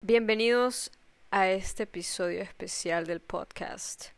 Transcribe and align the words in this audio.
Bienvenidos 0.00 0.92
a 1.32 1.48
este 1.48 1.82
episodio 1.82 2.40
especial 2.40 3.04
del 3.04 3.20
podcast. 3.20 4.10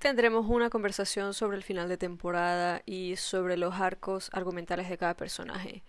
Tendremos 0.00 0.46
una 0.48 0.68
conversación 0.68 1.32
sobre 1.32 1.56
el 1.56 1.62
final 1.62 1.88
de 1.88 1.96
temporada 1.96 2.82
y 2.86 3.14
sobre 3.14 3.56
los 3.56 3.74
arcos 3.74 4.30
argumentales 4.32 4.88
de 4.88 4.98
cada 4.98 5.14
personaje, 5.14 5.84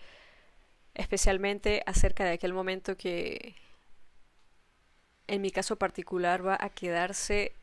especialmente 0.94 1.82
acerca 1.88 2.26
de 2.26 2.34
aquel 2.34 2.54
momento 2.54 2.96
que 2.96 3.56
en 5.26 5.42
mi 5.42 5.50
caso 5.50 5.78
particular 5.78 6.46
va 6.46 6.56
a 6.62 6.70
quedarse 6.70 7.54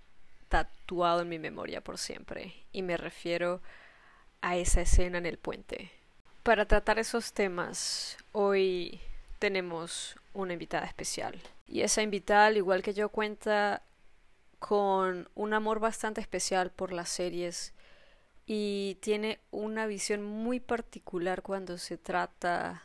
tatuado 0.49 1.23
en 1.23 1.29
mi 1.29 1.39
memoria 1.39 1.83
por 1.83 1.99
siempre, 1.99 2.53
y 2.73 2.83
me 2.83 2.97
refiero 2.97 3.63
a 4.41 4.57
esa 4.57 4.81
escena 4.81 5.19
en 5.19 5.27
el 5.27 5.39
puente. 5.39 5.93
Para 6.43 6.67
tratar 6.67 6.99
esos 6.99 7.33
temas, 7.33 8.19
hoy 8.33 9.01
tenemos 9.39 10.17
una 10.35 10.53
invitada 10.53 10.85
especial. 10.85 11.41
Y 11.67 11.83
esa 11.83 12.03
invitada, 12.03 12.47
al 12.47 12.57
igual 12.57 12.83
que 12.83 12.95
yo, 12.95 13.09
cuenta 13.09 13.83
con 14.59 15.29
un 15.35 15.53
amor 15.53 15.81
bastante 15.81 16.21
especial 16.21 16.71
por 16.71 16.93
las 16.93 17.09
series 17.09 17.75
y 18.47 18.97
tiene 19.01 19.41
una 19.51 19.87
visión 19.87 20.23
muy 20.23 20.61
particular 20.61 21.43
cuando 21.43 21.79
se 21.79 21.99
trata 21.99 22.83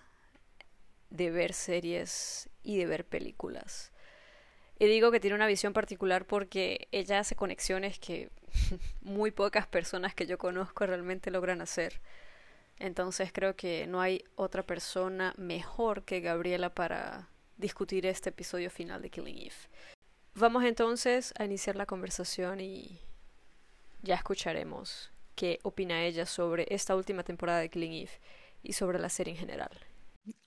de 1.10 1.30
ver 1.30 1.54
series 1.54 2.50
y 2.64 2.78
de 2.78 2.86
ver 2.88 3.06
películas. 3.06 3.92
Y 4.80 4.88
digo 4.88 5.12
que 5.12 5.20
tiene 5.20 5.36
una 5.36 5.46
visión 5.46 5.74
particular 5.74 6.26
porque 6.26 6.88
ella 6.92 7.20
hace 7.20 7.36
conexiones 7.36 8.00
que 8.00 8.32
muy 9.02 9.30
pocas 9.30 9.68
personas 9.68 10.16
que 10.16 10.26
yo 10.26 10.40
conozco 10.40 10.88
realmente 10.88 11.30
logran 11.30 11.62
hacer. 11.62 12.02
Entonces 12.80 13.32
creo 13.32 13.56
que 13.56 13.86
no 13.86 14.02
hay 14.02 14.24
otra 14.36 14.64
persona 14.64 15.36
mejor 15.38 16.04
que 16.04 16.20
Gabriela 16.20 16.74
para 16.74 17.31
discutir 17.62 18.06
este 18.06 18.30
episodio 18.30 18.70
final 18.70 19.02
de 19.02 19.10
Killing 19.10 19.38
Eve. 19.38 19.56
Vamos 20.36 20.64
entonces 20.64 21.34
a 21.38 21.46
iniciar 21.46 21.76
la 21.76 21.86
conversación 21.86 22.60
y 22.60 23.00
ya 24.02 24.16
escucharemos 24.16 25.12
qué 25.36 25.60
opina 25.64 26.02
ella 26.02 26.26
sobre 26.26 26.66
esta 26.70 26.96
última 26.96 27.24
temporada 27.24 27.60
de 27.60 27.70
Killing 27.70 27.94
Eve 27.94 28.12
y 28.64 28.74
sobre 28.74 29.00
la 29.00 29.10
serie 29.10 29.34
en 29.34 29.40
general. 29.40 29.72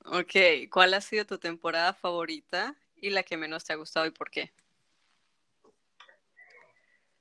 Ok, 0.07 0.69
¿cuál 0.71 0.93
ha 0.95 1.01
sido 1.01 1.25
tu 1.25 1.39
temporada 1.39 1.95
favorita 1.95 2.75
y 2.97 3.11
la 3.11 3.23
que 3.23 3.37
menos 3.37 3.65
te 3.65 3.73
ha 3.73 3.77
gustado 3.77 4.07
y 4.07 4.11
por 4.11 4.31
qué? 4.31 4.53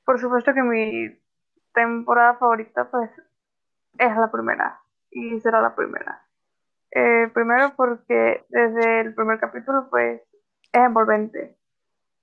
Por 0.06 0.20
supuesto 0.20 0.54
que 0.54 0.64
mi 0.64 1.18
temporada 1.74 2.36
favorita 2.36 2.90
pues 2.90 3.10
es 3.98 4.18
la 4.18 4.32
primera 4.32 4.82
y 5.12 5.40
será 5.40 5.62
la 5.62 5.76
primera. 5.76 6.28
Eh, 6.96 7.28
primero 7.34 7.74
porque 7.76 8.46
desde 8.50 9.02
el 9.02 9.16
primer 9.16 9.40
capítulo 9.40 9.88
pues 9.90 10.22
es 10.22 10.82
envolvente 10.82 11.58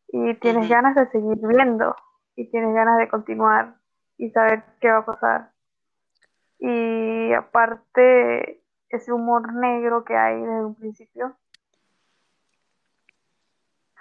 y 0.08 0.34
tienes 0.34 0.68
ganas 0.68 0.94
de 0.94 1.08
seguir 1.10 1.38
viendo 1.42 1.96
y 2.36 2.48
tienes 2.52 2.72
ganas 2.72 2.98
de 2.98 3.08
continuar 3.08 3.74
y 4.16 4.30
saber 4.30 4.62
qué 4.80 4.88
va 4.88 4.98
a 4.98 5.06
pasar. 5.06 5.50
Y 6.60 7.32
aparte 7.32 8.62
ese 8.90 9.12
humor 9.12 9.52
negro 9.54 10.04
que 10.04 10.16
hay 10.16 10.40
desde 10.40 10.64
un 10.64 10.76
principio 10.76 11.36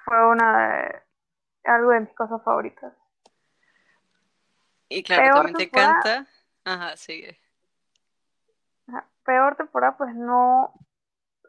fue 0.05 0.27
una 0.27 1.03
algo 1.63 1.91
de 1.91 2.01
mis 2.01 2.13
cosas 2.13 2.43
favoritas. 2.43 2.93
Y 4.87 5.01
claro, 5.01 5.35
también 5.35 5.57
te 5.57 5.63
encanta. 5.63 6.27
Ajá, 6.63 6.95
sigue. 6.95 7.39
Peor 9.29 9.55
temporada, 9.57 9.95
pues 9.95 10.15
no, 10.15 10.73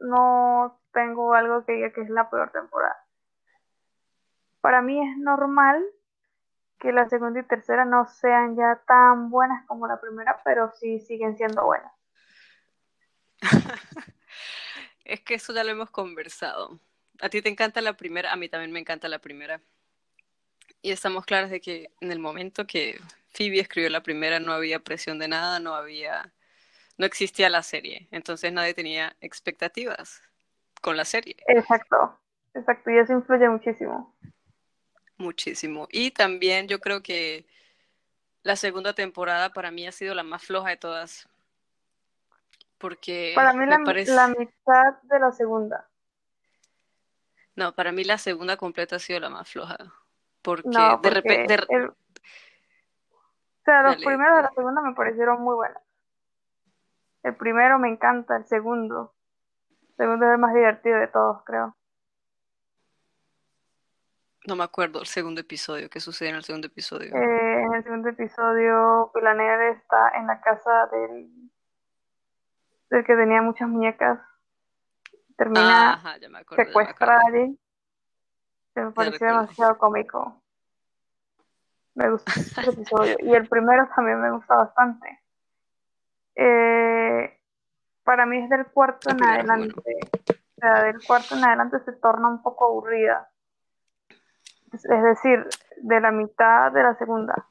no 0.01 0.79
tengo 0.93 1.33
algo 1.33 1.65
que 1.65 1.73
diga 1.73 1.93
que 1.95 2.03
es 2.03 2.11
la 2.11 2.29
peor 2.29 2.53
temporada. 2.53 2.95
Para 4.61 4.83
mí 4.83 5.01
es 5.01 5.17
normal 5.17 5.83
que 6.79 6.93
la 6.93 7.09
segunda 7.09 7.41
y 7.41 7.45
tercera 7.45 7.87
no 7.87 8.05
sean 8.05 8.55
ya 8.55 8.83
tan 8.87 9.31
buenas 9.31 9.65
como 9.67 9.87
la 9.87 9.99
primera, 9.99 10.43
pero 10.45 10.71
sí 10.79 11.01
siguen 11.01 11.39
siendo 11.39 11.65
buenas. 11.65 11.91
es 15.07 15.23
que 15.23 15.37
eso 15.37 15.55
ya 15.55 15.65
lo 15.65 15.71
hemos 15.71 15.91
conversado. 15.91 16.79
A 17.23 17.31
ti 17.31 17.41
te 17.41 17.49
encanta 17.49 17.81
la 17.81 17.95
primera, 17.95 18.31
a 18.31 18.37
mí 18.37 18.51
también 18.51 18.73
me 18.73 18.81
encanta 18.81 19.09
la 19.09 19.21
primera. 19.21 19.63
Y 20.83 20.91
estamos 20.91 21.25
claros 21.25 21.49
de 21.49 21.63
que 21.63 21.91
en 22.01 22.13
el 22.13 22.19
momento 22.19 22.67
que 22.67 23.01
Phoebe 23.31 23.61
escribió 23.61 23.89
la 23.89 24.03
primera 24.03 24.39
no 24.39 24.53
había 24.53 24.81
presión 24.81 25.19
de 25.19 25.29
nada, 25.29 25.61
no 25.61 25.75
había, 25.75 26.31
no 27.01 27.07
existía 27.07 27.49
la 27.49 27.63
serie. 27.63 28.09
Entonces 28.11 28.53
nadie 28.53 28.75
tenía 28.75 29.17
expectativas 29.23 30.21
con 30.83 30.99
la 30.99 31.07
serie. 31.07 31.35
Exacto, 31.47 32.21
exacto, 32.53 32.91
y 32.91 32.99
eso 32.99 33.15
influye 33.15 33.49
muchísimo. 33.49 34.15
Muchísimo. 35.17 35.89
Y 35.91 36.11
también 36.11 36.69
yo 36.69 36.79
creo 36.79 37.03
que 37.03 37.47
la 38.43 38.55
segunda 38.55 38.93
temporada 38.93 39.49
para 39.49 39.71
mí 39.71 39.87
ha 39.87 39.93
sido 39.93 40.15
la 40.15 40.25
más 40.25 40.45
floja 40.45 40.69
de 40.69 40.77
todas. 40.77 41.27
Porque 42.77 43.33
para 43.35 43.55
mí 43.55 43.65
la, 43.65 43.79
la 43.79 44.29
mitad 44.29 45.01
de 45.05 45.19
la 45.21 45.33
segunda. 45.33 45.89
No, 47.57 47.75
para 47.75 47.93
mí 47.93 48.05
la 48.05 48.19
segunda 48.19 48.59
completa 48.59 48.97
ha 48.97 48.99
sido 48.99 49.21
la 49.21 49.31
más 49.31 49.51
floja. 49.51 49.79
Porque, 50.43 50.99
de 51.03 51.11
repente. 51.11 51.57
O 51.65 51.95
sea, 53.65 53.85
los 53.85 53.97
primeros 53.97 54.37
de 54.37 54.43
la 54.43 54.53
segunda 54.55 54.83
me 54.83 54.95
parecieron 54.95 55.41
muy 55.41 55.55
buenos. 55.55 55.83
El 57.23 57.37
primero 57.37 57.79
me 57.79 57.89
encanta, 57.89 58.37
el 58.37 58.47
segundo. 58.47 59.15
El 59.91 59.97
segundo 59.97 60.27
es 60.27 60.33
el 60.33 60.39
más 60.39 60.55
divertido 60.55 60.99
de 60.99 61.09
todos, 61.09 61.43
creo. 61.45 61.77
No 64.47 64.57
me 64.57 64.65
acuerdo 64.65 65.01
el 65.01 65.07
segundo 65.07 65.41
episodio. 65.41 65.91
¿Qué 65.91 66.01
sucede 66.01 66.31
en 66.31 66.37
el 66.37 66.45
segundo 66.45 66.67
episodio? 66.67 67.15
Eh, 67.15 67.63
en 67.63 67.75
el 67.75 67.85
segundo 67.85 68.09
episodio, 68.09 69.11
Pilaner 69.13 69.77
está 69.77 70.13
en 70.17 70.27
la 70.27 70.41
casa 70.41 70.87
del, 70.91 71.31
del 72.89 73.05
que 73.05 73.15
tenía 73.15 73.43
muchas 73.43 73.69
muñecas 73.69 74.19
termina 75.41 75.95
Ajá, 75.95 76.19
ya 76.19 76.29
me 76.29 76.41
acuerdo, 76.41 76.65
secuestra 76.65 77.15
a 77.15 77.21
alguien. 77.27 77.59
Se 78.75 78.85
me 78.85 78.93
pareció 78.93 79.27
demasiado 79.27 79.79
cómico. 79.79 80.43
Me 81.95 82.11
gustó 82.11 82.31
ese 82.37 82.71
episodio. 82.71 83.17
Y 83.21 83.33
el 83.35 83.49
primero 83.49 83.89
también 83.97 84.21
me 84.21 84.31
gusta 84.33 84.55
bastante. 84.55 85.19
Eh, 86.43 87.39
para 88.03 88.25
mí 88.27 88.39
es 88.39 88.49
del 88.49 88.67
cuarto 88.67 89.11
en 89.11 89.23
adelante. 89.23 89.99
O 90.29 90.61
sea, 90.61 90.85
del 90.85 91.05
cuarto 91.07 91.37
en 91.37 91.45
adelante 91.45 91.79
se 91.85 91.93
torna 91.93 92.29
un 92.29 92.43
poco 92.43 92.67
aburrida. 92.67 93.31
Es 94.73 94.83
decir, 94.83 95.47
de 95.77 96.01
la 96.01 96.11
mitad 96.11 96.73
de 96.73 96.83
la 96.83 96.97
segunda. 96.97 97.47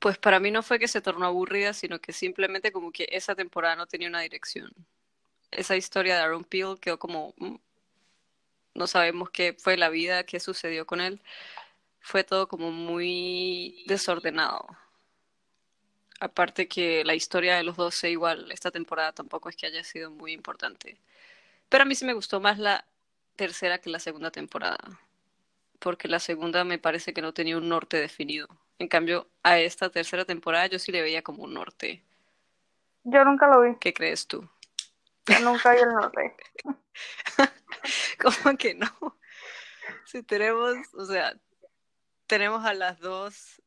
Pues 0.00 0.16
para 0.18 0.38
mí 0.38 0.50
no 0.50 0.62
fue 0.62 0.78
que 0.78 0.88
se 0.88 1.00
tornó 1.00 1.26
aburrida, 1.26 1.72
sino 1.72 1.98
que 1.98 2.12
simplemente 2.12 2.70
como 2.72 2.92
que 2.92 3.08
esa 3.10 3.34
temporada 3.34 3.74
no 3.74 3.86
tenía 3.86 4.08
una 4.08 4.20
dirección 4.20 4.70
esa 5.50 5.76
historia 5.76 6.16
de 6.16 6.22
Aaron 6.22 6.44
Peel 6.44 6.78
quedó 6.80 6.98
como, 6.98 7.34
mm, 7.38 7.56
no 8.74 8.86
sabemos 8.86 9.30
qué 9.30 9.54
fue 9.58 9.76
la 9.76 9.88
vida, 9.88 10.24
qué 10.24 10.40
sucedió 10.40 10.86
con 10.86 11.00
él. 11.00 11.20
Fue 12.00 12.24
todo 12.24 12.48
como 12.48 12.70
muy 12.70 13.84
desordenado. 13.88 14.66
Aparte 16.20 16.66
que 16.66 17.04
la 17.04 17.14
historia 17.14 17.56
de 17.56 17.62
los 17.62 17.76
12 17.76 18.10
igual, 18.10 18.50
esta 18.50 18.70
temporada 18.70 19.12
tampoco 19.12 19.48
es 19.48 19.56
que 19.56 19.66
haya 19.66 19.84
sido 19.84 20.10
muy 20.10 20.32
importante. 20.32 20.96
Pero 21.68 21.82
a 21.82 21.84
mí 21.84 21.94
sí 21.94 22.04
me 22.04 22.12
gustó 22.12 22.40
más 22.40 22.58
la 22.58 22.84
tercera 23.36 23.78
que 23.78 23.90
la 23.90 24.00
segunda 24.00 24.30
temporada. 24.30 24.78
Porque 25.78 26.08
la 26.08 26.18
segunda 26.18 26.64
me 26.64 26.78
parece 26.78 27.14
que 27.14 27.22
no 27.22 27.32
tenía 27.32 27.56
un 27.56 27.68
norte 27.68 27.98
definido. 27.98 28.48
En 28.80 28.88
cambio, 28.88 29.28
a 29.42 29.58
esta 29.58 29.90
tercera 29.90 30.24
temporada 30.24 30.66
yo 30.66 30.78
sí 30.78 30.90
le 30.90 31.02
veía 31.02 31.22
como 31.22 31.44
un 31.44 31.54
norte. 31.54 32.02
Yo 33.04 33.24
nunca 33.24 33.46
lo 33.48 33.62
vi. 33.62 33.76
¿Qué 33.80 33.92
crees 33.94 34.26
tú? 34.26 34.48
Nunca 35.42 35.70
hay 35.70 35.80
el 35.80 35.92
norte. 35.94 36.34
¿Cómo 38.20 38.56
que 38.56 38.74
no? 38.74 39.16
Si 40.04 40.22
tenemos, 40.22 40.76
o 40.94 41.04
sea, 41.04 41.34
tenemos 42.26 42.64
a 42.64 42.74
las 42.74 42.98
dos 42.98 43.62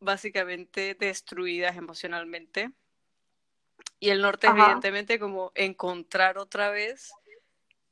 básicamente 0.00 0.96
destruidas 0.98 1.76
emocionalmente. 1.76 2.70
Y 4.00 4.10
el 4.10 4.22
norte, 4.22 4.46
evidentemente, 4.46 5.18
como 5.18 5.52
encontrar 5.54 6.38
otra 6.38 6.70
vez 6.70 7.12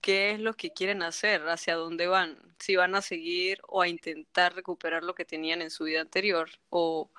qué 0.01 0.33
es 0.33 0.41
lo 0.41 0.55
que 0.55 0.73
quieren 0.73 1.03
hacer, 1.03 1.49
hacia 1.49 1.75
dónde 1.75 2.07
van, 2.07 2.39
si 2.59 2.77
van 2.77 2.95
a 2.95 3.03
seguir 3.03 3.61
o 3.67 3.83
a 3.83 3.89
intentar 3.89 4.55
recuperar 4.55 5.03
lo 5.03 5.15
que 5.15 5.25
tenían 5.25 5.63
en 5.63 5.71
su 5.71 5.85
vida 5.85 6.01
anterior 6.01 6.49
o 6.71 7.11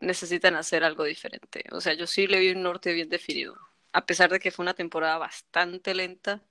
necesitan 0.00 0.56
hacer 0.56 0.82
algo 0.82 1.04
diferente. 1.04 1.64
O 1.72 1.80
sea, 1.80 1.94
yo 1.94 2.06
sí 2.06 2.26
le 2.26 2.40
vi 2.40 2.50
un 2.50 2.62
norte 2.62 2.92
bien 2.92 3.08
definido 3.08 3.56
a 3.96 4.04
pesar 4.04 4.28
de 4.28 4.38
que 4.38 4.50
fue 4.50 4.62
una 4.62 4.74
temporada 4.74 5.16
bastante 5.16 5.94
lenta, 5.94 6.42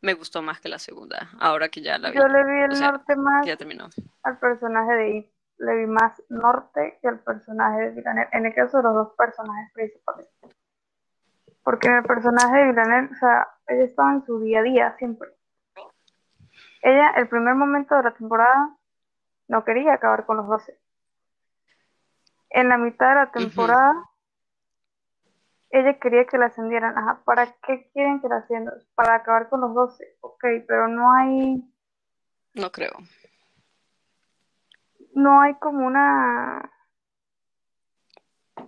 me 0.00 0.14
gustó 0.14 0.42
más 0.42 0.60
que 0.60 0.68
la 0.68 0.80
segunda, 0.80 1.30
ahora 1.38 1.68
que 1.68 1.80
ya 1.80 1.98
la 1.98 2.10
vi. 2.10 2.18
Yo 2.18 2.26
le 2.26 2.44
vi 2.44 2.62
el 2.62 2.80
norte 2.80 3.14
más 3.14 3.46
ya 3.46 3.56
terminó. 3.56 3.88
al 4.24 4.38
personaje 4.40 4.92
de 4.92 5.18
Eve, 5.18 5.32
le 5.58 5.76
vi 5.76 5.86
más 5.86 6.22
norte 6.28 6.98
que 7.00 7.08
al 7.08 7.20
personaje 7.20 7.80
de 7.82 7.90
Villanel, 7.90 8.28
en 8.32 8.46
el 8.46 8.54
caso 8.54 8.78
de 8.78 8.82
los 8.84 8.94
dos 8.94 9.14
personajes 9.16 9.72
principales. 9.72 10.28
Porque 11.62 11.88
en 11.88 11.94
el 11.94 12.04
personaje 12.04 12.56
de 12.56 12.66
Villanel, 12.66 13.10
o 13.12 13.14
sea, 13.16 13.48
ella 13.66 13.84
estaba 13.84 14.12
en 14.12 14.24
su 14.24 14.40
día 14.40 14.60
a 14.60 14.62
día 14.62 14.96
siempre. 14.98 15.28
ella, 16.82 17.10
el 17.16 17.28
primer 17.28 17.54
momento 17.54 17.96
de 17.96 18.04
la 18.04 18.14
temporada, 18.14 18.76
no 19.48 19.64
quería 19.64 19.94
acabar 19.94 20.26
con 20.26 20.36
los 20.36 20.46
12. 20.46 20.78
En 22.50 22.68
la 22.68 22.78
mitad 22.78 23.08
de 23.10 23.14
la 23.14 23.30
temporada, 23.30 23.94
ella 25.70 25.98
quería 25.98 26.26
que 26.26 26.38
la 26.38 26.46
ascendieran. 26.46 26.96
Ajá, 26.96 27.22
¿para 27.24 27.46
qué 27.66 27.90
quieren 27.92 28.20
que 28.20 28.28
la 28.28 28.36
asciendan? 28.36 28.74
Para 28.94 29.16
acabar 29.16 29.48
con 29.48 29.60
los 29.60 29.74
12. 29.74 30.16
Ok, 30.20 30.44
pero 30.66 30.88
no 30.88 31.12
hay. 31.12 31.62
No 32.54 32.70
creo. 32.70 32.92
No 35.18 35.40
hay 35.40 35.54
como 35.54 35.84
una 35.84 36.70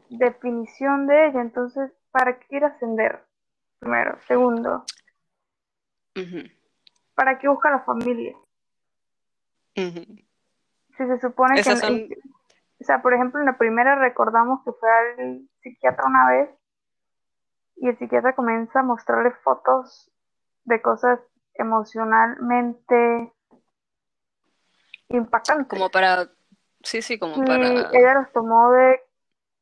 definición 0.08 1.06
de 1.06 1.28
ella. 1.28 1.40
Entonces, 1.42 1.92
¿para 2.10 2.40
qué 2.40 2.46
quiere 2.48 2.66
ascender? 2.66 3.24
Primero. 3.78 4.18
Segundo. 4.26 4.84
¿Para 7.14 7.38
qué 7.38 7.46
busca 7.46 7.70
la 7.70 7.84
familia? 7.84 8.36
Si 9.76 10.26
se 10.96 11.20
supone 11.20 11.62
que... 11.62 12.18
O 12.80 12.84
sea, 12.84 13.00
por 13.00 13.14
ejemplo, 13.14 13.38
en 13.38 13.46
la 13.46 13.56
primera 13.56 13.94
recordamos 13.94 14.64
que 14.64 14.72
fue 14.72 14.90
al 14.90 15.48
psiquiatra 15.62 16.04
una 16.04 16.30
vez 16.30 16.50
y 17.76 17.88
el 17.88 17.98
psiquiatra 17.98 18.34
comienza 18.34 18.80
a 18.80 18.82
mostrarle 18.82 19.30
fotos 19.44 20.10
de 20.64 20.82
cosas 20.82 21.20
emocionalmente 21.54 23.32
impactantes. 25.10 25.78
Como 25.78 25.90
para... 25.90 26.26
Sí, 26.82 27.02
sí, 27.02 27.18
como 27.18 27.44
para... 27.44 27.90
ella 27.92 28.14
los 28.14 28.32
tomó 28.32 28.72
de 28.72 29.00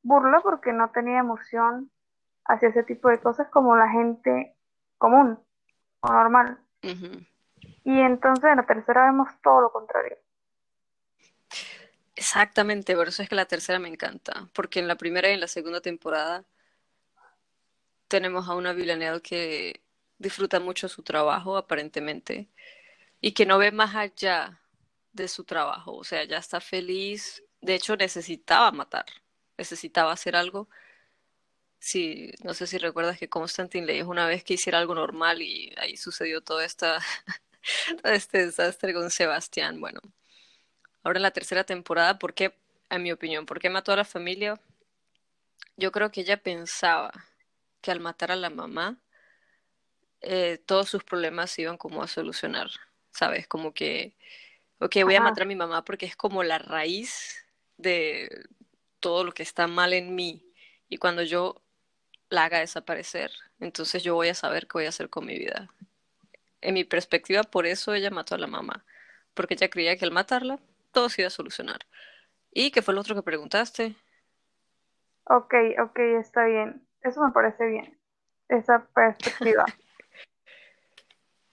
burla 0.03 0.41
porque 0.41 0.73
no 0.73 0.91
tenía 0.91 1.19
emoción 1.19 1.91
hacia 2.45 2.69
ese 2.69 2.83
tipo 2.83 3.09
de 3.09 3.21
cosas 3.21 3.49
como 3.49 3.77
la 3.77 3.91
gente 3.91 4.55
común 4.97 5.39
o 6.01 6.13
normal. 6.13 6.59
Y 7.85 8.01
entonces 8.01 8.45
en 8.45 8.57
la 8.57 8.67
tercera 8.67 9.05
vemos 9.07 9.29
todo 9.43 9.63
lo 9.63 9.73
contrario. 9.73 10.17
Exactamente, 12.15 12.97
por 12.97 13.09
eso 13.09 13.23
es 13.23 13.29
que 13.29 13.35
la 13.35 13.45
tercera 13.45 13.79
me 13.79 13.89
encanta, 13.89 14.49
porque 14.53 14.81
en 14.81 14.89
la 14.89 14.97
primera 14.97 15.29
y 15.31 15.35
en 15.35 15.41
la 15.41 15.47
segunda 15.47 15.81
temporada 15.81 16.45
tenemos 18.09 18.49
a 18.49 18.57
una 18.57 18.73
Villanelle 18.73 19.23
que 19.23 19.83
disfruta 20.19 20.59
mucho 20.59 20.89
su 20.89 21.03
trabajo, 21.03 21.57
aparentemente, 21.57 22.49
y 23.21 23.33
que 23.33 23.47
no 23.47 23.59
ve 23.59 23.71
más 23.71 23.95
allá 23.95 24.61
de 25.23 25.29
su 25.29 25.45
trabajo, 25.45 25.95
o 25.97 26.05
sea, 26.05 26.25
ya 26.25 26.39
está 26.39 26.61
feliz, 26.61 27.43
de 27.61 27.75
hecho 27.75 27.97
necesitaba 27.97 28.71
matar, 28.73 29.07
necesitaba 29.57 30.13
hacer 30.13 30.37
algo. 30.37 30.69
Sí, 31.81 32.33
no 32.43 32.55
sé 32.55 32.67
si 32.67 32.79
recuerdas 32.79 33.19
que 33.19 33.29
Constantine 33.29 33.87
le 33.87 33.95
dijo 33.95 34.11
una 34.11 34.27
vez 34.27 34.43
que 34.45 34.55
hiciera 34.55 34.79
algo 34.79 34.95
normal 34.95 35.43
y 35.43 35.73
ahí 35.79 35.97
sucedió 35.97 36.41
todo, 36.43 36.61
este 36.61 36.89
desastre 38.47 38.93
con 38.95 39.11
Sebastián. 39.11 39.81
Bueno, 39.81 40.01
ahora 41.03 41.19
en 41.19 41.23
la 41.23 41.31
tercera 41.33 41.65
temporada, 41.65 42.19
¿por 42.19 42.35
qué, 42.35 42.55
en 42.91 43.03
mi 43.03 43.13
opinión, 43.13 43.47
por 43.47 43.61
qué 43.61 43.71
mató 43.71 43.93
a 43.93 43.97
la 43.97 44.05
familia? 44.05 44.61
Yo 45.77 45.93
creo 45.93 46.11
que 46.11 46.23
ella 46.23 46.43
pensaba 46.43 47.13
que 47.81 47.91
al 47.91 48.01
matar 48.01 48.33
a 48.33 48.37
la 48.37 48.51
mamá, 48.51 48.99
eh, 50.21 50.59
todos 50.67 50.89
sus 50.91 51.05
problemas 51.05 51.51
se 51.51 51.63
iban 51.63 51.77
como 51.79 52.03
a 52.03 52.09
solucionar, 52.09 52.71
¿sabes? 53.11 53.47
Como 53.47 53.73
que, 53.73 54.17
ok, 54.81 54.97
voy 55.05 55.15
a 55.15 55.21
matar 55.21 55.43
a 55.43 55.47
mi 55.47 55.57
mamá 55.57 55.85
porque 55.85 56.07
es 56.07 56.17
como 56.17 56.43
la 56.43 56.59
raíz 56.59 57.47
de 57.77 58.47
todo 59.01 59.25
lo 59.25 59.33
que 59.33 59.43
está 59.43 59.67
mal 59.67 59.93
en 59.93 60.15
mí. 60.15 60.45
Y 60.89 60.99
cuando 60.99 61.23
yo 61.23 61.63
la 62.29 62.45
haga 62.45 62.59
desaparecer, 62.61 63.31
entonces 63.61 64.03
yo 64.03 64.15
voy 64.15 64.29
a 64.29 64.35
saber 64.35 64.67
qué 64.67 64.73
voy 64.75 64.87
a 64.87 64.91
hacer 64.91 65.09
con 65.11 65.27
mi 65.27 65.39
vida. 65.39 65.69
En 66.61 66.75
mi 66.75 66.85
perspectiva, 66.85 67.43
por 67.43 67.67
eso 67.67 67.95
ella 67.95 68.11
mató 68.11 68.35
a 68.35 68.39
la 68.39 68.47
mamá, 68.47 68.85
porque 69.35 69.55
ella 69.55 69.71
creía 69.71 69.97
que 69.97 70.05
al 70.05 70.11
matarla, 70.11 70.59
todo 70.93 71.09
se 71.09 71.23
iba 71.23 71.29
a 71.29 71.31
solucionar. 71.31 71.87
¿Y 72.53 72.71
qué 72.71 72.83
fue 72.83 72.95
lo 72.95 73.01
otro 73.01 73.15
que 73.15 73.23
preguntaste? 73.23 73.95
Ok, 75.25 75.55
ok, 75.83 75.99
está 76.21 76.45
bien. 76.47 76.87
Eso 77.03 77.23
me 77.23 77.31
parece 77.33 77.67
bien, 77.67 77.99
esa 78.49 78.87
perspectiva. 78.89 79.65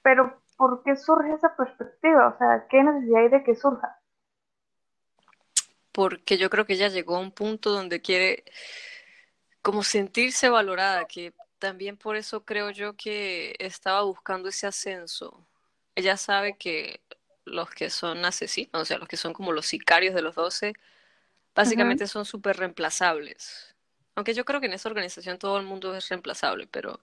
Pero, 0.01 0.41
¿por 0.57 0.83
qué 0.83 0.95
surge 0.95 1.33
esa 1.33 1.55
perspectiva? 1.55 2.29
O 2.29 2.37
sea, 2.37 2.65
¿qué 2.69 2.83
necesidad 2.83 3.21
hay 3.21 3.29
de 3.29 3.43
que 3.43 3.55
surja? 3.55 3.99
Porque 5.91 6.37
yo 6.37 6.49
creo 6.49 6.65
que 6.65 6.73
ella 6.73 6.89
llegó 6.89 7.15
a 7.15 7.19
un 7.19 7.31
punto 7.31 7.71
donde 7.71 8.01
quiere 8.01 8.43
como 9.61 9.83
sentirse 9.83 10.49
valorada, 10.49 11.05
que 11.05 11.33
también 11.59 11.97
por 11.97 12.15
eso 12.15 12.43
creo 12.43 12.69
yo 12.69 12.93
que 12.93 13.55
estaba 13.59 14.01
buscando 14.03 14.49
ese 14.49 14.67
ascenso. 14.67 15.47
Ella 15.95 16.17
sabe 16.17 16.57
que 16.57 17.01
los 17.45 17.69
que 17.69 17.89
son 17.89 18.25
asesinos, 18.25 18.69
o 18.73 18.85
sea, 18.85 18.97
los 18.97 19.07
que 19.07 19.17
son 19.17 19.33
como 19.33 19.51
los 19.51 19.65
sicarios 19.65 20.13
de 20.13 20.21
los 20.21 20.35
doce, 20.35 20.73
básicamente 21.55 22.07
son 22.07 22.25
súper 22.25 22.57
reemplazables. 22.57 23.75
Aunque 24.15 24.33
yo 24.33 24.45
creo 24.45 24.59
que 24.59 24.67
en 24.67 24.73
esa 24.73 24.89
organización 24.89 25.37
todo 25.37 25.57
el 25.57 25.65
mundo 25.65 25.95
es 25.95 26.09
reemplazable, 26.09 26.67
pero 26.67 26.99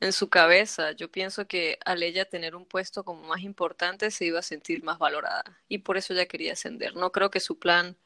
en 0.00 0.12
su 0.12 0.28
cabeza 0.30 0.92
yo 0.92 1.10
pienso 1.10 1.46
que 1.46 1.78
al 1.84 2.02
ella 2.02 2.24
tener 2.24 2.54
un 2.56 2.66
puesto 2.66 3.04
como 3.04 3.22
más 3.26 3.40
importante 3.42 4.10
se 4.10 4.26
iba 4.26 4.38
a 4.40 4.42
sentir 4.42 4.82
más 4.84 4.98
valorada 4.98 5.44
y 5.68 5.78
por 5.78 5.96
eso 5.96 6.12
ella 6.12 6.26
quería 6.26 6.52
ascender. 6.52 6.94
No 6.96 7.12
creo 7.12 7.30
que 7.30 7.40
su 7.40 7.58
plan 7.58 7.96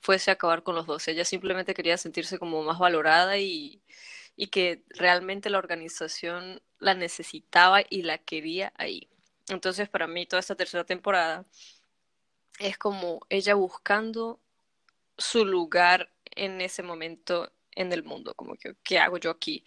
fuese 0.00 0.30
acabar 0.30 0.62
con 0.62 0.74
los 0.76 0.86
dos, 0.86 1.06
ella 1.08 1.24
simplemente 1.24 1.74
quería 1.74 1.98
sentirse 1.98 2.38
como 2.38 2.62
más 2.62 2.78
valorada 2.78 3.38
y, 3.38 3.82
y 4.36 4.48
que 4.48 4.84
realmente 4.90 5.50
la 5.50 5.58
organización 5.58 6.62
la 6.78 6.94
necesitaba 6.94 7.82
y 7.88 8.02
la 8.02 8.18
quería 8.18 8.72
ahí. 8.76 9.08
Entonces 9.48 9.88
para 9.88 10.06
mí 10.06 10.26
toda 10.26 10.40
esta 10.40 10.56
tercera 10.56 10.84
temporada 10.84 11.44
es 12.58 12.78
como 12.78 13.20
ella 13.28 13.54
buscando 13.54 14.40
su 15.18 15.44
lugar 15.44 16.12
en 16.36 16.60
ese 16.60 16.82
momento 16.82 17.52
en 17.72 17.92
el 17.92 18.04
mundo, 18.04 18.34
como 18.34 18.56
que, 18.56 18.74
¿qué 18.82 18.98
hago 18.98 19.18
yo 19.18 19.30
aquí? 19.30 19.64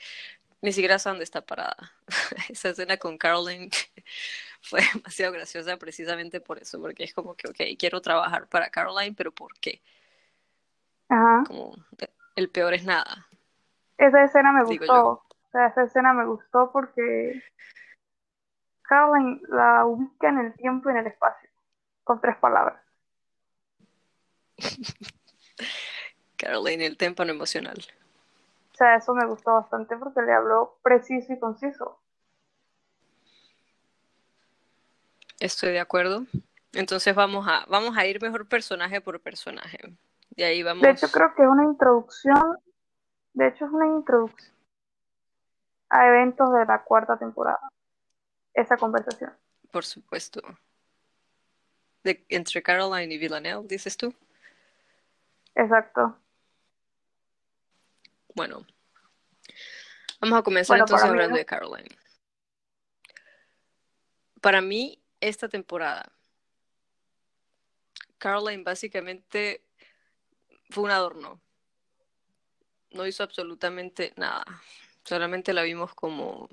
Ni 0.64 0.72
siquiera 0.72 0.98
sé 0.98 1.10
dónde 1.10 1.26
está 1.26 1.42
parada. 1.42 1.92
Esa 2.50 2.70
escena 2.70 2.96
con 2.96 3.18
Caroline 3.18 3.70
fue 4.62 4.80
demasiado 4.94 5.34
graciosa 5.34 5.76
precisamente 5.76 6.40
por 6.40 6.58
eso, 6.58 6.80
porque 6.80 7.04
es 7.04 7.14
como 7.14 7.36
que, 7.36 7.50
ok, 7.50 7.78
quiero 7.78 8.00
trabajar 8.00 8.48
para 8.48 8.70
Caroline, 8.70 9.14
pero 9.14 9.34
¿por 9.34 9.54
qué? 9.60 9.82
Ajá. 11.10 11.44
Como, 11.46 11.76
el 12.38 12.50
peor 12.50 12.74
es 12.74 12.86
nada. 12.86 13.28
Esa 13.98 14.24
escena 14.24 14.54
me 14.54 14.64
gustó. 14.64 15.06
O 15.06 15.52
sea, 15.52 15.68
esa 15.68 15.84
escena 15.84 16.14
me 16.14 16.26
gustó 16.26 16.72
porque 16.72 17.44
Caroline 18.84 19.42
la 19.50 19.86
ubica 19.86 20.30
en 20.30 20.38
el 20.40 20.54
tiempo 20.54 20.90
y 20.90 20.94
en 20.94 21.00
el 21.00 21.08
espacio, 21.08 21.50
con 22.06 22.22
tres 22.22 22.38
palabras. 22.38 22.82
Caroline, 26.38 26.86
el 26.86 26.96
témpano 26.96 27.34
emocional. 27.34 27.86
Sea, 28.84 28.96
eso 28.98 29.14
me 29.14 29.26
gustó 29.26 29.54
bastante 29.54 29.96
porque 29.96 30.22
le 30.24 30.34
habló 30.34 30.78
preciso 30.84 31.32
y 31.32 31.40
conciso. 31.40 32.02
Estoy 35.40 35.72
de 35.72 35.80
acuerdo. 35.80 36.26
Entonces 36.74 37.16
vamos 37.16 37.48
a, 37.48 37.64
vamos 37.70 37.96
a 37.96 38.06
ir 38.06 38.22
mejor 38.22 38.46
personaje 38.46 39.00
por 39.00 39.22
personaje. 39.22 39.78
De 40.32 40.44
ahí 40.44 40.64
vamos. 40.64 40.82
De 40.82 40.90
hecho, 40.90 41.08
creo 41.10 41.34
que 41.34 41.44
es 41.44 41.48
una 41.48 41.64
introducción. 41.64 42.58
De 43.32 43.48
hecho, 43.48 43.64
es 43.64 43.72
una 43.72 43.88
introducción 43.88 44.54
a 45.90 46.06
eventos 46.06 46.52
de 46.52 46.66
la 46.66 46.84
cuarta 46.84 47.18
temporada. 47.18 47.70
Esa 48.54 48.76
conversación. 48.76 49.32
Por 49.72 49.86
supuesto. 49.86 50.42
De, 52.04 52.26
entre 52.28 52.62
Caroline 52.62 53.14
y 53.14 53.18
Villanelle, 53.18 53.66
dices 53.66 53.96
tú. 53.96 54.14
Exacto. 55.56 56.18
Bueno, 58.36 58.66
vamos 60.24 60.40
a 60.40 60.44
comenzar 60.44 60.80
entonces 60.80 61.08
hablando 61.08 61.36
de 61.36 61.46
Caroline. 61.46 61.98
Para 64.42 64.62
mí, 64.62 65.02
esta 65.20 65.50
temporada, 65.50 66.12
Caroline 68.18 68.64
básicamente 68.64 69.64
fue 70.70 70.86
un 70.86 70.92
adorno. 70.92 71.42
No 72.92 73.06
hizo 73.06 73.24
absolutamente 73.24 74.14
nada. 74.16 74.46
Solamente 75.04 75.52
la 75.52 75.64
vimos 75.64 75.94
como 75.94 76.48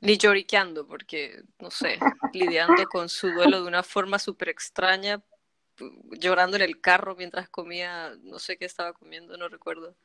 ni 0.00 0.18
lloriqueando, 0.18 0.86
porque, 0.86 1.42
no 1.58 1.70
sé, 1.70 1.98
lidiando 2.32 2.86
con 2.86 3.08
su 3.08 3.30
duelo 3.30 3.62
de 3.62 3.68
una 3.68 3.82
forma 3.82 4.18
súper 4.18 4.48
extraña, 4.48 5.22
llorando 6.10 6.56
en 6.56 6.62
el 6.62 6.80
carro 6.80 7.14
mientras 7.16 7.48
comía, 7.48 8.14
no 8.22 8.38
sé 8.38 8.58
qué 8.58 8.64
estaba 8.64 8.92
comiendo, 8.92 9.36
no 9.36 9.48
recuerdo 9.48 9.96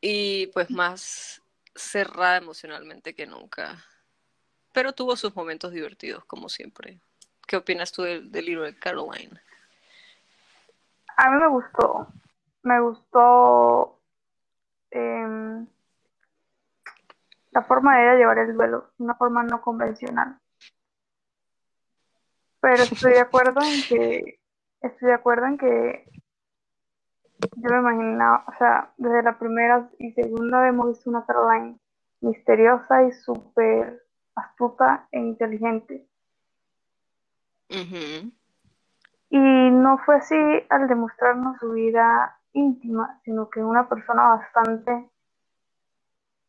y 0.00 0.48
pues 0.48 0.70
más 0.70 1.42
cerrada 1.74 2.38
emocionalmente 2.38 3.14
que 3.14 3.26
nunca. 3.26 3.84
Pero 4.72 4.92
tuvo 4.92 5.16
sus 5.16 5.34
momentos 5.34 5.72
divertidos, 5.72 6.24
como 6.24 6.48
siempre. 6.48 7.00
¿Qué 7.46 7.56
opinas 7.56 7.92
tú 7.92 8.02
del, 8.02 8.30
libro 8.32 8.64
de 8.64 8.78
Caroline? 8.78 9.40
A 11.16 11.30
mí 11.30 11.40
me 11.40 11.48
gustó. 11.48 12.08
Me 12.62 12.80
gustó 12.80 14.00
em, 14.90 15.66
la 17.52 17.62
forma 17.62 17.96
de 17.96 18.02
ella 18.02 18.18
llevar 18.18 18.38
el 18.38 18.54
duelo, 18.54 18.90
una 18.98 19.14
forma 19.14 19.42
no 19.44 19.62
convencional. 19.62 20.38
Pero 22.60 22.82
estoy 22.82 23.12
de 23.12 23.20
acuerdo 23.20 23.60
en 23.62 23.82
que, 23.88 24.40
estoy 24.80 25.08
de 25.08 25.14
acuerdo 25.14 25.46
en 25.46 25.56
que 25.56 26.10
yo 27.38 27.70
me 27.70 27.78
imaginaba, 27.78 28.44
o 28.48 28.52
sea, 28.58 28.92
desde 28.96 29.22
la 29.22 29.38
primera 29.38 29.88
y 29.98 30.12
segunda 30.12 30.66
hemos 30.68 30.88
visto 30.88 31.10
una 31.10 31.24
Caroline 31.26 31.78
misteriosa 32.20 33.04
y 33.04 33.12
súper 33.12 34.02
astuta 34.34 35.06
e 35.10 35.18
inteligente. 35.18 36.06
Y 39.28 39.38
no 39.38 39.98
fue 39.98 40.16
así 40.16 40.36
al 40.68 40.88
demostrarnos 40.88 41.58
su 41.58 41.72
vida 41.72 42.38
íntima, 42.52 43.20
sino 43.24 43.50
que 43.50 43.60
una 43.60 43.88
persona 43.88 44.36
bastante 44.36 45.10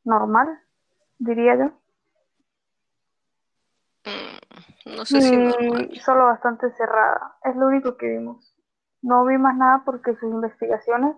normal, 0.04 0.60
diría 1.18 1.56
yo. 1.56 1.66
Mm, 4.06 4.96
no 4.96 5.06
sé 5.06 5.22
si 5.22 5.36
y 5.92 6.00
solo 6.00 6.26
bastante 6.26 6.72
cerrada. 6.72 7.38
Es 7.44 7.56
lo 7.56 7.68
único 7.68 7.98
que 7.98 8.08
vimos. 8.08 8.57
No 9.08 9.26
vi 9.26 9.38
más 9.38 9.56
nada 9.56 9.84
porque 9.86 10.16
sus 10.16 10.30
investigaciones 10.30 11.16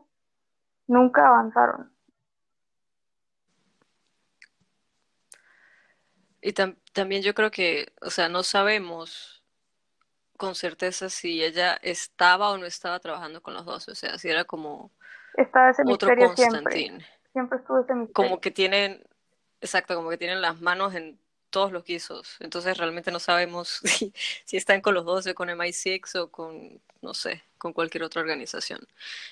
nunca 0.86 1.28
avanzaron. 1.28 1.92
Y 6.40 6.54
también 6.54 7.24
yo 7.24 7.34
creo 7.34 7.50
que, 7.50 7.92
o 8.04 8.12
sea, 8.12 8.30
no 8.30 8.44
sabemos 8.44 9.44
con 10.38 10.54
certeza 10.54 11.10
si 11.10 11.44
ella 11.44 11.80
estaba 11.82 12.52
o 12.52 12.60
no 12.60 12.68
estaba 12.68 13.00
trabajando 13.00 13.42
con 13.42 13.56
los 13.56 13.66
dos, 13.66 13.90
o 13.90 13.96
sea, 13.96 14.20
si 14.20 14.30
era 14.30 14.44
como 14.44 14.92
Está 15.34 15.72
ese 15.72 15.82
otro 15.88 16.16
Constantine. 16.16 17.04
Siempre. 17.34 17.58
estuvo 17.58 17.80
ese 17.80 17.96
misterio. 17.96 18.14
Como 18.14 18.40
que 18.40 18.52
tienen, 18.52 19.04
exacto, 19.62 19.96
como 19.96 20.12
que 20.12 20.18
tienen 20.20 20.44
las 20.44 20.62
manos 20.62 20.94
en 20.94 21.20
todos 21.50 21.72
los 21.72 21.84
guisos, 21.84 22.38
entonces 22.40 22.78
realmente 22.78 23.12
no 23.12 23.20
sabemos 23.20 23.82
si, 23.84 24.14
si 24.46 24.58
están 24.58 24.82
con 24.82 24.94
los 24.94 25.06
dos 25.06 25.26
o 25.26 25.34
con 25.34 25.50
MI6 25.50 26.16
o 26.20 26.30
con, 26.30 26.80
no 27.02 27.16
sé, 27.16 27.44
con 27.60 27.74
cualquier 27.74 28.04
otra 28.04 28.22
organización. 28.22 28.80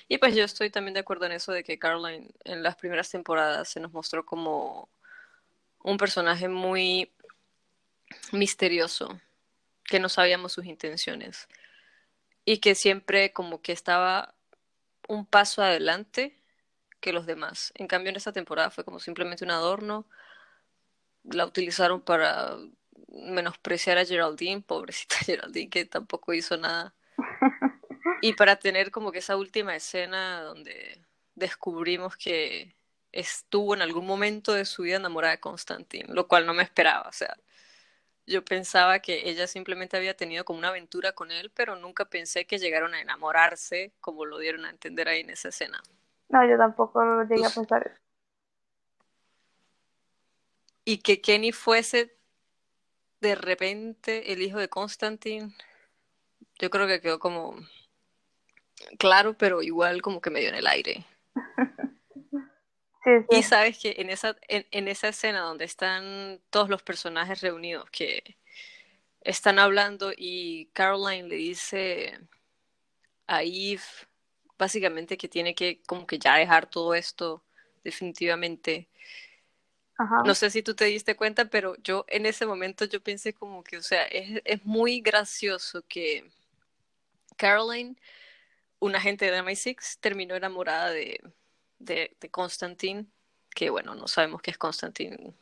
Y 0.06 0.18
pues 0.18 0.36
yo 0.36 0.44
estoy 0.44 0.70
también 0.70 0.94
de 0.94 1.00
acuerdo 1.00 1.26
en 1.26 1.32
eso 1.32 1.50
de 1.50 1.64
que 1.64 1.78
Caroline 1.78 2.30
en 2.44 2.62
las 2.62 2.76
primeras 2.76 3.10
temporadas 3.10 3.68
se 3.68 3.80
nos 3.80 3.92
mostró 3.92 4.24
como 4.24 4.88
un 5.82 5.96
personaje 5.96 6.48
muy 6.48 7.10
misterioso, 8.32 9.20
que 9.84 9.98
no 9.98 10.08
sabíamos 10.08 10.52
sus 10.52 10.66
intenciones 10.66 11.48
y 12.44 12.58
que 12.58 12.74
siempre 12.74 13.32
como 13.32 13.60
que 13.60 13.72
estaba 13.72 14.34
un 15.08 15.26
paso 15.26 15.62
adelante 15.62 16.36
que 17.00 17.12
los 17.12 17.26
demás. 17.26 17.72
En 17.74 17.86
cambio, 17.86 18.10
en 18.10 18.16
esta 18.16 18.32
temporada 18.32 18.70
fue 18.70 18.84
como 18.84 19.00
simplemente 19.00 19.44
un 19.44 19.50
adorno. 19.50 20.06
La 21.24 21.46
utilizaron 21.46 22.00
para 22.00 22.56
menospreciar 23.08 23.98
a 23.98 24.04
Geraldine, 24.04 24.62
pobrecita 24.62 25.16
Geraldine, 25.26 25.70
que 25.70 25.84
tampoco 25.84 26.34
hizo 26.34 26.56
nada. 26.56 26.94
Y 28.20 28.34
para 28.34 28.56
tener 28.56 28.90
como 28.90 29.12
que 29.12 29.18
esa 29.18 29.36
última 29.36 29.76
escena 29.76 30.42
donde 30.42 31.00
descubrimos 31.34 32.16
que 32.16 32.74
estuvo 33.12 33.74
en 33.74 33.82
algún 33.82 34.06
momento 34.06 34.52
de 34.52 34.64
su 34.64 34.82
vida 34.82 34.96
enamorada 34.96 35.32
de 35.32 35.40
Constantine, 35.40 36.12
lo 36.12 36.28
cual 36.28 36.46
no 36.46 36.54
me 36.54 36.62
esperaba, 36.62 37.08
o 37.08 37.12
sea, 37.12 37.36
yo 38.28 38.44
pensaba 38.44 38.98
que 38.98 39.28
ella 39.30 39.46
simplemente 39.46 39.96
había 39.96 40.14
tenido 40.14 40.44
como 40.44 40.58
una 40.58 40.68
aventura 40.68 41.12
con 41.12 41.30
él, 41.30 41.50
pero 41.50 41.76
nunca 41.76 42.04
pensé 42.04 42.46
que 42.46 42.58
llegaron 42.58 42.94
a 42.94 43.00
enamorarse 43.00 43.92
como 44.00 44.26
lo 44.26 44.38
dieron 44.38 44.66
a 44.66 44.70
entender 44.70 45.08
ahí 45.08 45.20
en 45.20 45.30
esa 45.30 45.48
escena. 45.48 45.82
No, 46.28 46.46
yo 46.46 46.58
tampoco 46.58 47.22
llegué 47.22 47.46
a 47.46 47.50
pensar 47.50 47.86
eso. 47.86 48.00
Y 50.84 50.98
que 50.98 51.20
Kenny 51.20 51.52
fuese 51.52 52.16
de 53.20 53.34
repente 53.34 54.32
el 54.32 54.42
hijo 54.42 54.58
de 54.58 54.68
Constantine, 54.68 55.54
yo 56.58 56.70
creo 56.70 56.86
que 56.86 57.00
quedó 57.00 57.18
como 57.18 57.56
claro, 58.98 59.34
pero 59.36 59.62
igual 59.62 60.02
como 60.02 60.20
que 60.20 60.30
medio 60.30 60.48
en 60.48 60.54
el 60.56 60.66
aire. 60.66 61.04
Y 63.30 63.42
sabes 63.42 63.78
que 63.78 63.94
en 63.98 64.10
esa, 64.10 64.36
en, 64.48 64.88
esa 64.88 65.08
escena 65.08 65.40
donde 65.40 65.64
están 65.64 66.40
todos 66.50 66.68
los 66.68 66.82
personajes 66.82 67.40
reunidos, 67.40 67.88
que 67.90 68.36
están 69.22 69.58
hablando 69.58 70.12
y 70.16 70.66
Caroline 70.72 71.28
le 71.28 71.36
dice 71.36 72.18
a 73.26 73.42
Eve 73.42 73.80
básicamente 74.58 75.16
que 75.16 75.28
tiene 75.28 75.54
que 75.54 75.80
como 75.86 76.06
que 76.06 76.18
ya 76.18 76.36
dejar 76.36 76.68
todo 76.68 76.94
esto 76.94 77.42
definitivamente. 77.84 78.88
No 80.24 80.34
sé 80.36 80.50
si 80.50 80.62
tú 80.62 80.74
te 80.74 80.84
diste 80.84 81.16
cuenta, 81.16 81.46
pero 81.46 81.74
yo 81.82 82.04
en 82.08 82.24
ese 82.26 82.46
momento 82.46 82.84
yo 82.84 83.02
pensé 83.02 83.32
como 83.32 83.64
que, 83.64 83.78
o 83.78 83.82
sea, 83.82 84.04
es, 84.04 84.40
es 84.44 84.64
muy 84.64 85.00
gracioso 85.00 85.82
que 85.88 86.30
Caroline, 87.36 87.96
una 88.80 88.98
agente 88.98 89.30
de 89.30 89.42
MI6, 89.42 89.98
terminó 90.00 90.34
enamorada 90.34 90.90
de, 90.90 91.20
de, 91.78 92.16
de 92.20 92.30
Constantine, 92.30 93.06
que 93.54 93.70
bueno, 93.70 93.94
no 93.94 94.08
sabemos 94.08 94.42
qué 94.42 94.50
es 94.50 94.58
Constantine, 94.58 95.34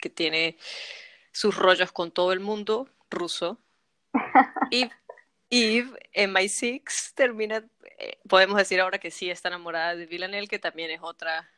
que 0.00 0.10
tiene 0.10 0.56
sus 1.32 1.56
rollos 1.56 1.92
con 1.92 2.10
todo 2.10 2.32
el 2.32 2.40
mundo 2.40 2.88
ruso. 3.10 3.60
Y 4.72 4.88
Eve 5.78 5.98
en 6.12 6.32
My 6.32 6.48
Six 6.48 7.12
termina, 7.14 7.68
eh, 7.98 8.20
podemos 8.28 8.56
decir 8.56 8.80
ahora 8.80 8.98
que 8.98 9.10
sí 9.10 9.30
está 9.30 9.48
enamorada 9.48 9.96
de 9.96 10.06
Villanelle, 10.06 10.46
que 10.46 10.60
también 10.60 10.92
es 10.92 11.00
otra 11.02 11.50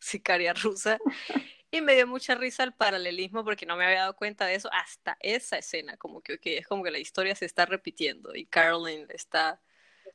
sicaria 0.00 0.52
rusa. 0.54 0.98
Y 1.70 1.82
me 1.82 1.94
dio 1.94 2.06
mucha 2.06 2.34
risa 2.34 2.64
el 2.64 2.72
paralelismo 2.72 3.44
porque 3.44 3.66
no 3.66 3.76
me 3.76 3.84
había 3.84 4.00
dado 4.00 4.16
cuenta 4.16 4.46
de 4.46 4.54
eso 4.54 4.70
hasta 4.72 5.18
esa 5.20 5.58
escena, 5.58 5.98
como 5.98 6.22
que 6.22 6.38
es 6.42 6.66
como 6.66 6.82
que 6.82 6.90
la 6.90 6.98
historia 6.98 7.34
se 7.34 7.44
está 7.44 7.66
repitiendo 7.66 8.34
y 8.34 8.46
Caroline 8.46 9.06
está 9.10 9.60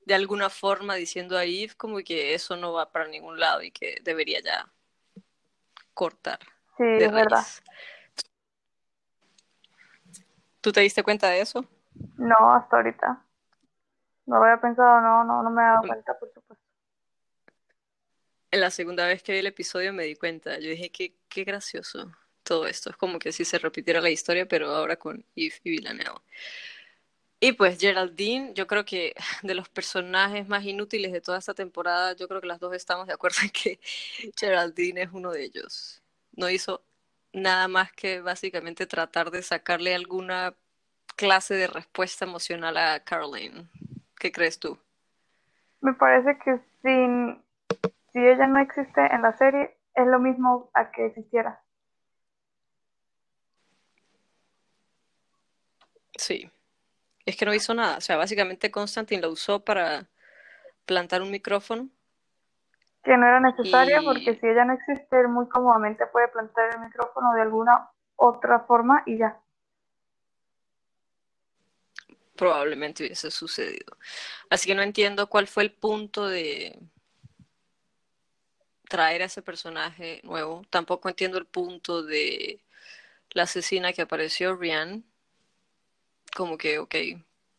de 0.06 0.14
alguna 0.14 0.50
forma 0.50 0.96
diciendo 0.96 1.38
a 1.38 1.46
Eve 1.46 1.74
como 1.78 1.98
que 2.00 2.34
eso 2.34 2.56
no 2.58 2.74
va 2.74 2.92
para 2.92 3.08
ningún 3.08 3.40
lado 3.40 3.62
y 3.62 3.72
que 3.72 3.98
debería 4.04 4.42
ya 4.42 4.72
cortar. 5.94 6.40
Sí, 6.78 6.84
es 6.84 7.12
verdad. 7.12 7.46
¿Tú 10.62 10.72
te 10.72 10.82
diste 10.82 11.04
cuenta 11.04 11.30
de 11.30 11.42
eso? 11.42 11.66
No, 12.18 12.54
hasta 12.54 12.78
ahorita. 12.78 13.26
No 14.26 14.38
había 14.38 14.60
pensado, 14.60 15.02
no, 15.02 15.24
no, 15.24 15.44
no 15.44 15.50
me 15.50 15.62
he 15.62 15.66
dado 15.66 15.82
cuenta, 15.82 16.18
por 16.18 16.32
supuesto. 16.34 16.64
En 18.52 18.62
la 18.62 18.72
segunda 18.72 19.06
vez 19.08 19.24
que 19.24 19.34
vi 19.34 19.40
el 19.40 19.48
episodio 19.48 19.94
me 19.94 20.04
di 20.04 20.16
cuenta. 20.16 20.60
Yo 20.60 20.70
dije, 20.70 20.92
qué, 20.92 21.16
qué 21.28 21.44
gracioso 21.44 22.12
todo 22.44 22.68
esto. 22.68 22.90
Es 22.92 22.98
como 22.98 23.20
que 23.20 23.32
si 23.32 23.46
se 23.46 23.58
repitiera 23.58 24.00
la 24.00 24.10
historia, 24.10 24.48
pero 24.48 24.70
ahora 24.70 24.96
con 24.96 25.26
Eve 25.36 25.56
y 25.64 25.70
Villanelle. 25.72 26.22
Y 27.44 27.52
pues 27.52 27.78
Geraldine, 27.78 28.54
yo 28.54 28.68
creo 28.68 28.86
que 28.86 29.14
de 29.44 29.54
los 29.54 29.68
personajes 29.68 30.48
más 30.48 30.64
inútiles 30.64 31.12
de 31.12 31.20
toda 31.20 31.40
esta 31.40 31.54
temporada, 31.54 32.16
yo 32.16 32.30
creo 32.30 32.40
que 32.40 32.48
las 32.48 32.62
dos 32.62 32.74
estamos 32.74 33.06
de 33.06 33.12
acuerdo 33.12 33.40
en 33.44 33.50
que 33.50 33.82
Geraldine 34.40 35.02
es 35.02 35.10
uno 35.12 35.30
de 35.30 35.44
ellos. 35.44 36.02
No 36.38 36.50
hizo 36.50 36.82
nada 37.34 37.68
más 37.68 37.92
que 37.92 38.22
básicamente 38.22 38.88
tratar 38.88 39.30
de 39.30 39.44
sacarle 39.44 39.94
alguna 39.94 40.54
clase 41.18 41.56
de 41.56 41.68
respuesta 41.68 42.24
emocional 42.24 42.78
a 42.78 43.02
Caroline. 43.02 43.68
¿Qué 44.18 44.32
crees 44.32 44.58
tú? 44.58 44.78
Me 45.82 45.94
parece 45.96 46.40
que 46.46 46.62
sin, 46.82 47.44
si 48.14 48.20
ella 48.20 48.48
no 48.48 48.60
existe 48.60 49.02
en 49.14 49.22
la 49.22 49.38
serie, 49.38 49.76
es 49.96 50.08
lo 50.08 50.20
mismo 50.20 50.72
a 50.74 50.92
que 50.92 51.08
existiera. 51.08 51.62
Sí 56.16 56.50
es 57.26 57.36
que 57.36 57.46
no 57.46 57.54
hizo 57.54 57.74
nada. 57.74 57.98
O 57.98 58.02
sea, 58.02 58.18
básicamente 58.18 58.72
Constantine 58.72 59.22
lo 59.22 59.30
usó 59.30 59.64
para 59.64 60.08
plantar 60.86 61.22
un 61.22 61.32
micrófono. 61.32 61.90
Que 63.04 63.18
no 63.18 63.26
era 63.26 63.40
necesario 63.40 64.02
porque 64.04 64.38
si 64.40 64.48
ella 64.48 64.66
no 64.66 64.74
existe, 64.74 65.28
muy 65.28 65.48
cómodamente 65.50 66.06
puede 66.08 66.30
plantar 66.30 66.76
el 66.76 66.82
micrófono 66.82 67.34
de 67.34 67.42
alguna 67.42 67.90
otra 68.16 68.62
forma 68.62 69.04
y 69.06 69.18
ya. 69.18 69.40
Probablemente 72.36 73.04
hubiese 73.04 73.30
sucedido. 73.30 73.98
Así 74.50 74.68
que 74.68 74.76
no 74.76 74.82
entiendo 74.82 75.28
cuál 75.28 75.48
fue 75.48 75.64
el 75.64 75.74
punto 75.74 76.28
de 76.28 76.80
traer 78.90 79.22
a 79.22 79.26
ese 79.26 79.42
personaje 79.42 80.22
nuevo. 80.24 80.64
Tampoco 80.70 81.10
entiendo 81.10 81.38
el 81.38 81.46
punto 81.46 82.04
de 82.04 82.62
la 83.32 83.44
asesina 83.44 83.92
que 83.92 84.02
apareció, 84.02 84.56
Rian 84.56 85.04
como 86.36 86.58
que, 86.58 86.80
ok, 86.80 86.96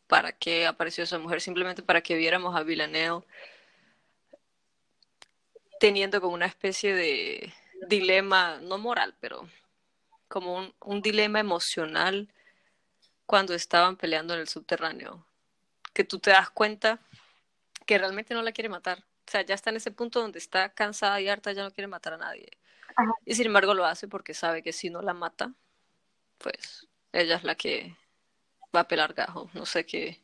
¿para 0.07 0.31
qué 0.31 0.65
apareció 0.65 1.03
esa 1.03 1.19
mujer? 1.19 1.41
Simplemente 1.41 1.83
para 1.83 2.01
que 2.01 2.15
viéramos 2.15 2.55
a 2.55 2.63
Villanelle 2.63 3.23
teniendo 5.79 6.21
como 6.21 6.33
una 6.33 6.45
especie 6.45 6.95
de 6.95 7.53
dilema, 7.87 8.59
no 8.61 8.77
moral, 8.77 9.15
pero 9.19 9.47
como 10.27 10.55
un, 10.55 10.73
un 10.79 11.01
dilema 11.01 11.39
emocional 11.39 12.29
cuando 13.25 13.53
estaban 13.53 13.97
peleando 13.97 14.33
en 14.33 14.41
el 14.41 14.47
subterráneo. 14.47 15.25
Que 15.93 16.03
tú 16.03 16.19
te 16.19 16.31
das 16.31 16.49
cuenta 16.49 16.99
que 17.85 17.97
realmente 17.97 18.33
no 18.33 18.41
la 18.41 18.51
quiere 18.51 18.69
matar. 18.69 18.99
O 18.99 19.31
sea, 19.31 19.41
ya 19.41 19.55
está 19.55 19.69
en 19.69 19.77
ese 19.77 19.91
punto 19.91 20.21
donde 20.21 20.39
está 20.39 20.69
cansada 20.69 21.19
y 21.21 21.27
harta, 21.27 21.51
ya 21.51 21.63
no 21.63 21.71
quiere 21.71 21.87
matar 21.87 22.13
a 22.13 22.17
nadie. 22.17 22.49
Y 23.25 23.35
sin 23.35 23.47
embargo 23.47 23.73
lo 23.73 23.85
hace 23.85 24.07
porque 24.07 24.33
sabe 24.33 24.61
que 24.61 24.71
si 24.71 24.89
no 24.89 25.01
la 25.01 25.13
mata, 25.13 25.53
pues 26.37 26.87
ella 27.11 27.35
es 27.35 27.43
la 27.43 27.55
que 27.55 27.95
va 28.75 28.81
a 28.81 28.87
pelar 28.87 29.13
gajo. 29.13 29.49
No 29.53 29.65
sé 29.65 29.85
qué. 29.85 30.19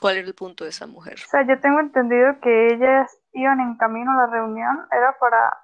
¿Cuál 0.00 0.18
era 0.18 0.26
el 0.26 0.34
punto 0.34 0.64
de 0.64 0.70
esa 0.70 0.86
mujer? 0.86 1.14
O 1.14 1.28
sea, 1.28 1.46
yo 1.46 1.58
tengo 1.60 1.80
entendido 1.80 2.38
que 2.40 2.74
ellas 2.74 3.18
iban 3.32 3.60
en 3.60 3.76
camino 3.76 4.10
a 4.12 4.26
la 4.26 4.32
reunión, 4.32 4.86
era 4.92 5.16
para 5.18 5.56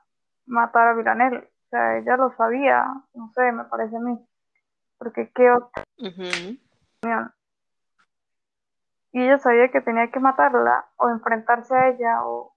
matar 0.47 0.89
a 0.89 0.95
Villanel. 0.95 1.37
O 1.37 1.69
sea, 1.69 1.99
ella 1.99 2.17
lo 2.17 2.35
sabía, 2.37 2.87
no 3.15 3.31
sé, 3.35 3.53
me 3.53 3.65
parece 3.65 3.97
a 3.97 4.01
mí. 4.01 4.19
Porque 4.99 5.31
qué 5.35 5.51
otra 5.51 5.85
reunión. 5.99 7.35
Y 9.13 9.23
ella 9.23 9.39
sabía 9.39 9.71
que 9.71 9.83
tenía 9.83 10.11
que 10.11 10.21
matarla 10.21 10.87
o 10.97 11.11
enfrentarse 11.11 11.75
a 11.75 11.89
ella 11.91 12.25
o 12.25 12.57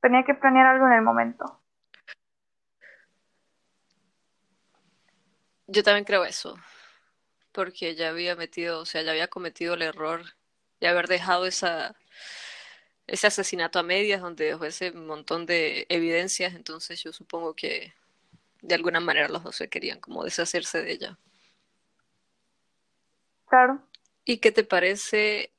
tenía 0.00 0.24
que 0.24 0.34
planear 0.34 0.66
algo 0.66 0.86
en 0.86 0.92
el 0.94 1.02
momento. 1.02 1.60
Yo 5.66 5.82
también 5.82 6.04
creo 6.04 6.24
eso, 6.24 6.56
porque 7.54 7.94
ya 7.94 8.10
había 8.10 8.36
metido, 8.36 8.80
o 8.80 8.84
sea, 8.84 9.02
ya 9.02 9.12
había 9.12 9.28
cometido 9.28 9.74
el 9.74 9.82
error 9.82 10.24
de 10.80 10.88
haber 10.88 11.08
dejado 11.08 11.46
esa, 11.46 11.96
ese 13.06 13.28
asesinato 13.28 13.78
a 13.78 13.82
medias 13.82 14.20
donde 14.20 14.46
dejó 14.46 14.64
ese 14.66 14.92
montón 14.92 15.46
de 15.46 15.86
evidencias, 15.88 16.54
entonces 16.54 17.02
yo 17.02 17.12
supongo 17.12 17.54
que 17.54 17.94
de 18.60 18.74
alguna 18.74 19.00
manera 19.00 19.28
los 19.28 19.44
dos 19.44 19.56
se 19.56 19.68
querían 19.68 20.00
como 20.00 20.24
deshacerse 20.24 20.82
de 20.82 20.92
ella. 20.92 21.18
Claro. 23.46 23.80
¿Y 24.24 24.38
qué 24.38 24.50
te 24.50 24.64
parece 24.64 25.52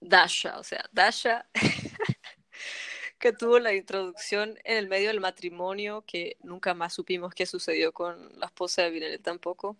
Dasha? 0.00 0.58
O 0.58 0.64
sea, 0.64 0.84
Dasha 0.90 1.46
que 3.18 3.32
tuvo 3.32 3.58
la 3.60 3.74
introducción 3.74 4.58
en 4.64 4.78
el 4.78 4.88
medio 4.88 5.08
del 5.08 5.20
matrimonio, 5.20 6.02
que 6.06 6.36
nunca 6.42 6.74
más 6.74 6.94
supimos 6.94 7.34
qué 7.34 7.46
sucedió 7.46 7.92
con 7.92 8.38
la 8.38 8.46
esposa 8.46 8.82
de 8.82 8.90
Vinel 8.90 9.20
tampoco. 9.20 9.76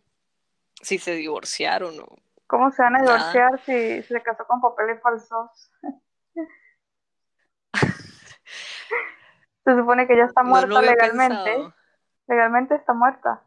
Si 0.83 0.99
se 0.99 1.13
divorciaron 1.13 1.99
o. 2.01 2.17
¿Cómo 2.47 2.71
se 2.71 2.83
van 2.83 2.97
a 2.97 3.03
divorciar 3.03 3.61
si 3.65 4.03
se 4.03 4.23
casó 4.23 4.47
con 4.47 4.61
papeles 4.61 5.03
falsos? 5.03 5.71
se 9.65 9.77
supone 9.77 10.07
que 10.07 10.17
ya 10.17 10.25
está 10.25 10.43
muerta 10.43 10.81
legalmente. 10.81 11.73
Legalmente 12.27 12.75
está 12.75 12.95
muerta. 12.95 13.43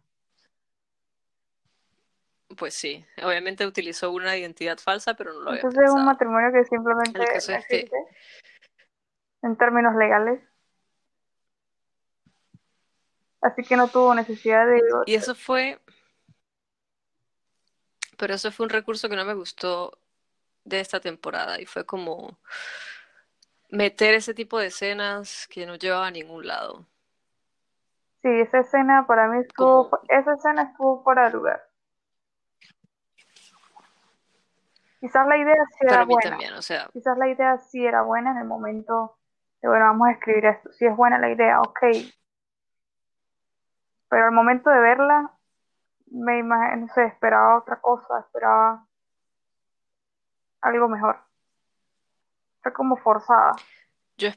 Pues 2.58 2.74
sí, 2.74 3.06
obviamente 3.24 3.66
utilizó 3.66 4.12
una 4.12 4.38
identidad 4.38 4.78
falsa, 4.78 5.14
pero 5.14 5.34
no 5.34 5.40
lo 5.42 5.50
había 5.50 5.62
Entonces 5.62 5.84
es 5.86 5.92
un 5.92 6.06
matrimonio 6.06 6.52
que 6.52 6.66
simplemente 6.66 7.24
existe 7.24 7.90
en 9.42 9.56
términos 9.56 9.96
legales. 9.96 10.42
Así 13.42 13.64
que 13.64 13.76
no 13.76 13.88
tuvo 13.88 14.14
necesidad 14.14 14.68
de... 14.68 14.80
Y 15.06 15.16
eso 15.16 15.34
fue... 15.34 15.80
Pero 18.22 18.36
eso 18.36 18.52
fue 18.52 18.68
un 18.68 18.70
recurso 18.70 19.10
que 19.10 19.16
no 19.16 19.26
me 19.26 19.34
gustó 19.34 19.98
de 20.64 20.80
esta 20.80 21.00
temporada 21.00 21.60
y 21.60 21.66
fue 21.66 21.88
como 21.88 22.38
meter 23.72 24.14
ese 24.14 24.36
tipo 24.36 24.60
de 24.60 24.68
escenas 24.68 25.48
que 25.48 25.66
no 25.66 25.74
llevaba 25.74 26.06
a 26.06 26.12
ningún 26.12 26.46
lado. 26.46 26.86
Sí, 28.22 28.30
esa 28.30 28.60
escena 28.60 29.08
para 29.08 29.28
mí 29.28 29.40
estuvo, 29.40 29.90
esa 30.08 30.36
escena 30.36 30.70
estuvo 30.70 31.04
fuera 31.04 31.26
de 31.26 31.32
lugar. 31.32 31.68
Quizás 35.00 35.26
la 35.26 35.38
idea 35.38 35.56
sí 35.72 35.88
era 35.90 36.06
buena. 36.06 36.30
También, 36.30 36.54
o 36.54 36.62
sea... 36.62 36.90
Quizás 36.94 37.18
la 37.18 37.28
idea 37.28 37.58
sí 37.58 37.84
era 37.84 38.04
buena 38.04 38.34
en 38.34 38.38
el 38.38 38.46
momento 38.46 39.18
bueno, 39.64 39.86
vamos 39.86 40.10
a 40.10 40.12
escribir 40.12 40.46
esto. 40.46 40.72
Si 40.74 40.86
es 40.86 40.96
buena 40.96 41.18
la 41.18 41.32
idea, 41.32 41.60
ok. 41.60 41.80
Pero 44.10 44.26
al 44.26 44.32
momento 44.32 44.70
de 44.70 44.80
verla, 44.80 45.32
me 46.12 46.40
imagino, 46.40 46.86
no 46.86 46.94
sé, 46.94 47.06
esperaba 47.06 47.58
otra 47.58 47.80
cosa, 47.80 48.20
esperaba 48.20 48.86
algo 50.62 50.90
mejor. 50.90 51.18
Fue 52.62 52.74
como 52.74 52.98
forzada. 52.98 53.54
Yo, 54.18 54.30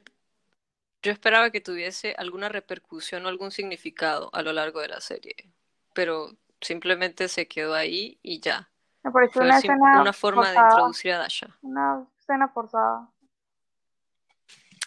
yo 1.03 1.13
esperaba 1.13 1.51
que 1.51 1.61
tuviese 1.61 2.15
alguna 2.17 2.49
repercusión 2.49 3.27
o 3.27 3.29
algún 3.29 3.51
significado 3.51 4.31
a 4.33 4.43
lo 4.43 4.53
largo 4.53 4.81
de 4.81 4.89
la 4.89 5.01
serie, 5.01 5.35
pero 5.95 6.31
simplemente 6.61 7.29
se 7.29 7.47
quedó 7.47 7.75
ahí 7.75 8.19
y 8.23 8.41
ya. 8.41 8.71
Me 9.03 9.11
pareció 9.11 9.43
una 9.43 9.59
escena 9.59 10.01
una 10.01 10.13
forma 10.13 10.51
de 10.51 10.59
introducir 10.59 11.13
a 11.13 11.19
Dasha. 11.19 11.49
Una 11.61 12.07
escena 12.19 12.49
forzada. 12.49 13.11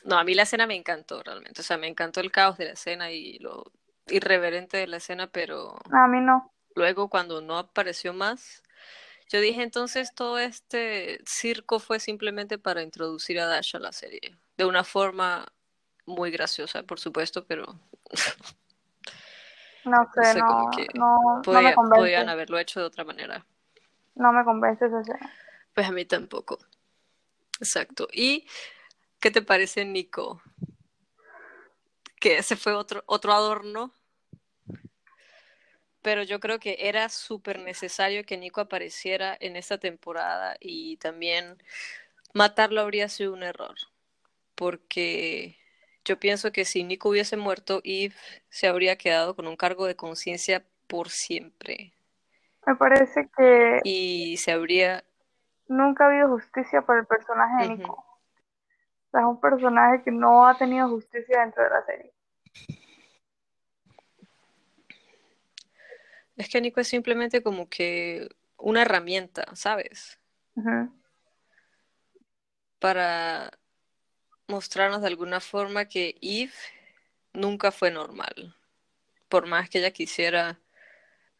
No, 0.06 0.18
a 0.18 0.24
mí 0.24 0.34
la 0.34 0.44
escena 0.44 0.66
me 0.66 0.76
encantó 0.76 1.22
realmente. 1.22 1.62
O 1.62 1.64
sea, 1.64 1.78
me 1.78 1.88
encantó 1.88 2.22
el 2.22 2.32
caos 2.32 2.58
de 2.58 2.66
la 2.66 2.72
escena 2.72 3.12
y 3.12 3.38
lo 3.40 3.72
irreverente 4.08 4.78
de 4.78 4.88
la 4.88 4.98
escena, 4.98 5.28
pero. 5.28 5.76
A 5.92 6.08
mí 6.08 6.22
no. 6.22 6.52
Luego, 6.78 7.10
cuando 7.10 7.42
no 7.42 7.58
apareció 7.58 8.14
más, 8.14 8.64
yo 9.30 9.42
dije 9.42 9.64
entonces 9.64 10.14
todo 10.14 10.38
este 10.38 11.20
circo 11.26 11.80
fue 11.80 12.00
simplemente 12.00 12.58
para 12.58 12.82
introducir 12.82 13.40
a 13.40 13.48
Dash 13.48 13.76
a 13.76 13.80
la 13.80 13.92
serie. 13.92 14.38
De 14.56 14.66
una 14.66 14.84
forma 14.84 15.46
muy 16.06 16.32
graciosa, 16.32 16.84
por 16.84 17.00
supuesto, 17.00 17.46
pero. 17.46 17.66
No 19.86 20.10
sé, 20.14 20.40
no, 20.40 20.72
no, 20.94 21.62
me 21.62 21.74
convence. 21.74 22.00
Podrían 22.00 22.30
haberlo 22.30 22.60
hecho 22.60 22.80
de 22.80 22.86
otra 22.86 23.04
manera. 23.04 23.46
No 24.16 24.32
me 24.32 24.46
convence 24.46 24.86
esa 24.86 25.02
escena. 25.02 25.34
Pues 25.74 25.88
a 25.88 25.92
mí 25.92 26.06
tampoco. 26.06 26.60
Exacto. 27.60 28.08
Y 28.14 28.48
¿Qué 29.20 29.32
te 29.32 29.42
parece, 29.42 29.84
Nico? 29.84 30.42
Que 32.20 32.38
ese 32.38 32.56
fue 32.56 32.74
otro, 32.74 33.04
otro 33.08 33.34
adorno. 33.34 33.92
Pero 36.08 36.24
yo 36.24 36.40
creo 36.40 36.58
que 36.58 36.78
era 36.80 37.10
súper 37.10 37.60
necesario 37.60 38.24
que 38.24 38.38
Nico 38.38 38.62
apareciera 38.62 39.36
en 39.42 39.58
esta 39.58 39.78
temporada 39.78 40.56
y 40.62 40.96
también 40.96 41.58
matarlo 42.34 42.80
habría 42.80 43.10
sido 43.10 43.34
un 43.34 43.44
error. 43.44 43.76
Porque 44.56 45.58
yo 46.06 46.18
pienso 46.18 46.54
que 46.54 46.64
si 46.64 46.86
Nico 46.86 47.10
hubiese 47.10 47.36
muerto, 47.36 47.82
Eve 47.84 48.16
se 48.48 48.68
habría 48.68 48.98
quedado 48.98 49.36
con 49.36 49.48
un 49.48 49.58
cargo 49.58 49.86
de 49.86 49.98
conciencia 49.98 50.64
por 50.88 51.10
siempre. 51.10 51.92
Me 52.66 52.78
parece 52.78 53.30
que. 53.36 53.82
Y 53.84 54.38
se 54.38 54.54
habría. 54.54 55.04
Nunca 55.68 56.06
ha 56.06 56.08
habido 56.08 56.30
justicia 56.30 56.84
para 56.84 57.02
el 57.02 57.06
personaje 57.06 57.64
de 57.64 57.76
Nico 57.76 58.02
es 59.12 59.26
un 59.26 59.42
personaje 59.42 60.04
que 60.04 60.12
no 60.12 60.48
ha 60.48 60.58
tenido 60.58 60.88
justicia 60.88 61.42
dentro 61.42 61.64
de 61.64 61.70
la 61.70 61.84
serie. 61.84 62.14
Es 66.38 66.50
que 66.50 66.62
Nico 66.62 66.80
es 66.80 66.88
simplemente 66.88 67.44
como 67.44 67.70
que 67.70 68.30
una 68.58 68.84
herramienta, 68.84 69.46
¿sabes? 69.56 70.20
Para 72.80 73.52
mostrarnos 74.48 75.02
de 75.02 75.08
alguna 75.08 75.40
forma 75.40 75.86
que 75.86 76.18
Eve 76.22 76.54
nunca 77.34 77.72
fue 77.72 77.92
normal. 77.92 78.56
Por 79.30 79.48
más 79.48 79.70
que 79.70 79.80
ella 79.80 79.92
quisiera 79.92 80.60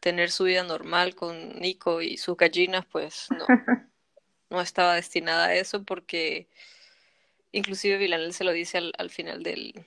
tener 0.00 0.30
su 0.30 0.44
vida 0.44 0.62
normal 0.62 1.14
con 1.14 1.58
Nico 1.58 2.02
y 2.02 2.16
sus 2.18 2.36
gallinas, 2.36 2.84
pues 2.86 3.28
no. 3.30 3.46
no 4.50 4.60
estaba 4.60 4.94
destinada 4.94 5.46
a 5.46 5.54
eso 5.54 5.84
porque 5.84 6.48
Inclusive 7.52 7.96
Villanel 7.96 8.32
se 8.32 8.44
lo 8.44 8.52
dice 8.52 8.78
al, 8.78 9.10
final 9.10 9.42
del, 9.42 9.86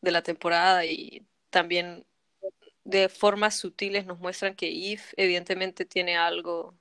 de 0.00 0.10
la 0.10 0.22
temporada 0.22 0.84
y 0.84 1.24
también 1.50 2.04
de 2.88 3.10
formas 3.10 3.54
sutiles 3.54 4.06
nos 4.06 4.18
muestran 4.18 4.54
que 4.54 4.68
Eve 4.68 5.02
evidentemente 5.18 5.84
tiene 5.84 6.16
algo 6.16 6.74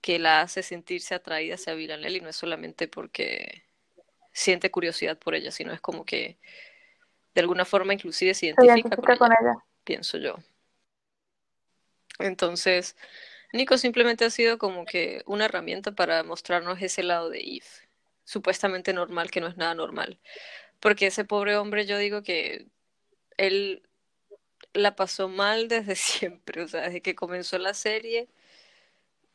que 0.00 0.18
la 0.18 0.40
hace 0.40 0.64
sentirse 0.64 1.14
atraída 1.14 1.54
hacia 1.54 1.74
Villanel 1.74 2.16
y 2.16 2.20
no 2.20 2.28
es 2.28 2.34
solamente 2.34 2.88
porque 2.88 3.62
siente 4.32 4.72
curiosidad 4.72 5.16
por 5.16 5.36
ella, 5.36 5.52
sino 5.52 5.72
es 5.72 5.80
como 5.80 6.04
que 6.04 6.40
de 7.36 7.40
alguna 7.40 7.64
forma 7.64 7.94
inclusive 7.94 8.34
se 8.34 8.46
identifica, 8.46 8.96
con, 8.96 9.30
ella, 9.30 9.64
pienso 9.84 10.18
yo. 10.18 10.34
Entonces, 12.18 12.96
Nico 13.52 13.78
simplemente 13.78 14.24
ha 14.24 14.30
sido 14.30 14.58
como 14.58 14.84
que 14.86 15.22
una 15.26 15.44
herramienta 15.44 15.92
para 15.92 16.24
mostrarnos 16.24 16.82
ese 16.82 17.04
lado 17.04 17.30
de 17.30 17.38
Eve 17.38 17.66
supuestamente 18.24 18.92
normal, 18.92 19.30
que 19.30 19.40
no 19.40 19.46
es 19.46 19.56
nada 19.56 19.76
normal. 19.76 20.18
Porque 20.80 21.06
ese 21.06 21.24
pobre 21.24 21.56
hombre, 21.56 21.86
yo 21.86 21.96
digo 21.96 22.24
que 22.24 22.66
él 23.36 23.87
la 24.74 24.96
pasó 24.96 25.28
mal 25.28 25.68
desde 25.68 25.94
siempre, 25.96 26.62
o 26.62 26.68
sea, 26.68 26.82
desde 26.82 27.02
que 27.02 27.14
comenzó 27.14 27.58
la 27.58 27.74
serie, 27.74 28.28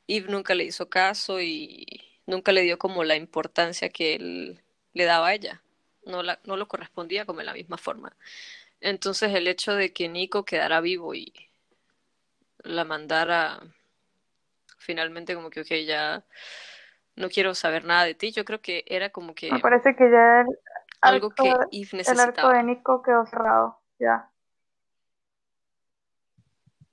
Eve 0.07 0.29
nunca 0.29 0.55
le 0.55 0.65
hizo 0.65 0.89
caso 0.89 1.41
y 1.41 1.85
nunca 2.25 2.51
le 2.51 2.61
dio 2.61 2.77
como 2.77 3.03
la 3.03 3.15
importancia 3.15 3.89
que 3.89 4.15
él 4.15 4.61
le 4.93 5.05
daba 5.05 5.27
a 5.27 5.33
ella, 5.33 5.61
no, 6.05 6.23
la, 6.23 6.39
no 6.45 6.57
lo 6.57 6.67
correspondía 6.67 7.25
como 7.25 7.39
en 7.39 7.47
la 7.47 7.53
misma 7.53 7.77
forma. 7.77 8.15
Entonces 8.81 9.33
el 9.33 9.47
hecho 9.47 9.75
de 9.75 9.93
que 9.93 10.09
Nico 10.09 10.43
quedara 10.43 10.81
vivo 10.81 11.15
y 11.15 11.33
la 12.63 12.83
mandara 12.83 13.61
finalmente 14.77 15.35
como 15.35 15.49
que, 15.49 15.61
ok, 15.61 15.71
ya 15.87 16.23
no 17.15 17.29
quiero 17.29 17.55
saber 17.55 17.85
nada 17.85 18.03
de 18.03 18.15
ti. 18.15 18.31
Yo 18.31 18.45
creo 18.45 18.61
que 18.61 18.83
era 18.87 19.09
como 19.09 19.33
que... 19.33 19.51
Me 19.51 19.59
parece 19.59 19.95
que 19.95 20.09
ya 20.11 20.45
algo 21.01 21.29
que 21.31 21.49
Eve 21.71 21.89
necesitaba. 21.93 22.13
El 22.13 22.19
arco 22.19 22.49
de 22.49 22.63
Nico 22.63 23.01
quedó 23.01 23.25
cerrado, 23.25 23.79
ya. 23.99 24.29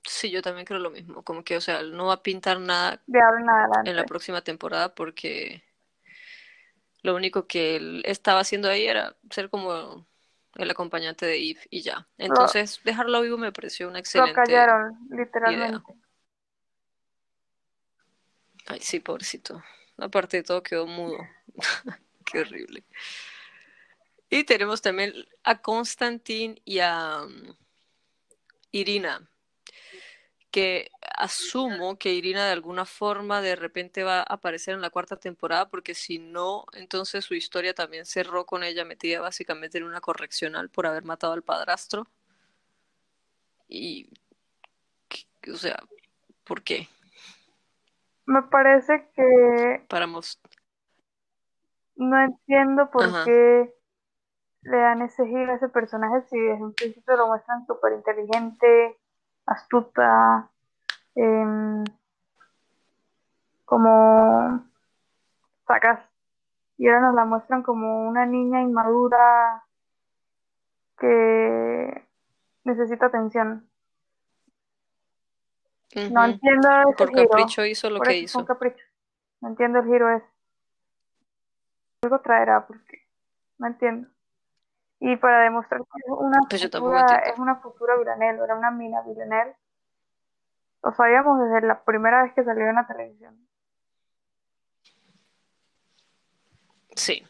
Sí, 0.02 0.30
yo 0.30 0.42
también 0.42 0.64
creo 0.64 0.80
lo 0.80 0.90
mismo. 0.90 1.22
Como 1.22 1.44
que, 1.44 1.56
o 1.56 1.60
sea, 1.60 1.82
no 1.82 2.06
va 2.06 2.14
a 2.14 2.22
pintar 2.22 2.58
nada 2.60 3.00
de 3.06 3.20
ahora 3.20 3.40
en 3.40 3.50
adelante. 3.50 3.90
en 3.90 3.96
la 3.96 4.04
próxima 4.04 4.42
temporada 4.42 4.94
porque 4.94 5.62
lo 7.02 7.14
único 7.14 7.46
que 7.46 7.76
él 7.76 8.02
estaba 8.04 8.40
haciendo 8.40 8.68
ahí 8.68 8.86
era 8.86 9.16
ser 9.30 9.50
como 9.50 10.06
el 10.56 10.70
acompañante 10.70 11.26
de 11.26 11.36
Eve 11.36 11.60
y 11.70 11.82
ya. 11.82 12.08
Entonces, 12.18 12.80
dejarlo 12.84 13.20
vivo 13.22 13.38
me 13.38 13.52
pareció 13.52 13.88
una 13.88 13.98
excelente. 14.00 14.32
Lo 14.32 14.46
callaron, 14.46 14.98
literalmente. 15.10 15.82
Ay, 18.66 18.80
sí, 18.80 19.00
pobrecito. 19.00 19.62
Aparte 19.96 20.38
de 20.38 20.42
todo, 20.42 20.62
quedó 20.62 20.86
mudo. 20.86 21.18
Qué 22.24 22.40
horrible. 22.40 22.84
Y 24.28 24.44
tenemos 24.44 24.80
también 24.80 25.12
a 25.42 25.60
Constantin 25.60 26.60
y 26.64 26.78
a 26.78 27.22
um, 27.22 27.56
Irina, 28.70 29.28
que 30.50 30.90
asumo 31.16 31.98
que 31.98 32.12
Irina 32.12 32.46
de 32.46 32.52
alguna 32.52 32.84
forma 32.84 33.40
de 33.40 33.56
repente 33.56 34.02
va 34.02 34.20
a 34.20 34.22
aparecer 34.22 34.74
en 34.74 34.80
la 34.80 34.90
cuarta 34.90 35.16
temporada, 35.16 35.68
porque 35.68 35.94
si 35.94 36.18
no, 36.18 36.64
entonces 36.72 37.24
su 37.24 37.34
historia 37.34 37.74
también 37.74 38.06
cerró 38.06 38.46
con 38.46 38.62
ella 38.62 38.84
metida 38.84 39.20
básicamente 39.20 39.78
en 39.78 39.84
una 39.84 40.00
correccional 40.00 40.68
por 40.70 40.86
haber 40.86 41.04
matado 41.04 41.32
al 41.32 41.42
padrastro. 41.42 42.06
Y, 43.68 44.10
o 45.52 45.56
sea, 45.56 45.78
¿por 46.44 46.62
qué? 46.62 46.88
Me 48.26 48.42
parece 48.42 49.08
que... 49.14 49.84
Para 49.88 50.06
No 51.96 52.24
entiendo 52.24 52.90
por 52.90 53.24
qué 53.24 53.74
le 54.62 54.76
dan 54.76 55.02
ese 55.02 55.26
giro 55.26 55.52
a 55.52 55.56
ese 55.56 55.68
personaje 55.68 56.22
si 56.28 56.38
desde 56.38 56.62
un 56.62 56.74
principio 56.74 57.16
lo 57.16 57.28
muestran 57.28 57.66
súper 57.66 57.92
inteligente, 57.92 58.98
astuta, 59.50 60.48
em, 61.14 61.84
como 63.64 64.64
sacas 65.66 66.00
y 66.78 66.88
ahora 66.88 67.00
nos 67.00 67.14
la 67.14 67.24
muestran 67.24 67.62
como 67.62 68.08
una 68.08 68.24
niña 68.26 68.62
inmadura 68.62 69.64
que 70.98 72.06
necesita 72.64 73.06
atención. 73.06 73.68
No 76.12 76.24
entiendo 76.24 76.68
ese 76.88 76.96
Por 76.96 77.12
capricho 77.12 77.64
hizo 77.64 77.90
lo 77.90 78.00
que 78.00 78.18
hizo. 78.18 78.44
capricho. 78.44 78.84
No 79.40 79.48
entiendo 79.48 79.80
el 79.80 79.86
giro 79.86 80.16
es. 80.16 80.22
Algo 82.02 82.20
traerá 82.20 82.66
porque 82.66 83.08
no 83.58 83.66
entiendo. 83.66 84.08
Y 85.00 85.16
para 85.16 85.40
demostrar 85.40 85.80
que 85.80 85.98
es 86.04 86.12
una 86.16 86.38
pues 86.48 86.62
futura, 86.62 87.16
es 87.24 87.38
una 87.38 87.56
futura 87.56 87.96
Villanelle, 87.96 88.44
era 88.44 88.54
una 88.54 88.70
mina 88.70 89.00
Villanelle, 89.02 89.56
lo 90.82 90.92
sabíamos 90.92 91.40
desde 91.40 91.66
la 91.66 91.82
primera 91.82 92.22
vez 92.22 92.34
que 92.34 92.44
salió 92.44 92.68
en 92.68 92.74
la 92.74 92.86
televisión. 92.86 93.36
Sí. 96.94 97.26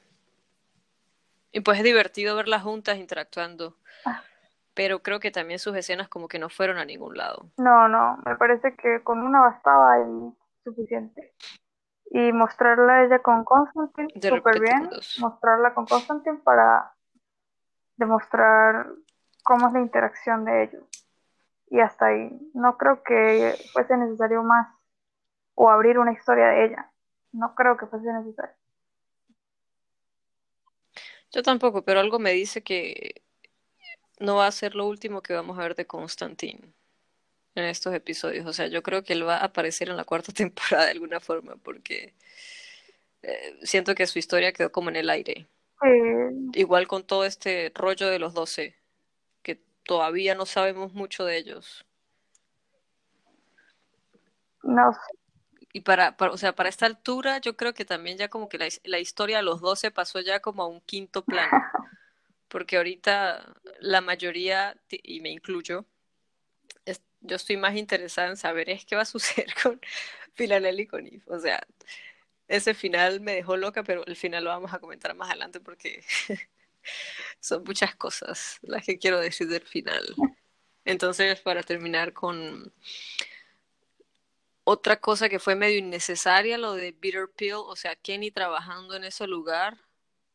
Y 1.52 1.60
pues 1.60 1.78
es 1.78 1.84
divertido 1.84 2.36
verlas 2.36 2.62
juntas 2.62 2.96
interactuando. 2.96 3.76
Ah. 4.04 4.22
Pero 4.74 5.02
creo 5.02 5.20
que 5.20 5.30
también 5.30 5.58
sus 5.58 5.76
escenas 5.76 6.08
como 6.08 6.28
que 6.28 6.38
no 6.38 6.48
fueron 6.48 6.78
a 6.78 6.84
ningún 6.84 7.16
lado. 7.16 7.50
No, 7.56 7.88
no, 7.88 8.18
me 8.24 8.36
parece 8.36 8.76
que 8.76 9.02
con 9.02 9.20
una 9.20 9.40
bastaba 9.40 9.98
y 10.00 10.34
suficiente. 10.64 11.34
Y 12.12 12.32
mostrarla 12.32 12.94
a 12.94 13.04
ella 13.04 13.18
con 13.20 13.44
Constantine 13.44 14.08
súper 14.20 14.60
bien. 14.60 14.90
Mostrarla 15.20 15.74
con 15.74 15.86
Constantine 15.86 16.38
para 16.38 16.92
demostrar 18.00 18.88
cómo 19.44 19.68
es 19.68 19.72
la 19.74 19.80
interacción 19.80 20.44
de 20.44 20.64
ellos. 20.64 20.84
Y 21.68 21.78
hasta 21.78 22.06
ahí. 22.06 22.30
No 22.54 22.76
creo 22.76 23.02
que 23.04 23.54
fuese 23.72 23.96
necesario 23.96 24.42
más 24.42 24.66
o 25.54 25.70
abrir 25.70 25.98
una 25.98 26.12
historia 26.12 26.48
de 26.48 26.64
ella. 26.64 26.90
No 27.32 27.54
creo 27.54 27.76
que 27.76 27.86
fuese 27.86 28.12
necesario. 28.12 28.56
Yo 31.32 31.42
tampoco, 31.44 31.82
pero 31.84 32.00
algo 32.00 32.18
me 32.18 32.32
dice 32.32 32.62
que 32.62 33.22
no 34.18 34.36
va 34.36 34.48
a 34.48 34.52
ser 34.52 34.74
lo 34.74 34.88
último 34.88 35.22
que 35.22 35.32
vamos 35.32 35.56
a 35.58 35.62
ver 35.62 35.76
de 35.76 35.86
Constantine 35.86 36.72
en 37.54 37.64
estos 37.64 37.94
episodios. 37.94 38.46
O 38.46 38.52
sea, 38.52 38.66
yo 38.66 38.82
creo 38.82 39.04
que 39.04 39.12
él 39.12 39.26
va 39.26 39.36
a 39.36 39.44
aparecer 39.44 39.90
en 39.90 39.96
la 39.96 40.04
cuarta 40.04 40.32
temporada 40.32 40.86
de 40.86 40.92
alguna 40.92 41.20
forma, 41.20 41.56
porque 41.56 42.14
eh, 43.22 43.58
siento 43.62 43.94
que 43.94 44.06
su 44.06 44.18
historia 44.18 44.52
quedó 44.52 44.72
como 44.72 44.88
en 44.90 44.96
el 44.96 45.10
aire. 45.10 45.46
Igual 46.54 46.86
con 46.86 47.04
todo 47.04 47.24
este 47.24 47.72
rollo 47.74 48.08
de 48.08 48.18
los 48.18 48.34
doce, 48.34 48.76
que 49.42 49.60
todavía 49.84 50.34
no 50.34 50.46
sabemos 50.46 50.92
mucho 50.92 51.24
de 51.24 51.38
ellos. 51.38 51.86
No 54.62 54.92
sé. 54.92 54.98
Y 55.72 55.82
para, 55.82 56.16
o 56.18 56.36
sea, 56.36 56.54
para 56.54 56.68
esta 56.68 56.86
altura 56.86 57.38
yo 57.38 57.56
creo 57.56 57.74
que 57.74 57.84
también 57.84 58.18
ya 58.18 58.28
como 58.28 58.48
que 58.48 58.58
la, 58.58 58.66
la 58.84 58.98
historia 58.98 59.36
de 59.36 59.44
los 59.44 59.60
doce 59.60 59.90
pasó 59.90 60.20
ya 60.20 60.40
como 60.40 60.64
a 60.64 60.66
un 60.66 60.80
quinto 60.80 61.24
plano. 61.24 61.50
Porque 62.48 62.76
ahorita 62.76 63.54
la 63.78 64.00
mayoría, 64.00 64.76
y 64.90 65.20
me 65.20 65.30
incluyo, 65.30 65.86
yo 67.20 67.36
estoy 67.36 67.56
más 67.56 67.76
interesada 67.76 68.28
en 68.28 68.36
saber 68.36 68.70
es 68.70 68.84
qué 68.84 68.96
va 68.96 69.02
a 69.02 69.06
suceder 69.06 69.52
con 69.62 69.80
Filanelli 70.34 70.82
y 70.82 70.86
con 70.86 71.06
Eve. 71.06 71.22
O 71.26 71.38
sea, 71.38 71.60
ese 72.50 72.74
final 72.74 73.20
me 73.20 73.34
dejó 73.36 73.56
loca, 73.56 73.84
pero 73.84 74.04
el 74.06 74.16
final 74.16 74.42
lo 74.44 74.50
vamos 74.50 74.74
a 74.74 74.80
comentar 74.80 75.14
más 75.14 75.30
adelante 75.30 75.60
porque 75.60 76.02
son 77.40 77.62
muchas 77.62 77.94
cosas 77.94 78.58
las 78.62 78.84
que 78.84 78.98
quiero 78.98 79.20
decir 79.20 79.46
del 79.46 79.62
final. 79.62 80.04
Entonces, 80.84 81.40
para 81.40 81.62
terminar 81.62 82.12
con 82.12 82.72
otra 84.64 85.00
cosa 85.00 85.28
que 85.28 85.38
fue 85.38 85.54
medio 85.54 85.78
innecesaria, 85.78 86.58
lo 86.58 86.74
de 86.74 86.90
Bitter 86.90 87.28
Pill, 87.36 87.54
o 87.54 87.76
sea, 87.76 87.94
Kenny 87.94 88.32
trabajando 88.32 88.96
en 88.96 89.04
ese 89.04 89.28
lugar 89.28 89.78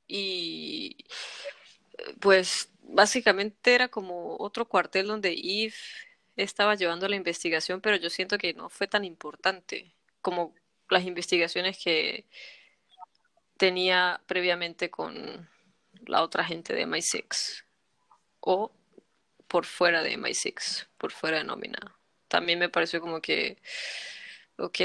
y 0.07 0.95
pues 2.21 2.69
básicamente 2.81 3.75
era 3.75 3.89
como 3.89 4.37
otro 4.37 4.69
cuartel 4.69 5.07
donde 5.07 5.33
Eve 5.33 5.75
estaba 6.37 6.75
llevando 6.75 7.09
la 7.09 7.17
investigación, 7.17 7.81
pero 7.81 7.97
yo 7.97 8.09
siento 8.09 8.37
que 8.37 8.53
no 8.53 8.69
fue 8.69 8.87
tan 8.87 9.03
importante 9.03 9.93
como 10.21 10.55
las 10.89 11.03
investigaciones 11.03 11.81
que 11.83 12.25
tenía 13.57 14.21
previamente 14.27 14.89
con 14.89 15.49
la 16.05 16.21
otra 16.21 16.43
gente 16.43 16.73
de 16.73 16.85
MI6 16.85 17.63
o 18.41 18.71
por 19.47 19.65
fuera 19.65 20.01
de 20.01 20.17
MI6, 20.17 20.87
por 20.97 21.11
fuera 21.11 21.37
de 21.37 21.43
nómina. 21.43 21.79
También 22.27 22.59
me 22.59 22.69
pareció 22.69 22.99
como 23.01 23.21
que, 23.21 23.57
ok, 24.57 24.79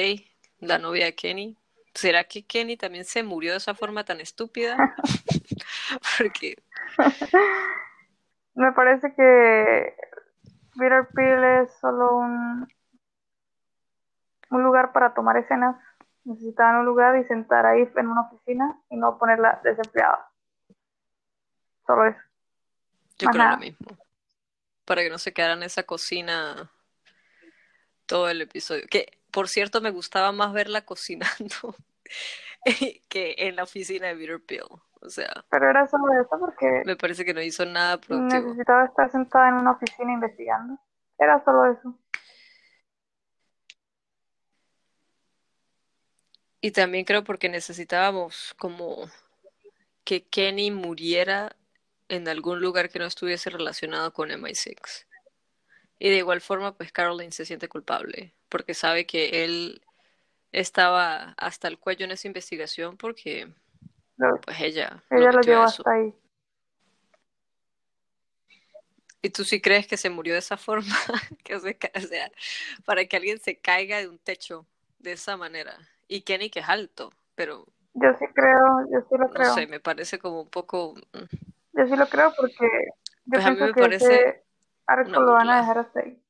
la 0.61 0.79
novia 0.79 1.07
de 1.07 1.15
Kenny. 1.15 1.57
¿Será 1.95 2.25
que 2.25 2.45
Kenny 2.45 2.77
también 2.77 3.05
se 3.05 3.23
murió 3.23 3.53
de 3.53 3.59
esa 3.59 3.75
forma 3.75 4.05
tan 4.05 4.21
estúpida? 4.21 4.77
Porque... 6.19 6.57
me 8.55 8.73
parece 8.73 9.13
que 9.15 9.95
Peter 10.79 11.09
Pill 11.15 11.45
es 11.63 11.73
solo 11.81 12.17
un, 12.17 12.69
un 14.51 14.63
lugar 14.63 14.93
para 14.93 15.15
tomar 15.15 15.37
escenas 15.37 15.77
necesitaban 16.25 16.77
un 16.77 16.87
lugar 16.87 17.17
y 17.17 17.25
sentar 17.25 17.67
ahí 17.67 17.89
en 17.97 18.09
una 18.09 18.23
oficina 18.23 18.81
y 18.91 18.97
no 18.97 19.19
ponerla 19.19 19.61
desempleada. 19.65 20.31
Solo 21.87 22.07
eso. 22.07 22.21
Yo 23.19 23.29
creo 23.29 23.51
lo 23.51 23.57
mismo. 23.59 23.87
Para 24.85 25.03
que 25.03 25.11
no 25.11 25.19
se 25.19 25.33
quedara 25.33 25.55
en 25.55 25.63
esa 25.63 25.83
cocina 25.83 26.71
todo 28.07 28.29
el 28.29 28.43
episodio. 28.43 28.85
Que, 28.91 29.19
por 29.31 29.49
cierto, 29.49 29.81
me 29.81 29.91
gustaba 29.91 30.33
más 30.33 30.53
verla 30.53 30.81
cocinando 30.85 31.75
que 33.09 33.35
en 33.39 33.57
la 33.57 33.63
oficina 33.63 34.09
de 34.09 34.15
Bitter 34.15 34.41
Pill. 34.41 34.65
O 35.03 35.09
sea. 35.09 35.31
Pero 35.49 35.71
era 35.71 35.87
solo 35.87 36.13
eso 36.21 36.39
porque. 36.39 36.83
Me 36.85 36.97
parece 36.97 37.25
que 37.25 37.33
no 37.33 37.41
hizo 37.41 37.65
nada 37.65 37.99
productivo. 37.99 38.43
Necesitaba 38.43 38.85
estar 38.85 39.11
sentada 39.11 39.49
en 39.49 39.55
una 39.55 39.73
oficina 39.73 40.13
investigando. 40.13 40.79
Era 41.19 41.43
solo 41.45 41.73
eso. 41.73 41.99
Y 46.61 46.73
también 46.73 47.05
creo 47.05 47.25
porque 47.25 47.49
necesitábamos 47.49 48.55
como 48.59 49.11
que 50.05 50.25
Kenny 50.25 50.71
muriera 50.71 51.57
en 52.09 52.29
algún 52.29 52.61
lugar 52.61 52.91
que 52.91 52.99
no 52.99 53.07
estuviese 53.07 53.51
relacionado 53.51 54.13
con 54.13 54.31
MI6. 54.31 55.07
Y 55.99 56.11
de 56.11 56.17
igual 56.17 56.41
forma, 56.41 56.77
pues 56.77 56.93
Caroline 56.93 57.33
se 57.33 57.45
siente 57.45 57.69
culpable, 57.69 58.35
porque 58.49 58.75
sabe 58.75 59.07
que 59.07 59.45
él 59.45 59.83
estaba 60.53 61.35
hasta 61.39 61.69
el 61.69 61.79
cuello 61.79 62.05
en 62.05 62.11
esa 62.11 62.27
investigación 62.27 62.97
porque 62.97 63.49
pues 64.43 64.61
ella, 64.61 65.03
ella 65.11 65.33
lo, 65.33 65.41
llevó 65.41 65.63
hasta 65.63 65.91
ahí. 65.91 66.13
¿Y 69.23 69.31
tú 69.31 69.45
sí 69.45 69.61
crees 69.61 69.87
que 69.87 69.97
se 69.97 70.11
murió 70.11 70.33
de 70.33 70.41
esa 70.41 70.57
forma? 70.57 70.95
que, 71.45 71.55
o 71.55 71.61
sea, 71.61 72.33
para 72.85 73.05
que 73.05 73.17
alguien 73.17 73.39
se 73.39 73.57
caiga 73.57 73.99
de 73.99 74.09
un 74.09 74.19
techo 74.19 74.67
de 74.99 75.13
esa 75.13 75.37
manera 75.37 75.79
y 76.11 76.23
Kenny 76.23 76.51
que 76.51 76.59
es 76.59 76.69
alto, 76.69 77.13
pero... 77.37 77.67
Yo 77.95 78.13
sí 78.19 78.27
creo, 78.35 78.59
yo 78.93 79.01
sí 79.09 79.17
lo 79.17 79.31
creo. 79.31 79.49
No 79.49 79.55
sé, 79.55 79.67
me 79.69 79.79
parece 79.79 80.19
como 80.19 80.43
un 80.43 80.51
poco... 80.51 80.95
Mm. 81.13 81.79
Yo 81.79 81.87
sí 81.87 81.97
lo 81.97 82.07
creo 82.09 82.33
porque 82.37 82.67
yo 83.25 83.39
pues 83.39 83.45
pienso 83.45 83.73
que 83.73 83.81
parece 83.81 84.15
ese 84.15 84.45
arco 84.87 85.21
lo 85.21 85.33
van 85.33 85.49
a 85.49 85.59
dejar 85.59 85.79
hasta 85.79 86.01
ahí. 86.01 86.21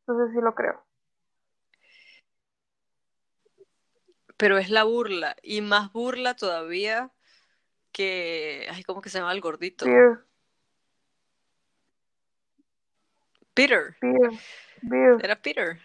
Entonces 0.00 0.32
sí 0.32 0.40
lo 0.40 0.54
creo. 0.54 0.80
Pero 4.36 4.58
es 4.58 4.70
la 4.70 4.84
burla, 4.84 5.34
y 5.42 5.60
más 5.60 5.92
burla 5.92 6.36
todavía 6.36 7.10
que. 7.90 8.68
Ay, 8.70 8.84
¿cómo 8.84 9.00
que 9.00 9.08
se 9.08 9.18
llama 9.18 9.32
el 9.32 9.40
gordito? 9.40 9.86
Peter. 9.86 10.24
Peter. 13.54 13.96
Peter. 13.98 14.30
Peter. 14.82 15.16
Era 15.24 15.36
Peter. 15.36 15.80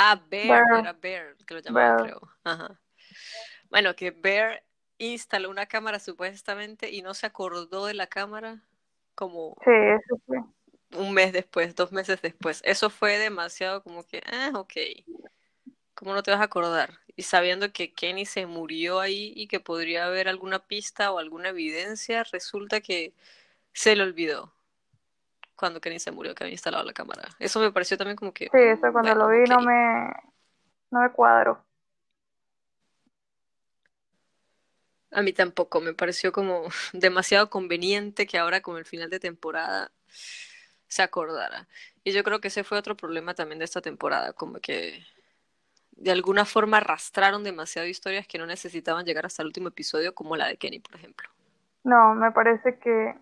Ah, 0.00 0.14
Bear, 0.30 0.64
Bear. 0.64 0.78
era 0.78 0.92
Bear, 0.92 1.36
que 1.44 1.54
lo 1.54 1.60
llamaban, 1.60 1.96
Bear. 1.96 2.06
creo. 2.06 2.20
Ajá. 2.44 2.80
Bueno, 3.68 3.96
que 3.96 4.12
Bear 4.12 4.62
instaló 4.98 5.50
una 5.50 5.66
cámara 5.66 5.98
supuestamente 5.98 6.90
y 6.90 7.02
no 7.02 7.14
se 7.14 7.26
acordó 7.26 7.86
de 7.86 7.94
la 7.94 8.06
cámara 8.06 8.62
como 9.16 9.56
Sí, 9.64 9.70
eso 9.72 10.22
sí. 10.28 10.96
un 10.96 11.12
mes 11.12 11.32
después, 11.32 11.74
dos 11.74 11.90
meses 11.90 12.22
después. 12.22 12.60
Eso 12.64 12.90
fue 12.90 13.18
demasiado 13.18 13.82
como 13.82 14.04
que, 14.06 14.22
ah, 14.26 14.52
ok. 14.54 14.74
¿Cómo 15.94 16.14
no 16.14 16.22
te 16.22 16.30
vas 16.30 16.40
a 16.40 16.44
acordar? 16.44 17.00
Y 17.16 17.24
sabiendo 17.24 17.72
que 17.72 17.92
Kenny 17.92 18.24
se 18.24 18.46
murió 18.46 19.00
ahí 19.00 19.32
y 19.34 19.48
que 19.48 19.58
podría 19.58 20.06
haber 20.06 20.28
alguna 20.28 20.60
pista 20.60 21.10
o 21.10 21.18
alguna 21.18 21.48
evidencia, 21.48 22.22
resulta 22.22 22.80
que 22.80 23.14
se 23.72 23.96
le 23.96 24.04
olvidó 24.04 24.54
cuando 25.58 25.80
Kenny 25.80 25.98
se 25.98 26.12
murió 26.12 26.34
que 26.34 26.44
había 26.44 26.54
instalado 26.54 26.84
la 26.84 26.92
cámara. 26.92 27.28
Eso 27.38 27.60
me 27.60 27.72
pareció 27.72 27.98
también 27.98 28.16
como 28.16 28.32
que, 28.32 28.46
Sí, 28.46 28.58
eso 28.58 28.92
cuando 28.92 29.14
bueno, 29.14 29.26
lo 29.26 29.28
vi 29.28 29.44
no 29.50 29.60
me, 29.60 30.12
no 30.90 31.00
me 31.00 31.10
cuadro. 31.10 31.64
A 35.10 35.22
mí 35.22 35.32
tampoco, 35.32 35.80
me 35.80 35.94
pareció 35.94 36.32
como 36.32 36.64
demasiado 36.92 37.50
conveniente 37.50 38.26
que 38.26 38.38
ahora 38.38 38.60
con 38.60 38.76
el 38.76 38.84
final 38.84 39.10
de 39.10 39.20
temporada 39.20 39.90
se 40.86 41.02
acordara. 41.02 41.66
Y 42.04 42.12
yo 42.12 42.22
creo 42.24 42.40
que 42.40 42.48
ese 42.48 42.64
fue 42.64 42.78
otro 42.78 42.96
problema 42.96 43.34
también 43.34 43.58
de 43.58 43.64
esta 43.64 43.80
temporada, 43.82 44.32
como 44.32 44.60
que 44.60 45.02
de 45.92 46.12
alguna 46.12 46.44
forma 46.44 46.76
arrastraron 46.76 47.42
demasiado 47.42 47.88
historias 47.88 48.26
que 48.28 48.38
no 48.38 48.46
necesitaban 48.46 49.04
llegar 49.04 49.26
hasta 49.26 49.42
el 49.42 49.48
último 49.48 49.68
episodio, 49.68 50.14
como 50.14 50.36
la 50.36 50.46
de 50.46 50.56
Kenny, 50.56 50.78
por 50.78 50.94
ejemplo. 50.94 51.28
No, 51.84 52.14
me 52.14 52.30
parece 52.32 52.78
que 52.78 53.14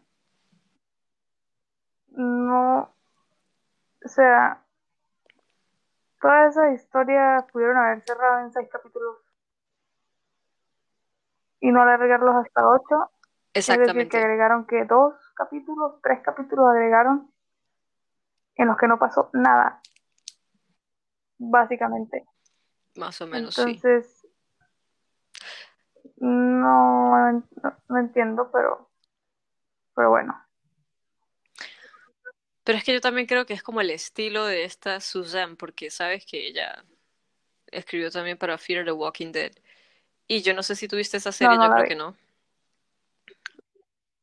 no, 2.09 2.95
o 4.05 4.09
sea, 4.09 4.62
todas 6.21 6.57
esas 6.57 6.75
historias 6.75 7.45
pudieron 7.53 7.77
haber 7.77 8.03
cerrado 8.03 8.40
en 8.40 8.53
seis 8.53 8.69
capítulos 8.71 9.19
y 11.61 11.71
no 11.71 11.83
alargarlos 11.83 12.37
hasta 12.37 12.69
ocho. 12.69 13.11
Es 13.53 13.66
decir, 13.66 13.77
que 13.77 13.83
Exactamente, 13.85 14.19
agregaron 14.19 14.66
que 14.66 14.85
dos 14.85 15.14
capítulos, 15.35 16.01
tres 16.03 16.21
capítulos 16.23 16.66
agregaron 16.69 17.33
en 18.57 18.69
los 18.69 18.77
que 18.77 18.87
no 18.87 18.99
pasó 18.99 19.31
nada, 19.33 19.81
básicamente. 21.38 22.27
más 22.97 23.21
o 23.21 23.27
menos, 23.27 23.55
sí. 23.55 23.62
Entonces, 23.62 24.27
no, 26.19 27.33
no, 27.33 27.77
no 27.88 27.99
entiendo, 27.99 28.51
pero, 28.53 28.88
pero 29.95 30.11
bueno. 30.11 30.45
Pero 32.66 32.79
es 32.79 32.85
que 32.85 32.92
yo 32.92 33.00
también 33.00 33.29
creo 33.29 33.46
que 33.46 33.55
es 33.55 33.62
como 33.62 33.81
el 33.81 33.90
estilo 33.92 34.44
de 34.44 34.64
esta 34.64 35.00
Suzanne, 35.00 35.55
porque 35.55 35.88
sabes 35.88 36.26
que 36.26 36.48
ella 36.48 36.85
escribió 37.68 38.11
también 38.11 38.38
para 38.38 38.59
Fear 38.59 38.85
the 38.85 38.90
Walking 38.90 39.31
Dead. 39.31 39.52
Y 40.26 40.42
yo 40.42 40.52
no 40.52 40.64
sé 40.64 40.74
si 40.74 40.88
tuviste 40.88 41.18
esa 41.18 41.31
serie, 41.31 41.59
no 41.59 41.64
yo 41.64 41.70
creo 41.70 41.85
vi. 41.85 41.88
que 41.88 41.94
no. 41.94 42.16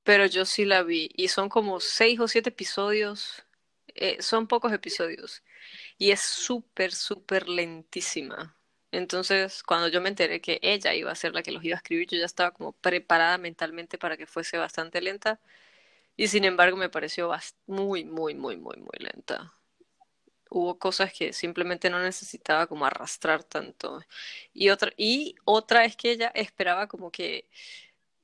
Pero 0.04 0.26
yo 0.26 0.44
sí 0.46 0.66
la 0.66 0.84
vi. 0.84 1.10
Y 1.16 1.30
son 1.30 1.48
como 1.48 1.80
seis 1.80 2.20
o 2.20 2.28
siete 2.28 2.50
episodios. 2.50 3.44
Eh, 3.96 4.22
son 4.22 4.48
pocos 4.48 4.74
episodios. 4.74 5.42
Y 5.98 6.12
es 6.12 6.20
súper, 6.22 6.92
súper 6.94 7.48
lentísima. 7.48 8.58
Entonces, 8.92 9.64
cuando 9.64 9.88
yo 9.88 10.02
me 10.02 10.10
enteré 10.10 10.42
que 10.42 10.60
ella 10.62 10.94
iba 10.96 11.12
a 11.12 11.16
ser 11.16 11.34
la 11.34 11.44
que 11.44 11.54
los 11.54 11.64
iba 11.64 11.76
a 11.76 11.78
escribir, 11.78 12.10
yo 12.10 12.18
ya 12.18 12.26
estaba 12.26 12.52
como 12.52 12.74
preparada 12.74 13.38
mentalmente 13.38 13.98
para 13.98 14.18
que 14.18 14.28
fuese 14.28 14.58
bastante 14.58 15.02
lenta. 15.02 15.40
Y 16.16 16.28
sin 16.28 16.46
embargo, 16.46 16.78
me 16.78 16.90
pareció 16.90 17.32
muy, 17.66 18.04
muy, 18.06 18.36
muy, 18.36 18.58
muy, 18.58 18.78
muy 18.78 18.98
lenta. 19.00 19.54
Hubo 20.50 20.78
cosas 20.78 21.12
que 21.12 21.34
simplemente 21.34 21.90
no 21.90 22.00
necesitaba 22.00 22.68
como 22.68 22.86
arrastrar 22.86 23.44
tanto. 23.44 24.02
Y 24.54 24.70
otra, 24.70 24.94
y 24.98 25.36
otra 25.46 25.86
es 25.86 25.96
que 25.96 26.12
ella 26.12 26.32
esperaba 26.36 26.88
como 26.88 27.12
que 27.12 27.48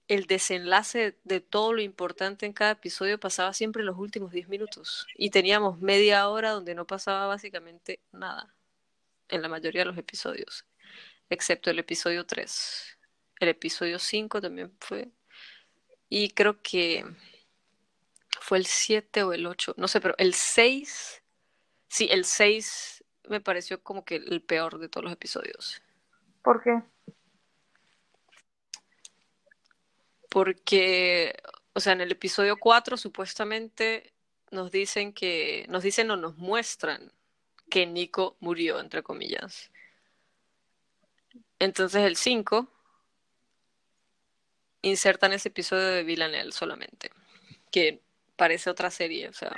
el 0.08 0.26
desenlace 0.26 1.18
de 1.24 1.40
todo 1.40 1.74
lo 1.74 1.82
importante 1.82 2.46
en 2.46 2.54
cada 2.54 2.72
episodio 2.72 3.20
pasaba 3.20 3.54
siempre 3.54 3.82
en 3.82 3.88
los 3.88 3.98
últimos 3.98 4.32
10 4.32 4.50
minutos. 4.50 5.08
Y 5.16 5.30
teníamos 5.30 5.80
media 5.80 6.28
hora 6.30 6.52
donde 6.52 6.76
no 6.76 6.86
pasaba 6.86 7.28
básicamente 7.28 8.00
nada 8.12 8.54
en 9.30 9.42
la 9.44 9.50
mayoría 9.50 9.82
de 9.82 9.86
los 9.86 9.98
episodios, 9.98 10.66
excepto 11.30 11.70
el 11.70 11.80
episodio 11.80 12.26
3. 12.26 12.98
El 13.40 13.50
episodio 13.50 14.00
5 14.00 14.42
también 14.42 14.76
fue. 14.80 15.10
Y 16.10 16.32
creo 16.32 16.62
que 16.62 17.06
fue 18.40 18.58
el 18.58 18.66
7 18.66 19.24
o 19.24 19.34
el 19.34 19.46
8, 19.46 19.76
no 19.78 19.88
sé, 19.88 20.02
pero 20.02 20.16
el 20.18 20.34
6, 20.34 21.24
sí, 21.88 22.08
el 22.12 22.26
6 22.26 23.04
me 23.28 23.42
pareció 23.42 23.82
como 23.84 24.06
que 24.06 24.16
el 24.16 24.42
peor 24.42 24.80
de 24.80 24.90
todos 24.90 25.04
los 25.04 25.14
episodios. 25.14 25.82
¿Por 26.42 26.64
qué? 26.64 26.82
Porque, 30.30 31.36
o 31.74 31.80
sea, 31.80 31.94
en 31.94 32.02
el 32.02 32.12
episodio 32.12 32.58
4 32.58 32.98
supuestamente 32.98 34.14
nos 34.52 34.72
dicen 34.72 35.14
que, 35.14 35.66
nos 35.70 35.84
dicen 35.84 36.10
o 36.12 36.16
nos 36.16 36.38
muestran 36.38 37.12
que 37.70 37.86
Nico 37.86 38.36
murió, 38.40 38.80
entre 38.80 39.04
comillas. 39.04 39.72
Entonces 41.60 42.04
el 42.04 42.16
5 42.16 42.68
insertan 44.82 45.34
ese 45.34 45.50
episodio 45.50 45.88
de 45.88 46.04
Villanelle 46.04 46.52
solamente, 46.52 47.12
que 47.70 48.02
parece 48.40 48.70
otra 48.70 48.90
serie, 48.90 49.28
o 49.28 49.34
sea, 49.34 49.54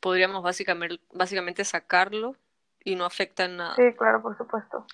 podríamos 0.00 0.42
básicamente, 0.42 0.98
básicamente 1.12 1.66
sacarlo 1.66 2.34
y 2.82 2.96
no 2.96 3.04
afecta 3.04 3.44
en 3.44 3.58
nada. 3.58 3.76
Sí, 3.76 3.94
claro, 3.96 4.22
por 4.22 4.38
supuesto. 4.38 4.86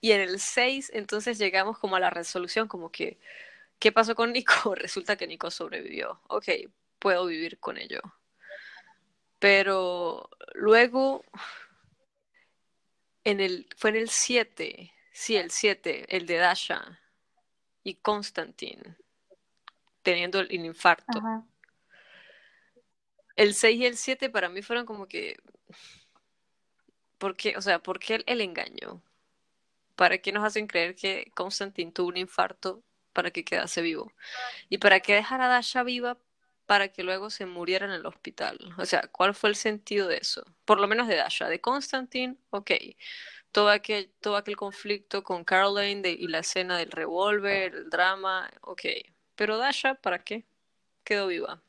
Y 0.00 0.12
en 0.12 0.22
el 0.22 0.40
6 0.40 0.90
entonces 0.94 1.36
llegamos 1.36 1.78
como 1.78 1.96
a 1.96 2.00
la 2.00 2.08
resolución, 2.08 2.66
como 2.66 2.90
que, 2.90 3.20
¿qué 3.78 3.92
pasó 3.92 4.14
con 4.14 4.32
Nico? 4.32 4.52
Resulta 4.74 5.16
que 5.16 5.26
Nico 5.26 5.50
sobrevivió. 5.50 6.18
Ok, 6.28 6.46
puedo 6.98 7.26
vivir 7.26 7.58
con 7.58 7.76
ello. 7.76 8.00
Pero 9.38 10.30
luego, 10.54 11.24
en 13.24 13.40
el, 13.40 13.68
fue 13.76 13.90
en 13.90 13.96
el 13.96 14.08
7, 14.08 14.94
sí, 15.12 15.36
el 15.36 15.50
7, 15.50 16.06
el 16.16 16.24
de 16.24 16.36
Dasha 16.36 17.00
y 17.82 17.96
Constantine, 17.96 18.96
teniendo 20.02 20.40
el 20.40 20.52
infarto. 20.52 21.18
Ajá. 21.18 21.44
El 23.36 23.54
6 23.54 23.80
y 23.80 23.86
el 23.86 23.96
7 23.96 24.28
para 24.30 24.48
mí 24.48 24.62
fueron 24.62 24.84
como 24.86 25.06
que, 25.06 25.36
¿por 27.18 27.36
qué? 27.36 27.56
O 27.56 27.62
sea, 27.62 27.78
¿por 27.82 27.98
qué 27.98 28.16
el, 28.16 28.24
el 28.26 28.40
engaño? 28.40 29.02
¿Para 29.96 30.18
qué 30.18 30.32
nos 30.32 30.44
hacen 30.44 30.66
creer 30.66 30.94
que 30.96 31.30
Constantine 31.34 31.92
tuvo 31.92 32.08
un 32.08 32.16
infarto 32.16 32.82
para 33.12 33.30
que 33.30 33.44
quedase 33.44 33.82
vivo? 33.82 34.12
¿Y 34.68 34.78
para 34.78 35.00
qué 35.00 35.14
dejar 35.14 35.40
a 35.42 35.48
Dasha 35.48 35.82
viva 35.82 36.18
para 36.66 36.88
que 36.88 37.02
luego 37.02 37.30
se 37.30 37.46
muriera 37.46 37.86
en 37.86 37.92
el 37.92 38.06
hospital? 38.06 38.58
O 38.78 38.86
sea, 38.86 39.02
¿cuál 39.12 39.34
fue 39.34 39.50
el 39.50 39.56
sentido 39.56 40.08
de 40.08 40.18
eso? 40.18 40.44
Por 40.64 40.80
lo 40.80 40.88
menos 40.88 41.08
de 41.08 41.16
Dasha. 41.16 41.48
De 41.48 41.60
Constantine, 41.60 42.36
ok. 42.50 42.70
Todo 43.52 43.68
aquel, 43.70 44.12
todo 44.20 44.36
aquel 44.36 44.56
conflicto 44.56 45.22
con 45.24 45.44
Caroline 45.44 46.02
de- 46.02 46.12
y 46.12 46.28
la 46.28 46.38
escena 46.38 46.78
del 46.78 46.90
revólver, 46.90 47.74
el 47.74 47.90
drama, 47.90 48.50
ok. 48.62 48.82
Pero 49.40 49.56
Dasha, 49.56 49.94
¿para 49.94 50.18
qué? 50.18 50.44
Quedó 51.02 51.26
viva. 51.26 51.62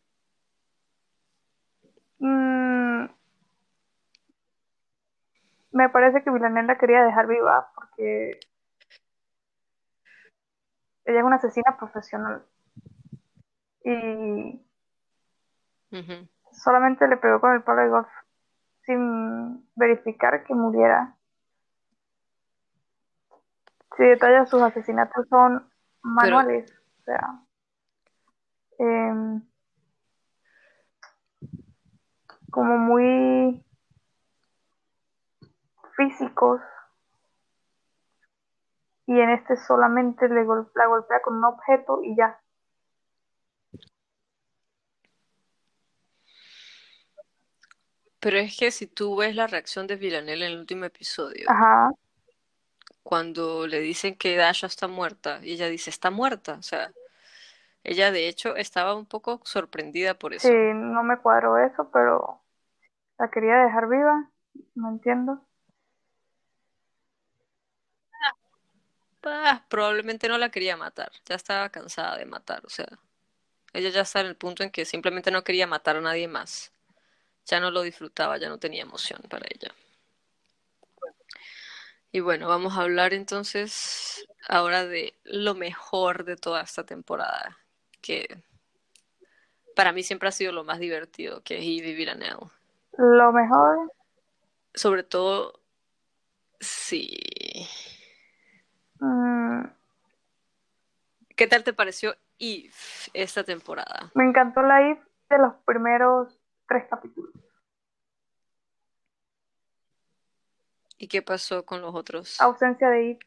Mm, 2.20 3.06
me 5.72 5.88
parece 5.88 6.22
que 6.22 6.32
Villanelle 6.32 6.68
la 6.68 6.78
quería 6.78 7.06
dejar 7.06 7.28
viva 7.28 7.72
porque 7.74 8.42
ella 11.06 11.20
es 11.20 11.24
una 11.24 11.38
asesina 11.38 11.78
profesional 11.78 12.44
y 13.86 14.62
solamente 16.52 17.08
le 17.08 17.16
pegó 17.16 17.40
con 17.40 17.54
el 17.54 17.64
palo 17.64 17.84
de 17.84 17.88
golf 17.88 18.10
sin 18.86 19.66
verificar 19.76 20.44
que 20.44 20.54
muriera. 20.54 21.16
Si 23.96 24.04
detalla 24.04 24.46
sus 24.46 24.62
asesinatos 24.62 25.26
son 25.30 25.72
manuales, 26.02 26.70
o 27.00 27.04
sea, 27.06 27.46
em, 28.82 29.42
como 32.50 32.78
muy 32.80 33.64
físicos 35.96 36.60
y 39.06 39.20
en 39.20 39.30
este 39.30 39.56
solamente 39.56 40.28
le 40.28 40.44
gol- 40.44 40.72
la 40.76 40.88
golpea 40.88 41.22
con 41.22 41.36
un 41.36 41.46
objeto 41.46 42.02
y 42.04 42.16
ya. 42.16 42.40
Pero 48.20 48.38
es 48.38 48.58
que 48.58 48.72
si 48.72 48.88
tú 48.88 49.16
ves 49.16 49.36
la 49.36 49.48
reacción 49.48 49.88
de 49.88 49.96
Villanelle 49.96 50.46
en 50.46 50.52
el 50.54 50.60
último 50.60 50.86
episodio, 50.86 51.46
Ajá. 51.50 51.92
cuando 53.04 53.66
le 53.68 53.80
dicen 53.80 54.16
que 54.16 54.36
Dasha 54.38 54.68
está 54.68 54.88
muerta, 54.88 55.40
y 55.44 55.54
ella 55.54 55.68
dice, 55.68 55.90
está 55.90 56.12
muerta, 56.12 56.54
o 56.54 56.62
sea, 56.64 56.92
ella 57.84 58.12
de 58.12 58.28
hecho 58.28 58.56
estaba 58.56 58.96
un 58.96 59.06
poco 59.06 59.42
sorprendida 59.44 60.14
por 60.14 60.34
eso. 60.34 60.48
Sí, 60.48 60.56
no 60.74 61.04
me 61.04 61.18
cuadró 61.18 61.58
eso, 61.58 61.90
pero 61.92 62.42
la 63.18 63.30
quería 63.30 63.58
dejar 63.58 63.88
viva, 63.88 64.30
no 64.76 64.90
entiendo. 64.90 65.42
Ah, 69.24 69.64
probablemente 69.70 70.28
no 70.28 70.38
la 70.40 70.50
quería 70.50 70.76
matar, 70.78 71.12
ya 71.26 71.36
estaba 71.36 71.70
cansada 71.70 72.18
de 72.18 72.26
matar, 72.26 72.66
o 72.66 72.70
sea, 72.70 72.88
ella 73.72 73.90
ya 73.90 74.02
está 74.02 74.22
en 74.22 74.28
el 74.28 74.36
punto 74.36 74.64
en 74.64 74.72
que 74.72 74.84
simplemente 74.84 75.30
no 75.30 75.44
quería 75.44 75.68
matar 75.68 75.98
a 75.98 76.02
nadie 76.02 76.28
más, 76.28 76.72
ya 77.46 77.60
no 77.60 77.70
lo 77.70 77.84
disfrutaba, 77.84 78.38
ya 78.38 78.50
no 78.50 78.58
tenía 78.58 78.82
emoción 78.82 79.22
para 79.30 79.46
ella. 79.50 79.72
Y 82.12 82.20
bueno, 82.20 82.48
vamos 82.48 82.78
a 82.78 82.82
hablar 82.82 83.14
entonces 83.14 84.28
ahora 84.50 84.86
de 84.86 85.14
lo 85.24 85.54
mejor 85.56 86.26
de 86.26 86.36
toda 86.36 86.62
esta 86.62 86.86
temporada, 86.86 87.58
que 88.02 88.44
para 89.76 89.92
mí 89.94 90.04
siempre 90.04 90.28
ha 90.30 90.32
sido 90.32 90.52
lo 90.52 90.64
más 90.64 90.80
divertido, 90.80 91.42
que 91.44 91.56
es 91.58 91.62
Eve 91.62 91.90
y 91.92 91.96
Villanelle. 91.96 92.38
Lo 92.98 93.32
mejor, 93.32 93.92
Sobre 94.74 95.04
todo, 95.04 95.60
sí. 96.60 97.10
mm, 99.00 99.64
¿Qué 101.36 101.48
tal 101.48 101.64
te 101.64 101.74
pareció 101.74 102.16
Eve 102.40 102.72
esta 103.14 103.44
temporada? 103.44 104.12
me 104.14 104.26
encantó 104.26 104.62
la 104.62 104.82
Eve 104.82 105.02
de 105.30 105.38
los 105.38 105.54
primeros 105.66 106.38
tres 106.68 106.86
capítulos. 106.90 107.34
¿Y 110.98 111.08
qué 111.08 111.22
pasó 111.22 111.66
con 111.66 111.82
los 111.82 111.96
otros? 111.96 112.40
Ausencia 112.40 112.90
de 112.90 113.12
Eve, 113.12 113.20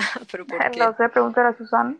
¿Pero 0.30 0.46
por 0.46 0.58
qué? 0.70 0.78
no 0.78 0.96
sé, 0.96 1.08
pregúntale 1.08 1.48
a 1.48 1.56
Susana. 1.56 1.96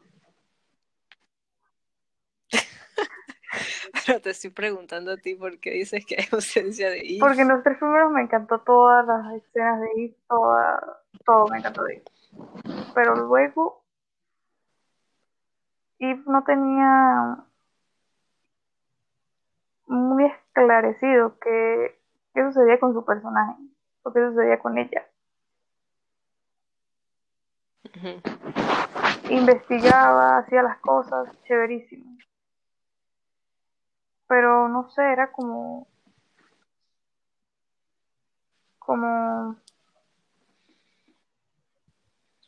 Pero 4.06 4.20
te 4.20 4.30
estoy 4.30 4.50
preguntando 4.50 5.12
a 5.12 5.16
ti 5.16 5.34
por 5.34 5.58
qué 5.58 5.72
dices 5.72 6.06
que 6.06 6.16
hay 6.16 6.26
ausencia 6.32 6.90
de 6.90 7.00
Eve. 7.00 7.18
Porque 7.20 7.42
en 7.42 7.48
los 7.48 7.62
tres 7.62 7.78
primeros 7.78 8.12
me 8.12 8.22
encantó 8.22 8.60
todas 8.60 9.06
las 9.06 9.34
escenas 9.34 9.80
de 9.80 9.86
Eve, 9.96 10.16
toda, 10.28 11.02
todo 11.24 11.48
me 11.48 11.58
encantó 11.58 11.82
de 11.84 11.94
Eve. 11.94 12.04
Pero 12.94 13.14
luego 13.16 13.82
Eve 15.98 16.22
no 16.26 16.44
tenía 16.44 17.44
muy 19.86 20.24
esclarecido 20.26 21.38
qué, 21.40 22.00
qué 22.32 22.44
sucedía 22.44 22.78
con 22.78 22.94
su 22.94 23.04
personaje, 23.04 23.60
o 24.02 24.12
qué 24.12 24.20
sucedía 24.20 24.58
con 24.60 24.78
ella. 24.78 25.04
Investigaba, 29.30 30.38
hacía 30.38 30.62
las 30.62 30.78
cosas, 30.78 31.28
chéverísimo. 31.44 32.18
Pero 34.26 34.68
no 34.68 34.88
sé, 34.90 35.02
era 35.02 35.32
como, 35.32 35.88
como 38.78 39.56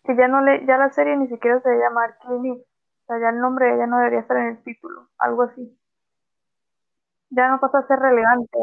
que 0.04 0.16
ya 0.16 0.28
no 0.28 0.42
le, 0.42 0.64
ya 0.66 0.76
la 0.76 0.90
serie 0.90 1.16
ni 1.16 1.28
siquiera 1.28 1.60
se 1.60 1.68
debe 1.68 1.82
llamar 1.82 2.16
Eve. 2.24 2.50
O 2.52 3.06
sea, 3.06 3.20
ya 3.20 3.30
el 3.30 3.40
nombre 3.40 3.66
de 3.66 3.74
ella 3.74 3.86
no 3.86 3.98
debería 3.98 4.20
estar 4.20 4.36
en 4.36 4.48
el 4.48 4.62
título, 4.62 5.08
algo 5.18 5.42
así. 5.42 5.78
Ya 7.30 7.48
no 7.48 7.60
pasa 7.60 7.78
a 7.78 7.86
ser 7.86 7.98
relevante. 7.98 8.58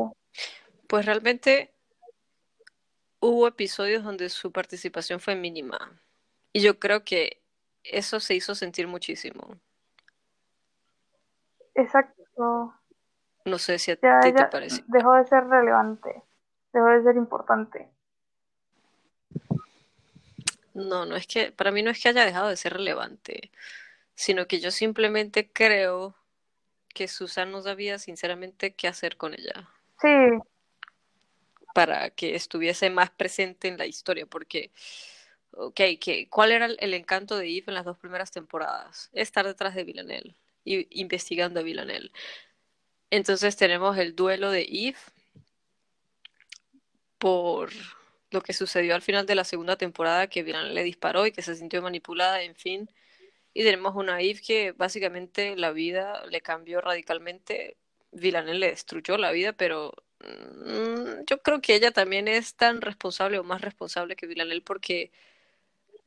Pues 0.88 1.06
realmente 1.06 1.74
hubo 3.20 3.48
episodios 3.48 4.04
donde 4.04 4.30
su 4.30 4.52
participación 4.52 5.20
fue 5.20 5.36
mínima. 5.36 5.78
Y 6.54 6.62
yo 6.62 6.80
creo 6.80 7.04
que 7.04 7.42
eso 7.84 8.20
se 8.20 8.36
hizo 8.36 8.56
sentir 8.56 8.88
muchísimo. 8.88 9.60
Exacto. 11.76 12.74
No 13.46 13.58
sé 13.58 13.80
si 13.80 13.92
a 13.92 13.96
Ya 14.02 14.20
ti 14.22 14.34
te 14.34 14.46
parece. 14.46 14.84
dejó 14.88 15.14
de 15.14 15.26
ser 15.26 15.48
relevante, 15.48 16.24
dejó 16.74 16.88
de 16.88 17.04
ser 17.04 17.16
importante. 17.16 17.90
No, 20.74 21.06
no 21.06 21.16
es 21.16 21.28
que, 21.28 21.52
para 21.52 21.72
mí 21.72 21.82
no 21.84 21.90
es 21.92 22.02
que 22.02 22.10
haya 22.10 22.26
dejado 22.26 22.50
de 22.50 22.58
ser 22.58 22.74
relevante, 22.74 23.52
sino 24.16 24.48
que 24.48 24.60
yo 24.60 24.72
simplemente 24.72 25.52
creo 25.52 26.16
que 26.94 27.08
Susan 27.08 27.52
no 27.52 27.62
sabía 27.62 28.00
sinceramente 28.00 28.74
qué 28.74 28.88
hacer 28.88 29.18
con 29.18 29.34
ella 29.34 29.70
Sí, 30.02 30.08
para 31.74 32.10
que 32.10 32.36
estuviese 32.36 32.90
más 32.90 33.10
presente 33.12 33.68
en 33.68 33.78
la 33.78 33.86
historia, 33.86 34.26
porque, 34.26 34.72
ok, 35.52 35.82
que, 36.00 36.28
¿cuál 36.30 36.52
era 36.52 36.66
el, 36.66 36.94
encanto 36.94 37.38
de 37.38 37.48
Eve 37.48 37.66
en 37.68 37.74
las 37.76 37.86
dos 37.86 37.98
primeras 37.98 38.32
temporadas? 38.32 39.10
Estar 39.14 39.46
detrás 39.46 39.76
de 39.76 39.84
Villanelle 39.84 40.36
y 40.66 41.02
investigando 41.02 41.60
a 41.60 41.64
Villanelle. 41.64 42.12
Entonces 43.12 43.56
tenemos 43.58 43.98
el 43.98 44.16
duelo 44.16 44.52
de 44.52 44.62
Eve 44.70 44.98
por 47.18 47.72
lo 48.32 48.42
que 48.42 48.54
sucedió 48.54 48.96
al 48.96 49.02
final 49.02 49.26
de 49.26 49.36
la 49.36 49.44
segunda 49.44 49.76
temporada, 49.78 50.28
que 50.28 50.44
Villanelle 50.44 50.74
le 50.74 50.84
disparó 50.84 51.26
y 51.26 51.32
que 51.32 51.42
se 51.42 51.56
sintió 51.56 51.82
manipulada, 51.82 52.42
en 52.44 52.56
fin. 52.56 52.90
Y 53.54 53.64
tenemos 53.64 53.96
una 53.96 54.22
Eve 54.22 54.42
que 54.46 54.72
básicamente 54.74 55.56
la 55.56 55.72
vida 55.72 56.26
le 56.28 56.42
cambió 56.42 56.82
radicalmente. 56.82 57.78
Villanelle 58.12 58.60
le 58.60 58.70
destruyó 58.70 59.18
la 59.18 59.32
vida, 59.32 59.54
pero 59.54 59.94
mm, 60.22 61.26
yo 61.28 61.42
creo 61.42 61.62
que 61.62 61.76
ella 61.76 61.92
también 61.92 62.28
es 62.28 62.56
tan 62.56 62.82
responsable 62.82 63.40
o 63.40 63.44
más 63.44 63.62
responsable 63.62 64.16
que 64.16 64.28
Villanelle 64.28 64.62
porque 64.62 65.12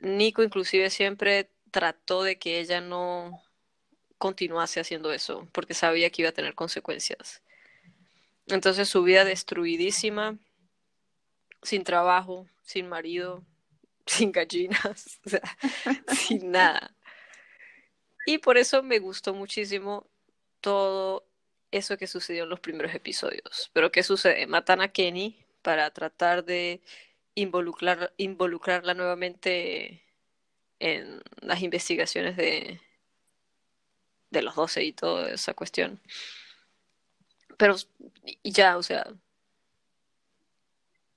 Nico 0.03 0.43
inclusive 0.43 0.91
siempre 0.91 1.49
trató 1.71 2.23
de 2.23 2.38
que 2.38 2.61
ella 2.61 2.81
no 2.81 3.43
continuase 4.19 4.81
haciendo 4.81 5.12
eso, 5.12 5.49
porque 5.53 5.75
sabía 5.75 6.11
que 6.11 6.23
iba 6.23 6.29
a 6.29 6.35
tener 6.35 6.55
consecuencias. 6.55 7.43
Entonces 8.47 8.88
su 8.88 9.03
vida 9.05 9.25
destruidísima, 9.25 10.38
sin 11.62 11.85
trabajo, 11.85 12.49
sin 12.62 12.88
marido, 12.88 13.45
sin 14.07 14.33
gallinas, 14.33 15.21
o 15.27 15.31
sea, 15.31 15.43
sin 16.15 16.51
nada. 16.51 16.95
Y 18.27 18.38
por 18.38 18.59
eso 18.59 18.83
me 18.83 18.99
gustó 18.99 19.35
muchísimo 19.35 20.07
todo 20.61 21.27
eso 21.71 21.97
que 21.97 22.07
sucedió 22.07 22.45
en 22.45 22.51
los 22.51 22.61
primeros 22.61 22.95
episodios. 22.95 23.71
Pero 23.73 23.91
¿qué 23.91 24.03
sucede? 24.03 24.47
Matan 24.47 24.81
a 24.81 24.88
Kenny 24.88 25.45
para 25.62 25.91
tratar 25.91 26.45
de 26.45 26.83
involucrar, 27.35 28.12
involucrarla 28.16 28.95
nuevamente 28.95 30.03
en 30.79 31.23
las 31.40 31.62
investigaciones 31.62 32.37
de, 32.37 32.81
de 34.31 34.42
los 34.42 34.55
12 34.55 34.83
y 34.85 34.92
toda 34.92 35.31
esa 35.31 35.55
cuestión. 35.55 36.01
Pero 37.57 37.77
ya, 38.42 38.77
o 38.77 38.83
sea, 38.83 39.07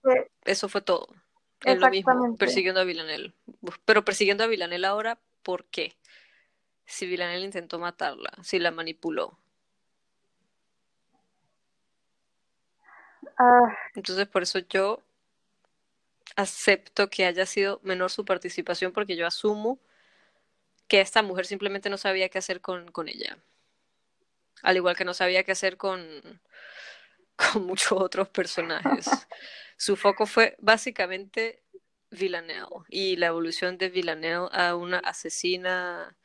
sí, 0.04 0.12
eso 0.44 0.70
fue 0.70 0.82
todo. 0.82 1.08
Es 1.64 1.80
lo 1.80 1.90
mismo, 1.90 2.36
persiguiendo 2.38 2.82
a 2.82 2.84
Villanelle. 2.84 3.34
Pero 3.86 4.06
persiguiendo 4.06 4.44
a 4.44 4.48
Villanelle 4.48 4.86
ahora, 4.86 5.18
¿por 5.42 5.66
qué? 5.66 5.96
Si 6.86 7.08
Villanelle 7.08 7.46
intentó 7.46 7.80
matarla, 7.80 8.32
si 8.44 8.60
la 8.60 8.70
manipuló. 8.70 9.40
Ah, 13.38 13.76
Entonces, 13.96 14.28
por 14.28 14.44
eso 14.44 14.60
yo 14.60 15.02
acepto 16.36 17.10
que 17.10 17.26
haya 17.26 17.46
sido 17.46 17.80
menor 17.84 18.12
su 18.12 18.26
participación, 18.26 18.92
porque 18.92 19.16
yo 19.16 19.28
asumo 19.28 19.80
que 20.88 21.02
esta 21.02 21.22
mujer 21.22 21.46
simplemente 21.46 21.90
no 21.90 21.98
sabía 21.98 22.30
qué 22.30 22.38
hacer 22.38 22.62
con, 22.62 22.92
con 22.92 23.08
ella. 23.10 23.38
Al 24.62 24.78
igual 24.78 24.96
que 24.96 25.06
no 25.06 25.14
sabía 25.14 25.44
qué 25.44 25.52
hacer 25.52 25.78
con, 25.78 26.02
con 27.36 27.66
muchos 27.66 27.94
otros 27.94 28.30
personajes. 28.30 29.08
Su 29.78 29.96
foco 29.96 30.26
fue 30.26 30.56
básicamente 30.60 31.64
Villanelle 32.12 32.86
y 32.90 33.16
la 33.18 33.28
evolución 33.28 33.78
de 33.78 33.90
Villanelle 33.90 34.48
a 34.52 34.76
una 34.76 35.00
asesina 35.00 36.16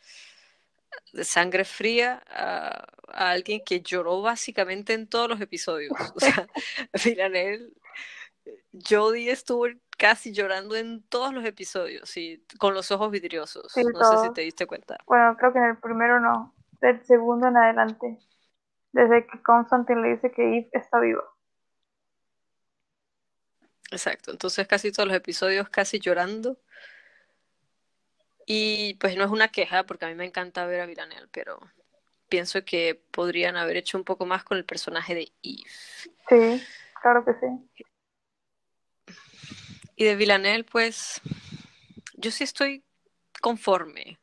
de 1.13 1.25
sangre 1.25 1.65
fría, 1.65 2.23
a, 2.29 2.87
alguien 3.09 3.63
que 3.65 3.81
lloró 3.81 4.23
básicamente 4.23 4.93
en 4.93 5.09
todos 5.09 5.29
los 5.29 5.41
episodios. 5.41 5.93
O 6.95 6.99
Villanelle, 7.05 7.71
Jodie 8.73 9.31
estuvo 9.31 9.67
casi 10.01 10.33
llorando 10.33 10.77
en 10.77 11.03
todos 11.03 11.35
los 11.35 11.45
episodios 11.45 12.17
y 12.17 12.43
con 12.59 12.73
los 12.73 12.91
ojos 12.91 13.11
vidriosos. 13.11 13.71
Sí, 13.71 13.83
No 13.85 14.03
sé 14.03 14.29
si 14.29 14.33
te 14.33 14.41
diste 14.41 14.67
cuenta. 14.67 14.97
bueno, 15.07 15.37
creo 15.37 15.53
que 15.53 15.59
en 15.59 15.67
el 15.67 15.77
primero 15.77 16.19
no, 16.21 16.55
del 16.81 17.05
segundo 17.05 17.49
en 17.49 17.59
adelante, 17.59 18.19
desde 18.93 19.27
que 19.27 19.43
Constantine 19.43 20.01
le 20.01 20.09
dice 20.15 20.33
que 20.33 20.43
Eve 20.43 20.71
está 20.73 21.01
viva. 21.01 21.23
Exacto, 23.93 24.31
entonces 24.31 24.67
casi 24.67 24.91
todos 24.91 25.07
los 25.09 25.17
episodios 25.17 25.69
casi 25.69 25.99
llorando. 26.01 26.57
Y 28.47 28.95
pues 28.95 29.17
no 29.17 29.25
es 29.25 29.31
una 29.31 29.49
queja, 29.49 29.85
porque 29.85 30.07
a 30.07 30.09
mí 30.09 30.15
me 30.15 30.25
encanta 30.25 30.65
ver 30.65 30.81
a 30.81 30.87
Villanelle, 30.87 31.29
pero 31.31 31.61
pienso 32.31 32.65
que 32.65 33.01
podrían 33.11 33.57
haber 33.57 33.77
hecho 33.77 33.99
un 33.99 34.05
poco 34.05 34.25
más 34.25 34.45
con 34.45 34.57
el 34.57 34.65
personaje 34.65 35.15
de 35.15 35.33
Eve. 35.43 35.69
Sí, 36.29 36.63
claro 37.03 37.23
que 37.25 37.35
sí. 37.35 37.85
Y 40.01 40.05
de 40.05 40.17
Villanelle, 40.17 40.65
pues 40.65 41.21
yo 42.15 42.31
sí 42.31 42.43
estoy 42.43 42.83
conforme, 43.43 44.19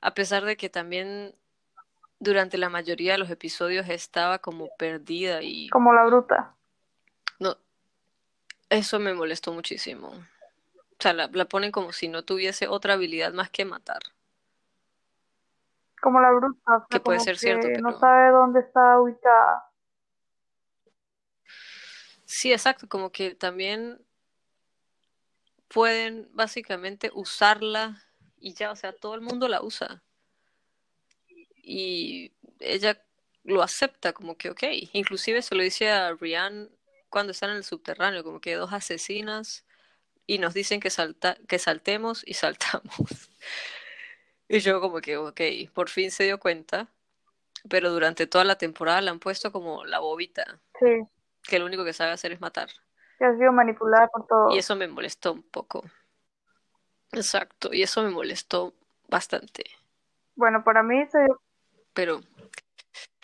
a 0.00 0.12
pesar 0.12 0.44
de 0.44 0.56
que 0.56 0.68
también 0.68 1.36
durante 2.18 2.58
la 2.58 2.68
mayoría 2.68 3.12
de 3.12 3.18
los 3.18 3.30
episodios 3.30 3.88
estaba 3.88 4.40
como 4.40 4.68
perdida 4.76 5.40
y... 5.40 5.68
Como 5.68 5.94
la 5.94 6.04
bruta. 6.06 6.56
No, 7.38 7.56
eso 8.68 8.98
me 8.98 9.14
molestó 9.14 9.52
muchísimo. 9.52 10.08
O 10.08 10.98
sea, 10.98 11.12
la, 11.12 11.28
ponen 11.44 11.70
como 11.70 11.92
si 11.92 12.08
no 12.08 12.24
tuviese 12.24 12.66
otra 12.66 12.94
habilidad 12.94 13.32
más 13.32 13.50
que 13.50 13.64
matar. 13.64 14.00
Como 16.02 16.20
la 16.20 16.32
bruta. 16.32 16.86
que 16.90 16.98
puede 16.98 17.20
ser 17.20 17.38
cierto, 17.38 17.68
pero... 17.68 17.82
No 17.82 18.00
sabe 18.00 18.32
dónde 18.32 18.58
está 18.58 19.00
ubicada. 19.00 19.70
Sí, 22.24 22.52
exacto, 22.52 22.88
como 22.88 23.12
que 23.12 23.36
también 23.36 24.04
pueden 25.68 26.28
básicamente 26.32 27.10
usarla 27.14 28.02
y 28.38 28.54
ya, 28.54 28.70
o 28.70 28.76
sea, 28.76 28.92
todo 28.92 29.14
el 29.14 29.20
mundo 29.20 29.48
la 29.48 29.62
usa. 29.62 30.02
Y 31.62 32.32
ella 32.60 33.02
lo 33.44 33.62
acepta 33.62 34.12
como 34.12 34.36
que, 34.36 34.50
ok, 34.50 34.62
inclusive 34.92 35.42
se 35.42 35.54
lo 35.54 35.62
dice 35.62 35.90
a 35.90 36.12
Rian 36.14 36.70
cuando 37.08 37.32
están 37.32 37.50
en 37.50 37.56
el 37.56 37.64
subterráneo, 37.64 38.24
como 38.24 38.40
que 38.40 38.54
dos 38.54 38.72
asesinas 38.72 39.64
y 40.26 40.38
nos 40.38 40.54
dicen 40.54 40.80
que, 40.80 40.90
salta, 40.90 41.38
que 41.48 41.58
saltemos 41.58 42.22
y 42.26 42.34
saltamos. 42.34 43.30
y 44.48 44.58
yo 44.60 44.80
como 44.80 45.00
que, 45.00 45.16
ok, 45.16 45.40
por 45.72 45.88
fin 45.88 46.10
se 46.10 46.24
dio 46.24 46.38
cuenta, 46.38 46.88
pero 47.68 47.90
durante 47.90 48.26
toda 48.26 48.44
la 48.44 48.58
temporada 48.58 49.00
la 49.00 49.10
han 49.12 49.20
puesto 49.20 49.52
como 49.52 49.84
la 49.84 49.98
bobita, 49.98 50.60
sí. 50.78 51.06
que 51.42 51.58
lo 51.58 51.66
único 51.66 51.84
que 51.84 51.92
sabe 51.92 52.12
hacer 52.12 52.32
es 52.32 52.40
matar. 52.40 52.68
Que 53.18 53.24
ha 53.24 53.36
sido 53.36 53.52
manipulada 53.52 54.08
por 54.08 54.26
todo. 54.26 54.54
Y 54.54 54.58
eso 54.58 54.76
me 54.76 54.88
molestó 54.88 55.32
un 55.32 55.42
poco. 55.42 55.82
Exacto, 57.12 57.72
y 57.72 57.82
eso 57.82 58.02
me 58.02 58.10
molestó 58.10 58.74
bastante. 59.08 59.64
Bueno, 60.34 60.62
para 60.64 60.82
mí 60.82 61.06
se 61.06 61.26
Pero... 61.94 62.20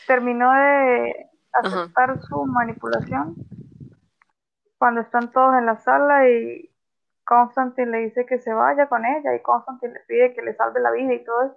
Terminó 0.07 0.53
de 0.53 1.31
aceptar 1.53 2.21
su 2.23 2.45
manipulación 2.47 3.37
cuando 4.79 5.03
están 5.03 5.31
todos 5.31 5.55
en 5.59 5.67
la 5.67 5.79
sala 5.79 6.29
y 6.29 6.69
Constantine 7.25 7.91
le 7.91 7.99
dice 7.99 8.27
que 8.27 8.41
se 8.41 8.53
vaya 8.53 8.89
con 8.89 9.05
ella 9.05 9.35
y 9.35 9.41
Constantine 9.41 9.93
le 9.93 10.01
pide 10.01 10.35
que 10.35 10.43
le 10.43 10.57
salve 10.57 10.81
la 10.81 10.91
vida 10.91 11.15
y 11.15 11.25
todo 11.25 11.43
eso. 11.45 11.57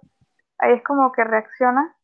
Ahí 0.58 0.74
es 0.74 0.84
como 0.84 1.10
que 1.10 1.24
reacciona 1.24 1.96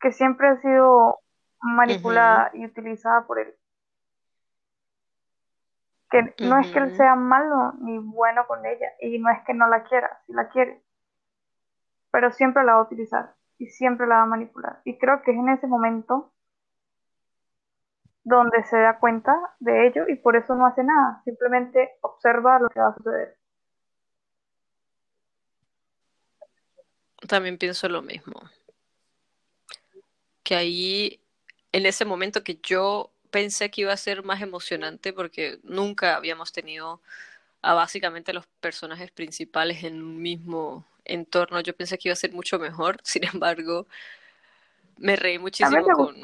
que 0.00 0.10
siempre 0.12 0.48
ha 0.48 0.60
sido 0.60 1.18
manipulada 1.60 2.50
y 2.54 2.64
utilizada 2.64 3.26
por 3.26 3.38
él. 3.38 3.54
Que 6.14 6.32
no 6.44 6.60
es 6.60 6.70
que 6.70 6.78
él 6.78 6.96
sea 6.96 7.16
malo 7.16 7.72
ni 7.80 7.98
bueno 7.98 8.46
con 8.46 8.64
ella 8.64 8.86
y 9.00 9.18
no 9.18 9.32
es 9.32 9.42
que 9.44 9.52
no 9.52 9.66
la 9.66 9.82
quiera, 9.82 10.22
si 10.26 10.32
la 10.32 10.48
quiere, 10.48 10.80
pero 12.12 12.30
siempre 12.30 12.62
la 12.62 12.74
va 12.74 12.78
a 12.78 12.84
utilizar 12.84 13.34
y 13.58 13.66
siempre 13.66 14.06
la 14.06 14.18
va 14.18 14.22
a 14.22 14.26
manipular. 14.26 14.80
Y 14.84 14.96
creo 14.96 15.22
que 15.22 15.32
es 15.32 15.36
en 15.36 15.48
ese 15.48 15.66
momento 15.66 16.32
donde 18.22 18.62
se 18.62 18.78
da 18.78 19.00
cuenta 19.00 19.34
de 19.58 19.88
ello 19.88 20.04
y 20.06 20.14
por 20.14 20.36
eso 20.36 20.54
no 20.54 20.66
hace 20.66 20.84
nada, 20.84 21.20
simplemente 21.24 21.96
observa 22.02 22.60
lo 22.60 22.70
que 22.70 22.78
va 22.78 22.90
a 22.90 22.94
suceder. 22.94 23.36
También 27.26 27.58
pienso 27.58 27.88
lo 27.88 28.02
mismo. 28.02 28.40
Que 30.44 30.54
ahí, 30.54 31.20
en 31.72 31.86
ese 31.86 32.04
momento 32.04 32.44
que 32.44 32.60
yo 32.62 33.10
pensé 33.34 33.68
que 33.68 33.80
iba 33.80 33.92
a 33.92 33.96
ser 33.96 34.22
más 34.22 34.40
emocionante 34.40 35.12
porque 35.12 35.58
nunca 35.64 36.14
habíamos 36.14 36.52
tenido 36.52 37.00
a 37.62 37.74
básicamente 37.74 38.32
los 38.32 38.46
personajes 38.60 39.10
principales 39.10 39.82
en 39.82 40.00
un 40.00 40.22
mismo 40.22 40.84
entorno, 41.04 41.58
yo 41.58 41.74
pensé 41.74 41.98
que 41.98 42.10
iba 42.10 42.12
a 42.12 42.16
ser 42.16 42.32
mucho 42.32 42.60
mejor, 42.60 42.98
sin 43.02 43.24
embargo, 43.24 43.88
me 44.98 45.16
reí 45.16 45.40
muchísimo 45.40 45.82
con 45.82 46.14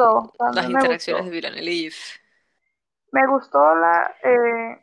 las 0.54 0.70
interacciones 0.70 1.24
de 1.24 1.30
Villanelle 1.32 1.90
Me 3.10 3.26
gustó 3.26 3.74
la, 3.74 4.14
eh, 4.22 4.80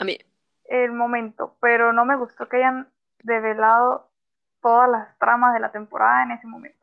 a 0.00 0.04
mí. 0.04 0.18
el 0.64 0.90
momento, 0.90 1.54
pero 1.60 1.92
no 1.92 2.04
me 2.04 2.16
gustó 2.16 2.48
que 2.48 2.56
hayan 2.56 2.88
develado 3.22 4.10
todas 4.60 4.90
las 4.90 5.16
tramas 5.18 5.54
de 5.54 5.60
la 5.60 5.70
temporada 5.70 6.24
en 6.24 6.32
ese 6.32 6.48
momento. 6.48 6.77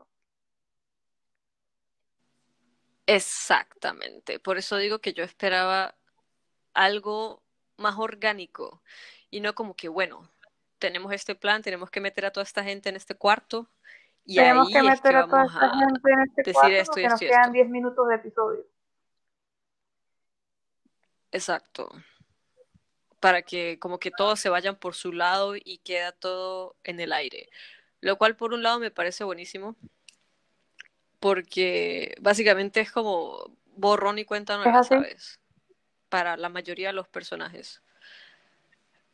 Exactamente, 3.07 4.39
por 4.39 4.57
eso 4.57 4.77
digo 4.77 4.99
que 4.99 5.13
yo 5.13 5.23
esperaba 5.23 5.95
algo 6.73 7.43
más 7.77 7.97
orgánico 7.97 8.81
y 9.29 9.41
no 9.41 9.53
como 9.53 9.75
que, 9.75 9.89
bueno, 9.89 10.31
tenemos 10.79 11.13
este 11.13 11.35
plan, 11.35 11.61
tenemos 11.61 11.89
que 11.89 12.01
meter 12.01 12.25
a 12.25 12.31
toda 12.31 12.43
esta 12.43 12.63
gente 12.63 12.89
en 12.89 12.95
este 12.95 13.15
cuarto 13.15 13.69
y 14.25 14.35
Tenemos 14.35 14.67
ahí 14.67 14.73
que 14.73 14.81
meter 14.81 15.15
es 15.15 15.23
a 15.23 15.27
toda 15.27 15.45
esta 15.45 15.69
gente 15.69 16.11
en 16.11 16.19
este 16.21 16.43
decir 16.51 16.73
esto 16.73 16.91
porque 16.93 17.01
y 17.01 17.03
nos 17.05 17.21
esto 17.21 17.31
quedan 17.31 17.41
esto. 17.41 17.53
10 17.53 17.69
minutos 17.69 18.07
de 18.07 18.15
episodio. 18.15 18.65
Exacto. 21.31 21.89
Para 23.19 23.43
que 23.43 23.77
como 23.79 23.99
que 23.99 24.09
todos 24.09 24.39
se 24.39 24.49
vayan 24.49 24.77
por 24.77 24.95
su 24.95 25.11
lado 25.11 25.55
y 25.55 25.79
queda 25.79 26.11
todo 26.11 26.75
en 26.83 26.99
el 26.99 27.13
aire. 27.13 27.49
Lo 28.01 28.17
cual 28.17 28.35
por 28.35 28.53
un 28.53 28.63
lado 28.63 28.79
me 28.79 28.89
parece 28.89 29.23
buenísimo. 29.23 29.75
Porque 31.19 32.15
básicamente 32.19 32.81
es 32.81 32.91
como 32.91 33.51
borrón 33.75 34.19
y 34.19 34.25
cuenta 34.25 34.57
nueva? 34.57 34.83
¿sabes? 34.83 35.39
Para 36.09 36.37
la 36.37 36.49
mayoría 36.49 36.87
de 36.87 36.93
los 36.93 37.07
personajes. 37.07 37.81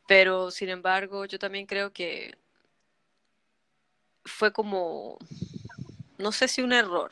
Pero 0.08 0.52
sin 0.52 0.70
embargo, 0.70 1.26
yo 1.26 1.40
también 1.40 1.66
creo 1.66 1.94
que 1.94 2.38
fue 4.26 4.52
como, 4.52 5.18
no 6.18 6.32
sé 6.32 6.48
si 6.48 6.62
un 6.62 6.74
error, 6.74 7.12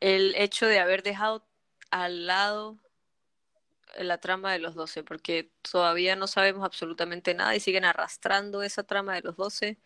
el 0.00 0.34
hecho 0.36 0.66
de 0.66 0.78
haber 0.78 1.02
dejado 1.02 1.44
al 1.90 2.26
lado 2.26 2.78
la 3.98 4.18
trama 4.18 4.52
de 4.52 4.58
los 4.58 4.74
doce, 4.74 5.02
porque 5.02 5.50
todavía 5.70 6.16
no 6.16 6.26
sabemos 6.26 6.64
absolutamente 6.64 7.34
nada 7.34 7.54
y 7.54 7.60
siguen 7.60 7.84
arrastrando 7.84 8.62
esa 8.62 8.82
trama 8.82 9.14
de 9.14 9.22
los 9.22 9.36
doce 9.36 9.78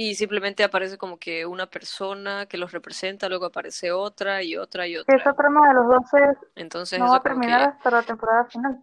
y 0.00 0.14
simplemente 0.14 0.62
aparece 0.62 0.96
como 0.96 1.18
que 1.18 1.44
una 1.44 1.66
persona 1.66 2.46
que 2.46 2.56
los 2.56 2.70
representa, 2.70 3.28
luego 3.28 3.46
aparece 3.46 3.90
otra 3.90 4.44
y 4.44 4.56
otra 4.56 4.86
y 4.86 4.96
otra. 4.96 5.16
Esa 5.16 5.32
trama 5.34 5.66
de 5.66 5.74
los 5.74 5.88
12 5.88 6.18
Entonces 6.54 7.00
no 7.00 7.08
va 7.08 7.16
a 7.16 7.20
terminar 7.20 7.60
que 7.62 7.76
hasta 7.78 7.90
la 7.90 8.02
temporada 8.04 8.44
final. 8.44 8.80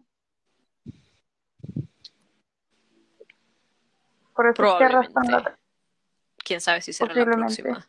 Por 4.34 4.48
eso 4.48 4.78
es 4.78 5.08
que 5.08 5.56
quién 6.44 6.60
sabe 6.60 6.82
si 6.82 6.92
será 6.92 7.16
la 7.16 7.24
próxima. 7.24 7.88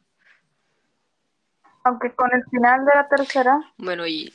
Aunque 1.82 2.14
con 2.14 2.32
el 2.32 2.44
final 2.44 2.84
de 2.84 2.94
la 2.94 3.08
tercera 3.08 3.60
Bueno, 3.76 4.06
y 4.06 4.32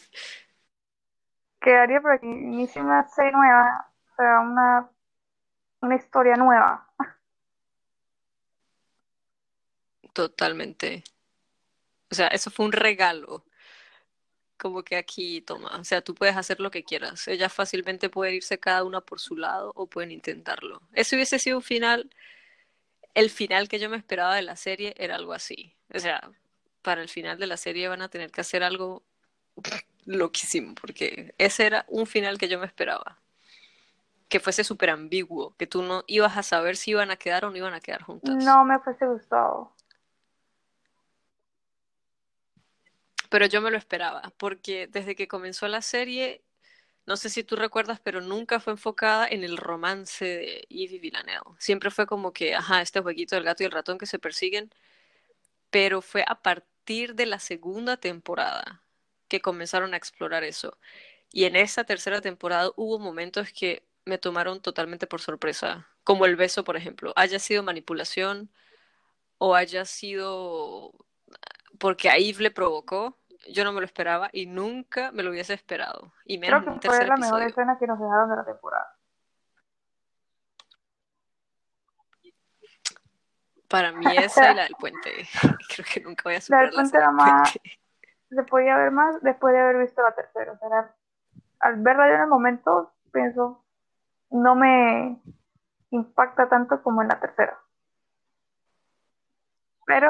quedaría 1.61 2.01
para 2.01 2.17
que 2.17 2.25
inicie 2.25 2.81
una 2.81 3.07
serie 3.07 3.31
nueva, 3.31 3.89
o 4.11 4.15
sea, 4.17 4.39
una, 4.41 4.89
una 5.79 5.95
historia 5.95 6.35
nueva. 6.35 6.89
Totalmente, 10.13 11.03
o 12.11 12.15
sea, 12.15 12.27
eso 12.27 12.51
fue 12.51 12.65
un 12.65 12.73
regalo. 12.73 13.45
Como 14.57 14.83
que 14.83 14.95
aquí, 14.95 15.41
toma, 15.41 15.75
o 15.79 15.83
sea, 15.83 16.01
tú 16.01 16.13
puedes 16.13 16.37
hacer 16.37 16.59
lo 16.59 16.69
que 16.69 16.83
quieras. 16.83 17.27
Ellas 17.27 17.51
fácilmente 17.51 18.09
pueden 18.09 18.35
irse 18.35 18.59
cada 18.59 18.83
una 18.83 19.01
por 19.01 19.19
su 19.19 19.35
lado 19.35 19.71
o 19.75 19.87
pueden 19.87 20.11
intentarlo. 20.11 20.81
Ese 20.93 21.15
hubiese 21.15 21.39
sido 21.39 21.57
un 21.57 21.63
final, 21.63 22.11
el 23.15 23.31
final 23.31 23.67
que 23.67 23.79
yo 23.79 23.89
me 23.89 23.97
esperaba 23.97 24.35
de 24.35 24.43
la 24.43 24.55
serie 24.55 24.93
era 24.97 25.15
algo 25.15 25.33
así. 25.33 25.73
O 25.93 25.99
sea, 25.99 26.29
para 26.83 27.01
el 27.01 27.09
final 27.09 27.39
de 27.39 27.47
la 27.47 27.57
serie 27.57 27.87
van 27.87 28.03
a 28.03 28.09
tener 28.09 28.31
que 28.31 28.41
hacer 28.41 28.61
algo 28.63 29.03
loquísimo, 30.05 30.75
porque 30.75 31.33
ese 31.39 31.65
era 31.65 31.85
un 31.87 32.05
final 32.05 32.37
que 32.37 32.47
yo 32.47 32.59
me 32.59 32.67
esperaba. 32.67 33.17
Que 34.29 34.39
fuese 34.39 34.63
súper 34.63 34.91
ambiguo, 34.91 35.55
que 35.57 35.65
tú 35.65 35.81
no 35.81 36.03
ibas 36.07 36.37
a 36.37 36.43
saber 36.43 36.77
si 36.77 36.91
iban 36.91 37.09
a 37.09 37.17
quedar 37.17 37.45
o 37.45 37.49
no 37.49 37.57
iban 37.57 37.73
a 37.73 37.81
quedar 37.81 38.03
juntas. 38.03 38.43
No 38.43 38.63
me 38.63 38.79
fuese 38.79 39.07
gustado. 39.07 39.73
Pero 43.31 43.45
yo 43.45 43.61
me 43.61 43.71
lo 43.71 43.77
esperaba, 43.77 44.33
porque 44.35 44.87
desde 44.87 45.15
que 45.15 45.29
comenzó 45.29 45.65
la 45.69 45.81
serie, 45.81 46.43
no 47.05 47.15
sé 47.15 47.29
si 47.29 47.45
tú 47.45 47.55
recuerdas, 47.55 48.01
pero 48.01 48.19
nunca 48.19 48.59
fue 48.59 48.73
enfocada 48.73 49.25
en 49.25 49.45
el 49.45 49.55
romance 49.55 50.25
de 50.25 50.67
Eve 50.69 50.95
y 50.95 50.99
Villanelle. 50.99 51.39
Siempre 51.57 51.91
fue 51.91 52.05
como 52.07 52.33
que, 52.33 52.55
ajá, 52.55 52.81
este 52.81 52.99
jueguito 52.99 53.35
del 53.35 53.45
gato 53.45 53.63
y 53.63 53.67
el 53.67 53.71
ratón 53.71 53.97
que 53.97 54.05
se 54.05 54.19
persiguen, 54.19 54.69
pero 55.69 56.01
fue 56.01 56.25
a 56.27 56.41
partir 56.41 57.15
de 57.15 57.25
la 57.25 57.39
segunda 57.39 57.97
temporada 57.97 58.83
que 59.29 59.41
comenzaron 59.41 59.93
a 59.93 59.97
explorar 59.97 60.43
eso. 60.43 60.77
Y 61.31 61.45
en 61.45 61.55
esa 61.55 61.85
tercera 61.85 62.19
temporada 62.21 62.71
hubo 62.75 62.99
momentos 62.99 63.53
que 63.53 63.83
me 64.05 64.17
tomaron 64.17 64.61
totalmente 64.61 65.07
por 65.07 65.21
sorpresa, 65.21 65.87
como 66.03 66.25
el 66.25 66.35
beso, 66.35 66.65
por 66.65 66.75
ejemplo, 66.75 67.13
haya 67.15 67.39
sido 67.39 67.63
manipulación 67.63 68.51
o 69.37 69.55
haya 69.55 69.85
sido 69.85 70.93
porque 71.79 72.09
a 72.09 72.17
Eve 72.17 72.43
le 72.43 72.51
provocó, 72.51 73.17
yo 73.49 73.63
no 73.63 73.71
me 73.73 73.79
lo 73.79 73.85
esperaba 73.85 74.29
y 74.31 74.45
nunca 74.45 75.11
me 75.11 75.23
lo 75.23 75.31
hubiese 75.31 75.53
esperado. 75.53 76.11
Y 76.25 76.37
menos 76.37 76.63
Creo 76.63 76.79
que 76.79 76.87
fue 76.87 77.07
la 77.07 77.17
mejor 77.17 77.41
escena 77.43 77.77
que 77.77 77.87
nos 77.87 77.99
dejaron 77.99 78.29
de 78.29 78.35
la 78.35 78.45
temporada. 78.45 78.95
Para 83.67 83.91
mí 83.93 84.05
esa 84.17 84.51
y 84.51 84.55
la 84.55 84.63
del 84.63 84.75
puente. 84.77 85.09
Creo 85.75 85.85
que 85.91 86.01
nunca 86.01 86.23
voy 86.25 86.35
a 86.35 86.41
superar 86.41 86.73
la 86.73 86.83
del 86.83 86.91
puente. 86.91 86.97
Era 86.97 87.11
más... 87.11 87.59
Se 88.29 88.43
podía 88.43 88.77
ver 88.77 88.91
más 88.91 89.21
después 89.21 89.53
de 89.53 89.59
haber 89.59 89.77
visto 89.77 90.01
la 90.01 90.13
tercera. 90.13 90.53
O 90.53 90.57
sea, 90.57 90.95
al 91.59 91.81
verla 91.81 92.07
yo 92.07 92.15
en 92.15 92.21
el 92.21 92.27
momento, 92.27 92.93
pienso, 93.11 93.63
no 94.29 94.55
me 94.55 95.21
impacta 95.91 96.47
tanto 96.47 96.81
como 96.81 97.01
en 97.01 97.09
la 97.09 97.19
tercera. 97.19 97.57
Pero, 99.85 100.09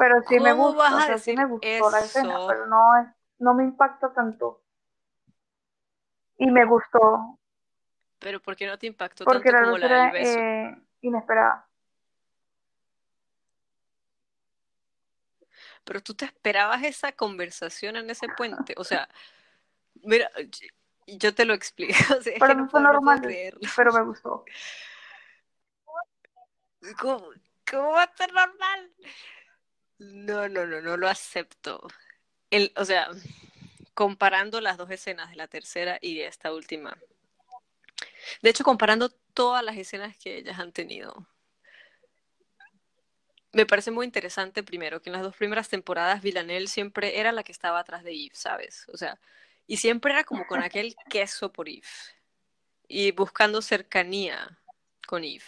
pero 0.00 0.22
sí 0.26 0.40
me 0.40 0.54
gusta, 0.54 1.18
sí 1.18 1.36
me 1.36 1.44
gustó 1.44 1.90
la 1.90 1.98
escena, 2.00 2.38
pero 2.48 2.66
no, 2.66 3.14
no 3.38 3.52
me 3.54 3.64
impacta 3.64 4.10
tanto. 4.14 4.62
Y 6.38 6.50
me 6.50 6.64
gustó. 6.64 7.38
Pero 8.18 8.40
¿por 8.40 8.56
qué 8.56 8.66
no 8.66 8.78
te 8.78 8.86
impactó 8.86 9.26
Porque 9.26 9.50
tanto 9.50 9.66
como 9.66 9.78
la 9.78 10.04
del 10.04 10.12
beso? 10.12 10.38
Eh, 10.38 10.82
inesperada. 11.02 11.68
Pero 15.84 16.02
tú 16.02 16.14
te 16.14 16.24
esperabas 16.24 16.82
esa 16.82 17.12
conversación 17.12 17.96
en 17.96 18.08
ese 18.08 18.26
puente, 18.28 18.72
o 18.78 18.84
sea, 18.84 19.06
mira, 20.02 20.30
yo 21.06 21.34
te 21.34 21.44
lo 21.44 21.52
explico. 21.52 21.92
O 22.18 22.22
sea, 22.22 22.34
pero 22.40 22.54
no 22.54 22.70
fue 22.70 22.80
normal, 22.80 23.20
pero 23.76 23.92
me 23.92 24.02
gustó. 24.02 24.46
¿Cómo, 26.98 27.28
¿Cómo 27.70 27.90
va 27.90 28.04
a 28.04 28.16
ser 28.16 28.32
normal? 28.32 28.90
No, 30.00 30.48
no, 30.48 30.64
no, 30.64 30.80
no 30.80 30.96
lo 30.96 31.08
acepto. 31.08 31.86
El, 32.50 32.72
o 32.76 32.86
sea, 32.86 33.10
comparando 33.92 34.62
las 34.62 34.78
dos 34.78 34.90
escenas 34.90 35.28
de 35.28 35.36
la 35.36 35.46
tercera 35.46 35.98
y 36.00 36.16
de 36.16 36.26
esta 36.26 36.54
última. 36.54 36.96
De 38.40 38.48
hecho, 38.48 38.64
comparando 38.64 39.10
todas 39.34 39.62
las 39.62 39.76
escenas 39.76 40.16
que 40.16 40.38
ellas 40.38 40.58
han 40.58 40.72
tenido. 40.72 41.28
Me 43.52 43.66
parece 43.66 43.90
muy 43.90 44.06
interesante, 44.06 44.62
primero, 44.62 45.02
que 45.02 45.10
en 45.10 45.14
las 45.14 45.22
dos 45.22 45.36
primeras 45.36 45.68
temporadas 45.68 46.22
Villanelle 46.22 46.66
siempre 46.66 47.18
era 47.18 47.30
la 47.30 47.42
que 47.42 47.52
estaba 47.52 47.78
atrás 47.78 48.02
de 48.02 48.12
Eve, 48.12 48.34
¿sabes? 48.34 48.86
O 48.94 48.96
sea, 48.96 49.20
y 49.66 49.76
siempre 49.76 50.12
era 50.12 50.24
como 50.24 50.46
con 50.46 50.62
aquel 50.62 50.96
queso 51.10 51.52
por 51.52 51.68
Eve. 51.68 51.82
Y 52.88 53.10
buscando 53.12 53.60
cercanía 53.60 54.58
con 55.06 55.24
Eve. 55.24 55.44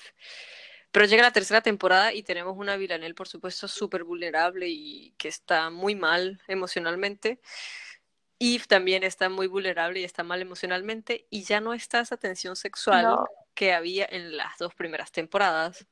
Pero 0.93 1.07
llega 1.07 1.22
la 1.22 1.32
tercera 1.32 1.62
temporada 1.62 2.12
y 2.12 2.22
tenemos 2.22 2.57
una 2.57 2.76
Villanelle, 2.76 3.14
por 3.14 3.26
supuesto, 3.26 3.66
súper 3.66 4.05
vulnerable 4.05 4.68
y 4.68 5.14
que 5.16 5.28
está 5.28 5.70
muy 5.70 5.95
mal 5.95 6.40
emocionalmente. 6.47 7.40
Eve 8.38 8.64
también 8.68 9.03
está 9.03 9.30
muy 9.30 9.47
vulnerable 9.47 10.01
y 10.01 10.05
está 10.05 10.22
mal 10.22 10.43
emocionalmente 10.43 11.26
y 11.30 11.45
ya 11.45 11.61
no 11.61 11.72
está 11.72 12.01
esa 12.01 12.18
tensión 12.18 12.57
sexual 12.57 13.16
que 13.55 13.72
había 13.72 14.07
en 14.11 14.36
las 14.36 14.59
dos 14.59 14.74
primeras 14.74 15.12
temporadas. 15.12 15.86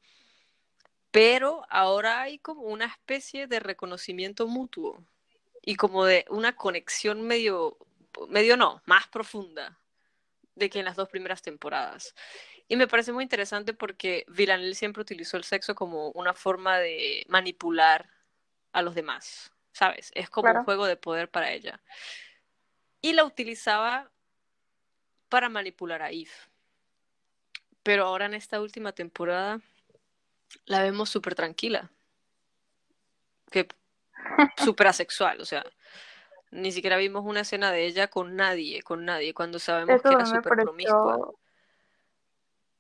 Pero 1.11 1.65
ahora 1.71 2.21
hay 2.23 2.39
como 2.39 2.63
una 2.63 2.87
especie 2.87 3.47
de 3.47 3.59
reconocimiento 3.59 4.47
mutuo 4.47 5.03
y 5.63 5.77
como 5.77 6.05
de 6.05 6.27
una 6.29 6.57
conexión 6.57 7.23
medio, 7.23 7.79
medio 8.29 8.57
no, 8.57 8.83
más 8.85 9.09
profunda 9.09 9.79
de 10.55 10.69
que 10.69 10.81
en 10.81 10.85
las 10.85 10.97
dos 10.97 11.09
primeras 11.09 11.43
temporadas. 11.43 12.15
Y 12.71 12.77
me 12.77 12.87
parece 12.87 13.13
muy 13.13 13.25
interesante 13.25 13.75
porque 13.75 14.25
Villanelle 14.29 14.77
siempre 14.77 15.03
utilizó 15.03 15.37
el 15.37 15.43
sexo 15.43 15.75
como 15.75 16.11
una 16.13 16.35
forma 16.35 16.79
de 16.79 17.27
manipular 17.29 18.09
a 18.71 18.81
los 18.81 18.95
demás, 18.95 19.53
¿sabes? 19.73 20.13
Es 20.15 20.31
como 20.31 20.53
un 20.53 20.63
juego 20.63 20.87
de 20.87 20.95
poder 20.95 21.29
para 21.29 21.51
ella. 21.51 21.81
Y 23.03 23.13
la 23.15 23.25
utilizaba 23.25 24.09
para 25.29 25.49
manipular 25.49 26.01
a 26.01 26.13
Eve. 26.13 26.31
Pero 27.83 28.05
ahora 28.05 28.27
en 28.27 28.35
esta 28.35 28.61
última 28.61 28.93
temporada 28.93 29.61
la 30.65 30.81
vemos 30.81 31.11
súper 31.11 31.35
tranquila. 31.35 31.91
Que 33.51 33.67
súper 34.65 34.87
asexual, 34.87 35.41
o 35.41 35.45
sea, 35.45 35.65
ni 36.53 36.71
siquiera 36.71 36.99
vimos 36.99 37.25
una 37.27 37.41
escena 37.41 37.73
de 37.73 37.87
ella 37.87 38.07
con 38.07 38.37
nadie, 38.37 38.81
con 38.85 39.05
nadie, 39.05 39.35
cuando 39.35 39.59
sabemos 39.59 40.01
que 40.01 40.09
era 40.09 40.25
súper 40.25 40.53
promiscua. 40.57 41.33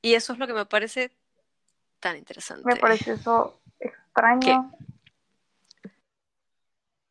Y 0.03 0.15
eso 0.15 0.33
es 0.33 0.39
lo 0.39 0.47
que 0.47 0.55
me 0.55 0.67
parece 0.67 1.13
tan 2.01 2.17
interesante. 2.17 2.65
Me 2.65 2.77
parece 2.77 3.13
eso 3.13 3.61
extraño. 3.79 4.73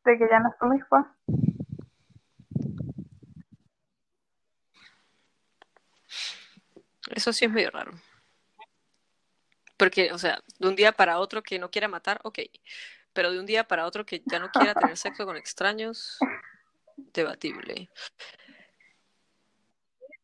De 0.04 0.18
que 0.18 0.28
ya 0.30 0.40
no 0.40 0.50
es 0.50 0.56
promiscua. 0.56 1.16
Eso 7.10 7.34
sí 7.34 7.46
es 7.46 7.52
medio 7.52 7.72
raro. 7.72 7.92
Porque, 9.78 10.12
o 10.12 10.18
sea, 10.18 10.44
de 10.60 10.68
un 10.68 10.76
día 10.76 10.92
para 10.92 11.20
otro 11.20 11.42
que 11.42 11.58
no 11.58 11.72
quiera 11.72 11.88
matar, 11.88 12.20
ok. 12.24 12.40
Pero 13.14 13.32
de 13.32 13.40
un 13.40 13.46
día 13.46 13.68
para 13.68 13.86
otro 13.86 14.06
que 14.06 14.22
ya 14.26 14.40
no 14.40 14.50
quiera 14.50 14.74
tener 14.74 14.98
sexo 14.98 15.26
con 15.26 15.38
extraños, 15.38 16.18
debatible. 17.14 17.90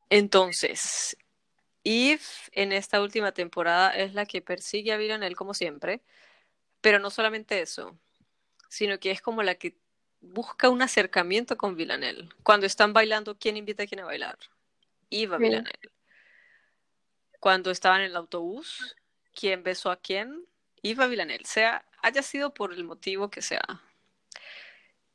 Entonces, 0.10 1.18
Eve 1.86 2.22
en 2.52 2.74
esta 2.74 3.00
última 3.00 3.32
temporada 3.32 3.92
es 3.92 4.16
la 4.16 4.26
que 4.26 4.42
persigue 4.42 4.92
a 4.92 4.98
Villanelle 4.98 5.36
como 5.36 5.54
siempre, 5.54 6.02
pero 6.82 7.00
no 7.00 7.12
solamente 7.12 7.62
eso, 7.62 7.98
sino 8.70 9.00
que 9.00 9.12
es 9.12 9.22
como 9.22 9.44
la 9.44 9.56
que 9.56 9.78
busca 10.20 10.70
un 10.70 10.82
acercamiento 10.82 11.58
con 11.58 11.76
Villanelle. 11.76 12.28
Cuando 12.42 12.66
están 12.66 12.92
bailando, 12.92 13.38
¿quién 13.38 13.56
invita 13.56 13.84
a 13.84 13.86
quién 13.86 14.02
a 14.02 14.06
bailar? 14.06 14.38
Eve 15.12 15.36
a 15.36 15.38
Villanelle. 15.38 15.92
Cuando 17.40 17.70
estaban 17.70 18.02
en 18.02 18.08
el 18.08 18.16
autobús, 18.16 18.96
¿quién 19.36 19.62
besó 19.62 19.92
a 19.92 19.98
quién? 19.98 20.44
Eve 20.82 21.04
a 21.04 21.08
Villanelle, 21.08 21.46
sea, 21.46 21.86
haya 22.02 22.24
sido 22.24 22.54
por 22.54 22.74
el 22.74 22.84
motivo 22.84 23.30
que 23.30 23.44
sea. 23.44 23.84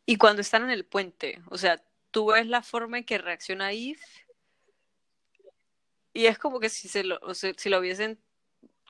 Y 0.07 0.17
cuando 0.17 0.41
están 0.41 0.63
en 0.63 0.71
el 0.71 0.85
puente, 0.85 1.43
o 1.51 1.59
sea, 1.59 1.83
tú 2.13 2.27
ves 2.27 2.47
la 2.47 2.63
forma 2.63 2.99
en 2.99 3.05
que 3.05 3.19
reacciona 3.19 3.73
Eve 3.73 3.99
y 6.13 6.27
es 6.27 6.39
como 6.39 6.61
que 6.61 6.69
si, 6.69 6.89
se 6.89 7.05
lo, 7.05 7.21
si 7.35 7.69
lo 7.69 7.79
hubiesen 7.79 8.19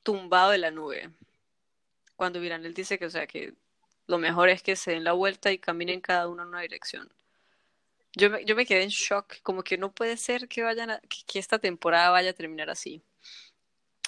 tumbado 0.02 0.50
de 0.50 0.58
la 0.58 0.70
nube. 0.70 1.10
Cuando 2.16 2.38
él 2.38 2.74
dice 2.74 2.98
que, 2.98 3.06
o 3.06 3.10
sea, 3.10 3.26
que 3.26 3.54
lo 4.06 4.18
mejor 4.18 4.48
es 4.48 4.62
que 4.62 4.76
se 4.76 4.92
den 4.92 5.04
la 5.04 5.12
vuelta 5.12 5.52
y 5.52 5.58
caminen 5.58 6.00
cada 6.00 6.28
uno 6.28 6.42
en 6.42 6.48
una 6.48 6.60
dirección. 6.60 7.12
Yo 8.16 8.30
me, 8.30 8.44
yo 8.44 8.56
me 8.56 8.66
quedé 8.66 8.82
en 8.82 8.88
shock, 8.88 9.40
como 9.42 9.62
que 9.62 9.78
no 9.78 9.92
puede 9.92 10.16
ser 10.16 10.48
que, 10.48 10.62
vayan 10.62 11.00
que, 11.26 11.38
esta 11.38 11.58
temporada 11.58 12.10
vaya 12.10 12.30
a 12.30 12.34
terminar 12.34 12.70
así. 12.70 13.02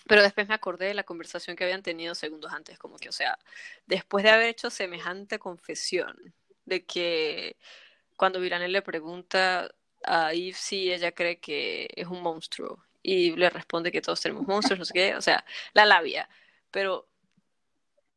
Pero 0.08 0.22
después 0.22 0.48
me 0.48 0.54
acordé 0.54 0.86
de 0.86 0.94
la 0.94 1.04
conversación 1.04 1.56
que 1.56 1.64
habían 1.64 1.82
tenido 1.82 2.14
segundos 2.14 2.52
antes, 2.52 2.78
como 2.78 2.96
que, 2.98 3.08
o 3.08 3.12
sea, 3.12 3.38
después 3.86 4.24
de 4.24 4.30
haber 4.30 4.48
hecho 4.48 4.70
semejante 4.70 5.38
confesión, 5.38 6.34
de 6.64 6.84
que 6.84 7.56
cuando 8.16 8.40
Viranel 8.40 8.72
le 8.72 8.82
pregunta 8.82 9.72
a 10.04 10.32
Eve 10.32 10.54
si 10.54 10.92
ella 10.92 11.12
cree 11.12 11.38
que 11.38 11.88
es 11.94 12.08
un 12.08 12.22
monstruo 12.22 12.84
y 13.02 13.36
le 13.36 13.50
responde 13.50 13.92
que 13.92 14.00
todos 14.00 14.20
tenemos 14.20 14.46
monstruos, 14.46 14.78
no 14.78 14.84
sé 14.84 14.94
qué, 14.94 15.14
o 15.16 15.22
sea, 15.22 15.44
la 15.74 15.84
labia. 15.86 16.28
Pero 16.70 17.08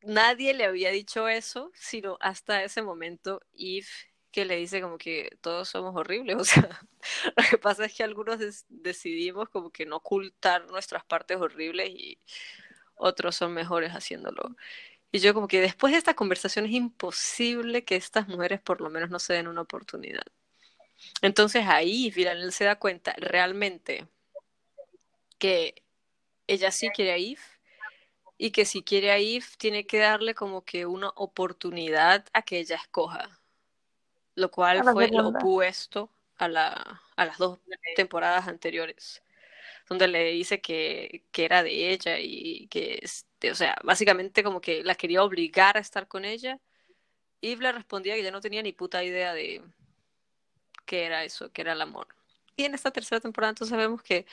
nadie 0.02 0.54
le 0.54 0.64
había 0.64 0.90
dicho 0.90 1.28
eso, 1.28 1.70
sino 1.74 2.16
hasta 2.20 2.62
ese 2.62 2.82
momento 2.82 3.40
Eve 3.54 3.86
que 4.30 4.44
le 4.44 4.56
dice 4.56 4.82
como 4.82 4.98
que 4.98 5.38
todos 5.40 5.68
somos 5.68 5.96
horribles, 5.96 6.36
o 6.36 6.44
sea, 6.44 6.68
lo 7.36 7.44
que 7.50 7.58
pasa 7.58 7.86
es 7.86 7.94
que 7.94 8.02
algunos 8.04 8.38
decidimos 8.68 9.48
como 9.48 9.70
que 9.70 9.86
no 9.86 9.96
ocultar 9.96 10.66
nuestras 10.66 11.04
partes 11.04 11.38
horribles 11.38 11.90
y 11.90 12.20
otros 12.96 13.36
son 13.36 13.54
mejores 13.54 13.92
haciéndolo. 13.92 14.56
Y 15.12 15.20
yo 15.20 15.34
como 15.34 15.48
que 15.48 15.60
después 15.60 15.92
de 15.92 15.98
esta 15.98 16.14
conversación 16.14 16.66
es 16.66 16.72
imposible 16.72 17.84
que 17.84 17.96
estas 17.96 18.28
mujeres 18.28 18.60
por 18.60 18.80
lo 18.80 18.90
menos 18.90 19.10
no 19.10 19.18
se 19.18 19.34
den 19.34 19.48
una 19.48 19.62
oportunidad. 19.62 20.24
Entonces 21.22 21.64
ahí 21.66 22.10
Villanelle 22.10 22.52
se 22.52 22.64
da 22.64 22.76
cuenta 22.78 23.14
realmente 23.18 24.06
que 25.38 25.82
ella 26.46 26.70
sí 26.70 26.90
quiere 26.90 27.12
a 27.12 27.16
Eve 27.16 27.40
y 28.38 28.50
que 28.50 28.64
si 28.64 28.82
quiere 28.82 29.10
a 29.10 29.18
Eve 29.18 29.44
tiene 29.58 29.86
que 29.86 29.98
darle 29.98 30.34
como 30.34 30.62
que 30.64 30.86
una 30.86 31.08
oportunidad 31.10 32.26
a 32.32 32.42
que 32.42 32.58
ella 32.58 32.76
escoja, 32.76 33.40
lo 34.34 34.50
cual 34.50 34.82
fue 34.92 35.08
lo 35.08 35.28
opuesto 35.28 36.10
a, 36.36 36.48
la, 36.48 37.02
a 37.16 37.24
las 37.24 37.38
dos 37.38 37.58
temporadas 37.96 38.46
anteriores, 38.48 39.22
donde 39.88 40.08
le 40.08 40.24
dice 40.32 40.60
que, 40.60 41.24
que 41.32 41.44
era 41.44 41.62
de 41.62 41.90
ella 41.90 42.18
y 42.18 42.66
que, 42.68 42.98
este, 43.02 43.50
o 43.50 43.54
sea, 43.54 43.76
básicamente 43.82 44.42
como 44.42 44.60
que 44.60 44.84
la 44.84 44.94
quería 44.94 45.22
obligar 45.22 45.76
a 45.76 45.80
estar 45.80 46.08
con 46.08 46.24
ella. 46.24 46.60
Eve 47.40 47.62
le 47.62 47.72
respondía 47.72 48.14
que 48.14 48.22
ya 48.22 48.30
no 48.30 48.40
tenía 48.40 48.62
ni 48.62 48.72
puta 48.72 49.04
idea 49.04 49.32
de 49.32 49.62
qué 50.84 51.04
era 51.04 51.24
eso, 51.24 51.50
qué 51.52 51.62
era 51.62 51.72
el 51.72 51.82
amor. 51.82 52.08
Y 52.56 52.64
en 52.64 52.74
esta 52.74 52.90
tercera 52.90 53.20
temporada 53.20 53.50
entonces 53.50 53.76
vemos 53.76 54.02
que 54.02 54.26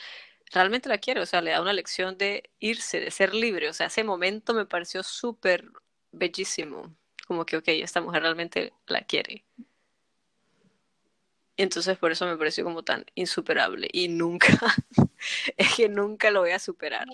realmente 0.54 0.90
la 0.90 1.00
quiere, 1.00 1.22
o 1.22 1.26
sea, 1.26 1.42
le 1.42 1.52
da 1.52 1.62
una 1.62 1.74
lección 1.74 2.18
de 2.18 2.50
irse, 2.60 3.00
de 3.00 3.12
ser 3.12 3.34
libre, 3.34 3.70
o 3.70 3.74
sea, 3.74 3.88
ese 3.88 4.04
momento 4.04 4.54
me 4.54 4.66
pareció 4.66 5.04
súper 5.04 5.72
bellísimo, 6.12 6.96
como 7.28 7.46
que, 7.46 7.58
ok, 7.58 7.68
esta 7.68 8.02
mujer 8.02 8.22
realmente 8.22 8.74
la 8.88 9.02
quiere. 9.02 9.46
Entonces 11.56 11.98
por 11.98 12.12
eso 12.12 12.26
me 12.26 12.38
pareció 12.38 12.64
como 12.64 12.84
tan 12.84 13.06
insuperable 13.14 13.88
y 13.92 14.08
nunca, 14.08 14.48
es 15.58 15.76
que 15.76 15.90
nunca 15.90 16.32
lo 16.32 16.42
voy 16.42 16.52
a 16.52 16.60
superar. 16.60 17.08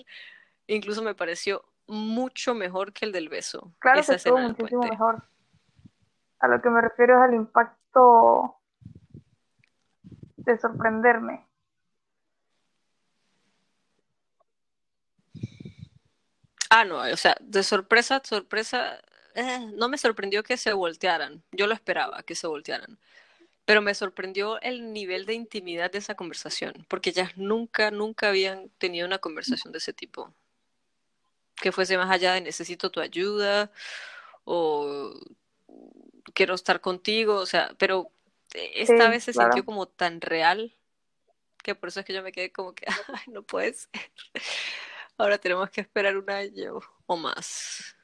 Incluso 0.66 1.02
me 1.02 1.14
pareció 1.14 1.64
mucho 1.86 2.54
mejor 2.54 2.92
que 2.92 3.04
el 3.04 3.12
del 3.12 3.28
beso. 3.28 3.72
Claro 3.80 4.02
que 4.02 4.14
estuvo 4.14 4.38
muchísimo 4.38 4.82
mejor. 4.82 5.22
A 6.38 6.48
lo 6.48 6.62
que 6.62 6.70
me 6.70 6.80
refiero 6.80 7.16
es 7.16 7.28
al 7.28 7.34
impacto 7.34 8.56
de 10.36 10.58
sorprenderme. 10.58 11.49
Ah, 16.70 16.84
no, 16.84 16.98
o 17.00 17.16
sea, 17.16 17.36
de 17.40 17.64
sorpresa, 17.64 18.22
sorpresa, 18.24 19.00
eh, 19.34 19.66
no 19.74 19.88
me 19.88 19.98
sorprendió 19.98 20.44
que 20.44 20.56
se 20.56 20.72
voltearan. 20.72 21.42
Yo 21.50 21.66
lo 21.66 21.74
esperaba 21.74 22.22
que 22.22 22.36
se 22.36 22.46
voltearan. 22.46 22.96
Pero 23.64 23.82
me 23.82 23.92
sorprendió 23.94 24.60
el 24.62 24.92
nivel 24.92 25.26
de 25.26 25.34
intimidad 25.34 25.90
de 25.90 25.98
esa 25.98 26.14
conversación, 26.14 26.86
porque 26.88 27.10
ellas 27.10 27.36
nunca, 27.36 27.90
nunca 27.90 28.28
habían 28.28 28.68
tenido 28.78 29.06
una 29.06 29.18
conversación 29.18 29.72
de 29.72 29.78
ese 29.78 29.92
tipo. 29.92 30.32
Que 31.56 31.72
fuese 31.72 31.98
más 31.98 32.10
allá 32.10 32.34
de 32.34 32.40
necesito 32.40 32.90
tu 32.90 33.00
ayuda 33.00 33.70
o 34.44 35.12
quiero 36.34 36.54
estar 36.54 36.80
contigo, 36.80 37.34
o 37.34 37.46
sea, 37.46 37.74
pero 37.78 38.10
esta 38.54 39.08
vez 39.08 39.24
se 39.24 39.32
sintió 39.32 39.64
como 39.64 39.86
tan 39.86 40.20
real 40.20 40.72
que 41.62 41.74
por 41.74 41.88
eso 41.88 42.00
es 42.00 42.06
que 42.06 42.14
yo 42.14 42.22
me 42.22 42.32
quedé 42.32 42.52
como 42.52 42.74
que, 42.74 42.86
ay, 43.08 43.32
no 43.32 43.42
puede 43.42 43.74
ser. 43.74 43.90
Ahora 45.20 45.36
tenemos 45.36 45.68
que 45.68 45.82
esperar 45.82 46.16
un 46.16 46.30
año 46.30 46.80
o 47.04 47.14
más 47.14 47.94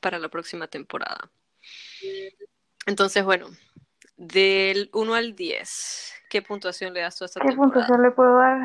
para 0.00 0.18
la 0.18 0.30
próxima 0.30 0.66
temporada. 0.68 1.30
Entonces, 2.86 3.22
bueno, 3.22 3.48
del 4.16 4.88
1 4.94 5.14
al 5.14 5.36
10, 5.36 6.14
¿qué 6.30 6.40
puntuación 6.40 6.94
le 6.94 7.02
das 7.02 7.18
tú 7.18 7.24
a 7.24 7.26
esta 7.26 7.40
¿Qué 7.40 7.54
puntuación 7.54 8.02
le 8.02 8.10
puedo 8.12 8.38
dar? 8.38 8.58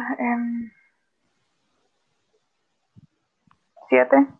7. 3.89 4.15
Em, 4.15 4.31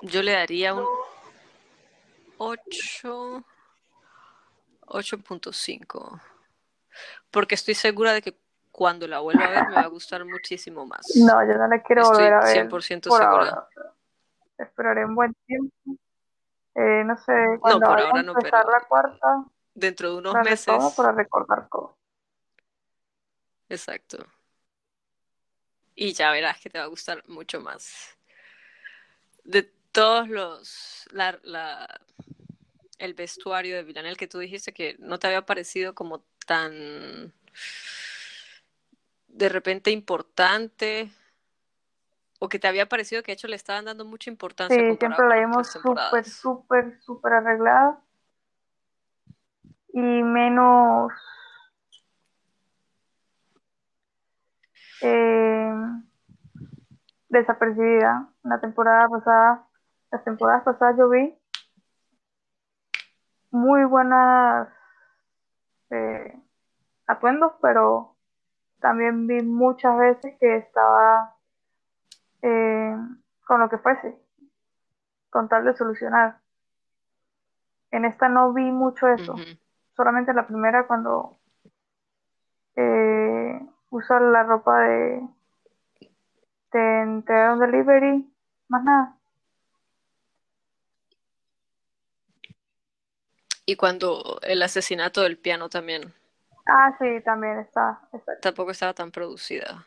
Yo 0.00 0.22
le 0.22 0.32
daría 0.32 0.72
un 0.72 0.86
8, 2.38 3.44
8.5. 4.86 6.22
Porque 7.30 7.54
estoy 7.54 7.74
segura 7.74 8.14
de 8.14 8.22
que 8.22 8.40
cuando 8.70 9.06
la 9.06 9.20
vuelva 9.20 9.44
a 9.44 9.50
ver 9.50 9.68
me 9.68 9.74
va 9.74 9.82
a 9.82 9.88
gustar 9.88 10.24
muchísimo 10.24 10.86
más. 10.86 11.06
No, 11.16 11.44
yo 11.46 11.58
no 11.58 11.66
la 11.66 11.82
quiero 11.82 12.04
volver 12.04 12.32
a 12.32 12.40
ver. 12.40 12.68
100% 12.68 13.02
segura. 13.10 13.68
Esperaré 14.58 15.04
un 15.04 15.14
buen 15.14 15.34
tiempo. 15.46 15.74
Eh, 16.74 17.02
no 17.04 17.16
sé, 17.16 17.32
cuando 17.60 17.80
no, 17.80 17.86
por 17.86 18.00
ahora 18.00 18.22
no, 18.22 18.32
empezar 18.32 18.64
la 18.66 18.80
cuarta. 18.88 19.44
Dentro 19.74 20.12
de 20.12 20.18
unos 20.18 20.34
meses. 20.44 20.94
para 20.96 21.12
recordar 21.12 21.68
todo. 21.70 21.96
Exacto. 23.68 24.18
Y 25.94 26.12
ya 26.12 26.30
verás 26.30 26.60
que 26.60 26.70
te 26.70 26.78
va 26.78 26.84
a 26.84 26.88
gustar 26.88 27.22
mucho 27.28 27.60
más. 27.60 28.16
De 29.44 29.62
todos 29.92 30.28
los. 30.28 31.06
La, 31.12 31.38
la, 31.42 32.00
el 32.98 33.14
vestuario 33.14 33.76
de 33.76 33.82
Villanel 33.82 34.16
que 34.16 34.28
tú 34.28 34.38
dijiste 34.38 34.72
que 34.72 34.96
no 34.98 35.18
te 35.18 35.26
había 35.26 35.46
parecido 35.46 35.94
como 35.94 36.22
tan 36.46 37.32
de 39.40 39.48
repente 39.48 39.90
importante 39.90 41.10
o 42.40 42.48
que 42.50 42.58
te 42.58 42.68
había 42.68 42.86
parecido 42.90 43.22
que 43.22 43.32
de 43.32 43.34
hecho 43.34 43.48
le 43.48 43.56
estaban 43.56 43.86
dando 43.86 44.04
mucha 44.04 44.28
importancia. 44.28 44.76
Sí, 44.76 44.96
siempre 44.98 45.26
la 45.26 45.36
vimos 45.36 45.68
súper, 45.68 46.24
súper, 46.26 47.00
súper 47.00 47.32
arreglada 47.32 48.02
y 49.94 49.98
menos 49.98 51.10
eh, 55.00 55.72
desapercibida. 57.30 58.28
La 58.42 58.60
temporada 58.60 59.08
pasada, 59.08 59.68
las 60.10 60.22
temporadas 60.22 60.64
pasadas 60.64 60.98
yo 60.98 61.08
vi 61.08 61.34
muy 63.50 63.84
buenas 63.84 64.68
eh, 65.88 66.38
atuendos, 67.06 67.52
pero 67.62 68.19
también 68.80 69.26
vi 69.26 69.42
muchas 69.42 69.96
veces 69.98 70.34
que 70.40 70.56
estaba 70.56 71.36
eh, 72.42 72.96
con 73.46 73.60
lo 73.60 73.68
que 73.68 73.78
fuese, 73.78 74.16
con 75.30 75.48
tal 75.48 75.64
de 75.64 75.76
solucionar. 75.76 76.38
En 77.90 78.04
esta 78.04 78.28
no 78.28 78.52
vi 78.52 78.70
mucho 78.70 79.08
eso, 79.08 79.34
solamente 79.96 80.32
la 80.32 80.46
primera 80.46 80.86
cuando 80.86 81.38
eh, 82.76 83.60
uso 83.90 84.18
la 84.20 84.42
ropa 84.44 84.80
de, 84.80 85.28
de 86.72 87.02
entregar 87.02 87.52
un 87.52 87.60
delivery, 87.60 88.32
más 88.68 88.84
nada. 88.84 89.16
Y 93.66 93.76
cuando 93.76 94.40
el 94.42 94.62
asesinato 94.62 95.20
del 95.20 95.36
piano 95.36 95.68
también. 95.68 96.12
Ah, 96.70 96.96
sí, 96.98 97.20
también 97.24 97.58
está. 97.58 98.00
Tampoco 98.40 98.70
estaba 98.70 98.94
tan 98.94 99.10
producida. 99.10 99.86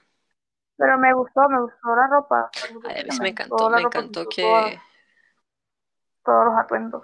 Pero 0.75 0.97
me 0.97 1.13
gustó, 1.13 1.47
me 1.49 1.61
gustó 1.61 1.95
la 1.95 2.07
ropa. 2.07 2.51
a 2.51 2.73
mí 2.73 3.19
me 3.21 3.29
encantó, 3.29 3.69
me 3.69 3.81
encantó 3.81 4.27
que... 4.27 4.79
Todos 6.25 6.45
los 6.45 6.57
atuendos. 6.57 7.03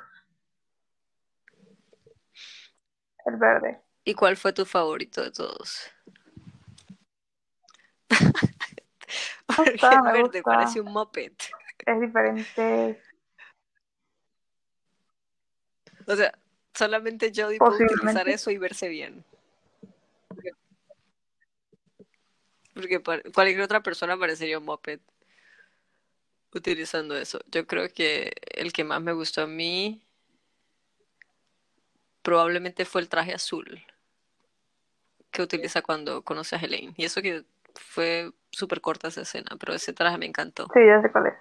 El 3.25 3.35
verde. 3.37 3.81
¿Y 4.03 4.13
cuál 4.15 4.37
fue 4.37 4.53
tu 4.53 4.65
favorito 4.65 5.21
de 5.21 5.31
todos? 5.31 5.91
el 9.65 10.13
verde 10.13 10.41
parece 10.41 10.81
un 10.81 10.91
moped. 10.91 11.33
Es 11.85 12.01
diferente. 12.01 13.01
O 16.07 16.15
sea, 16.15 16.33
solamente 16.73 17.31
yo 17.31 17.49
puedo 17.57 17.75
utilizar 17.75 18.27
eso 18.29 18.51
y 18.51 18.57
verse 18.57 18.87
bien. 18.87 19.23
Porque 22.79 23.01
cualquier 23.33 23.61
otra 23.61 23.81
persona 23.81 24.17
parecería 24.17 24.59
un 24.59 24.65
moped 24.65 24.99
utilizando 26.53 27.17
eso. 27.17 27.39
Yo 27.51 27.67
creo 27.67 27.89
que 27.89 28.33
el 28.55 28.73
que 28.73 28.83
más 28.83 29.01
me 29.01 29.13
gustó 29.13 29.41
a 29.43 29.47
mí 29.47 30.01
probablemente 32.21 32.85
fue 32.85 33.01
el 33.01 33.09
traje 33.09 33.33
azul 33.33 33.83
que 35.31 35.41
utiliza 35.41 35.81
cuando 35.81 36.23
conoce 36.23 36.55
a 36.55 36.59
Helene. 36.59 36.93
Y 36.97 37.05
eso 37.05 37.21
que 37.21 37.43
fue 37.75 38.31
súper 38.51 38.81
corta 38.81 39.09
esa 39.09 39.21
escena, 39.21 39.55
pero 39.59 39.73
ese 39.73 39.93
traje 39.93 40.17
me 40.17 40.25
encantó. 40.25 40.67
Sí, 40.73 40.79
ya 40.85 41.01
sé 41.01 41.11
cuál 41.11 41.27
es. 41.27 41.33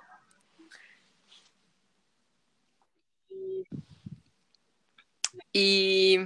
Y 5.53 6.19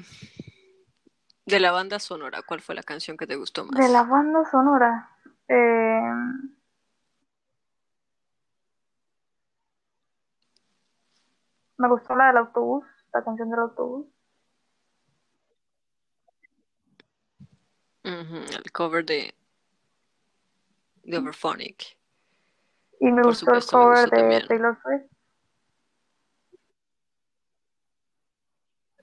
de 1.53 1.61
la 1.61 1.71
banda 1.71 1.99
sonora, 1.99 2.43
¿cuál 2.43 2.63
fue 2.63 2.75
la 2.75 2.83
canción 2.83 3.17
que 3.17 3.27
te 3.27 3.37
gustó 3.37 3.67
más? 3.67 3.79
De 3.79 3.93
la 3.93 4.05
banda 4.05 4.43
sonora. 4.51 5.11
Eh... 5.49 6.01
Me 11.77 11.89
gustó 11.89 12.17
la 12.17 12.29
del 12.29 12.39
autobús, 12.39 12.87
la 13.13 13.23
canción 13.23 13.51
del 13.51 13.61
autobús. 13.61 14.07
el 18.05 18.73
cover 18.73 19.05
de, 19.05 19.35
de 21.05 21.19
Overphonic. 21.19 21.99
Y 22.99 23.13
me 23.13 23.23
gustó 23.23 23.53
el 23.53 23.65
cover 23.65 24.11
de 24.11 24.45
Taylor 24.49 24.79
Swift. 24.83 25.12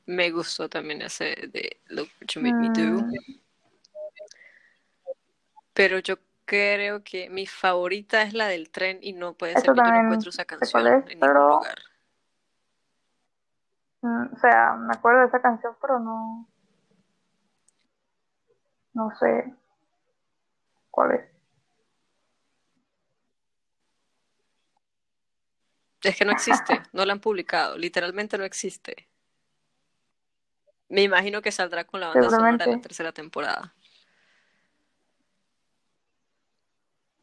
Me 0.10 0.32
gustó 0.32 0.68
también 0.68 1.04
ese 1.04 1.36
de 1.54 1.82
Look 1.90 2.10
What 2.20 2.30
You 2.34 2.42
Made 2.42 2.56
Me 2.56 2.70
Do. 2.70 3.04
Mm. 3.04 3.14
Pero 5.72 6.00
yo 6.00 6.18
creo 6.46 7.04
que 7.04 7.30
mi 7.30 7.46
favorita 7.46 8.24
es 8.24 8.34
la 8.34 8.48
del 8.48 8.72
tren 8.72 8.98
y 9.04 9.14
no 9.14 9.36
puede 9.36 9.54
ser 9.54 9.66
que 9.66 9.68
yo 9.68 9.84
no 9.84 10.02
encuentro 10.02 10.32
esa 10.32 10.46
canción 10.46 10.88
en 10.88 11.20
ningún 11.20 11.32
lugar. 11.32 11.78
Mm, 14.02 14.34
o 14.34 14.40
sea, 14.40 14.74
me 14.80 14.96
acuerdo 14.96 15.20
de 15.20 15.28
esa 15.28 15.44
canción, 15.44 15.78
pero 15.80 16.00
no. 16.00 16.50
No 18.94 19.12
sé 19.20 19.54
cuál 20.90 21.12
es. 21.12 21.22
Es 26.02 26.18
que 26.18 26.26
no 26.26 26.32
existe, 26.32 26.82
no 26.94 27.06
la 27.06 27.14
han 27.14 27.20
publicado, 27.20 27.78
literalmente 27.78 28.40
no 28.40 28.44
existe. 28.44 29.08
Me 30.90 31.04
imagino 31.04 31.42
que 31.42 31.52
saldrá 31.52 31.86
con 31.86 32.00
la 32.00 32.10
banda 32.10 32.30
sonora 32.30 32.66
de 32.66 32.76
la 32.76 32.82
tercera 32.82 33.12
temporada. 33.12 33.74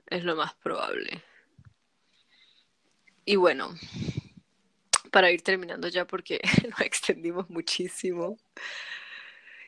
Es 0.06 0.24
lo 0.24 0.36
más 0.36 0.54
probable. 0.54 1.22
Y 3.24 3.34
bueno, 3.34 3.70
para 5.10 5.32
ir 5.32 5.42
terminando 5.42 5.88
ya 5.88 6.06
porque 6.06 6.40
nos 6.70 6.80
extendimos 6.80 7.50
muchísimo. 7.50 8.38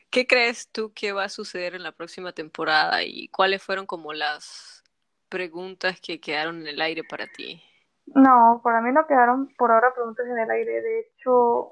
¿Qué 0.09 0.25
crees 0.25 0.69
tú 0.69 0.93
que 0.93 1.11
va 1.11 1.25
a 1.25 1.29
suceder 1.29 1.75
en 1.75 1.83
la 1.83 1.91
próxima 1.91 2.31
temporada 2.31 3.03
y 3.03 3.27
cuáles 3.27 3.61
fueron 3.61 3.85
como 3.85 4.13
las 4.13 4.83
preguntas 5.27 5.99
que 6.01 6.19
quedaron 6.19 6.61
en 6.61 6.67
el 6.67 6.81
aire 6.81 7.03
para 7.03 7.27
ti? 7.27 7.61
No, 8.07 8.61
para 8.63 8.81
mí 8.81 8.91
no 8.91 9.05
quedaron 9.05 9.53
por 9.55 9.71
ahora 9.71 9.93
preguntas 9.93 10.25
en 10.25 10.39
el 10.39 10.49
aire. 10.49 10.81
De 10.81 10.99
hecho, 11.01 11.69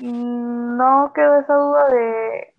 no 0.00 1.12
quedó 1.14 1.40
esa 1.40 1.54
duda 1.54 1.88
de 1.88 2.54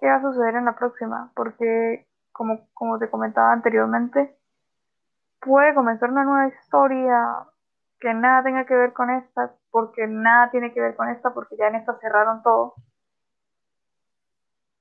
qué 0.00 0.06
va 0.06 0.16
a 0.16 0.22
suceder 0.22 0.56
en 0.56 0.64
la 0.64 0.76
próxima, 0.76 1.30
porque 1.34 2.06
como, 2.32 2.68
como 2.74 2.98
te 2.98 3.10
comentaba 3.10 3.52
anteriormente, 3.52 4.36
puede 5.40 5.74
comenzar 5.74 6.10
una 6.10 6.24
nueva 6.24 6.48
historia 6.48 7.46
que 8.00 8.12
nada 8.12 8.42
tenga 8.42 8.66
que 8.66 8.74
ver 8.74 8.92
con 8.92 9.10
esta, 9.10 9.54
porque 9.70 10.06
nada 10.06 10.50
tiene 10.50 10.72
que 10.72 10.80
ver 10.80 10.96
con 10.96 11.08
esta, 11.08 11.32
porque 11.32 11.56
ya 11.56 11.68
en 11.68 11.76
esta 11.76 11.98
cerraron 11.98 12.42
todo. 12.42 12.74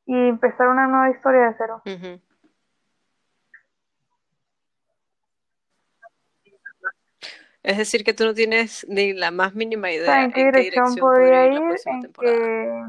Y 0.05 0.29
empezar 0.29 0.67
una 0.67 0.87
nueva 0.87 1.09
historia 1.09 1.47
de 1.47 1.55
cero. 1.57 1.81
Es 7.65 7.77
decir, 7.79 8.03
que 8.03 8.13
tú 8.13 8.25
no 8.25 8.35
tienes 8.35 8.85
ni 8.87 9.13
la 9.13 9.31
más 9.31 9.55
mínima 9.55 9.89
idea 9.89 10.23
en 10.23 10.31
qué, 10.31 10.51
dirección, 10.51 10.95
podría 10.97 11.47
ir, 11.47 11.63
en 11.87 12.13
que, 12.13 12.83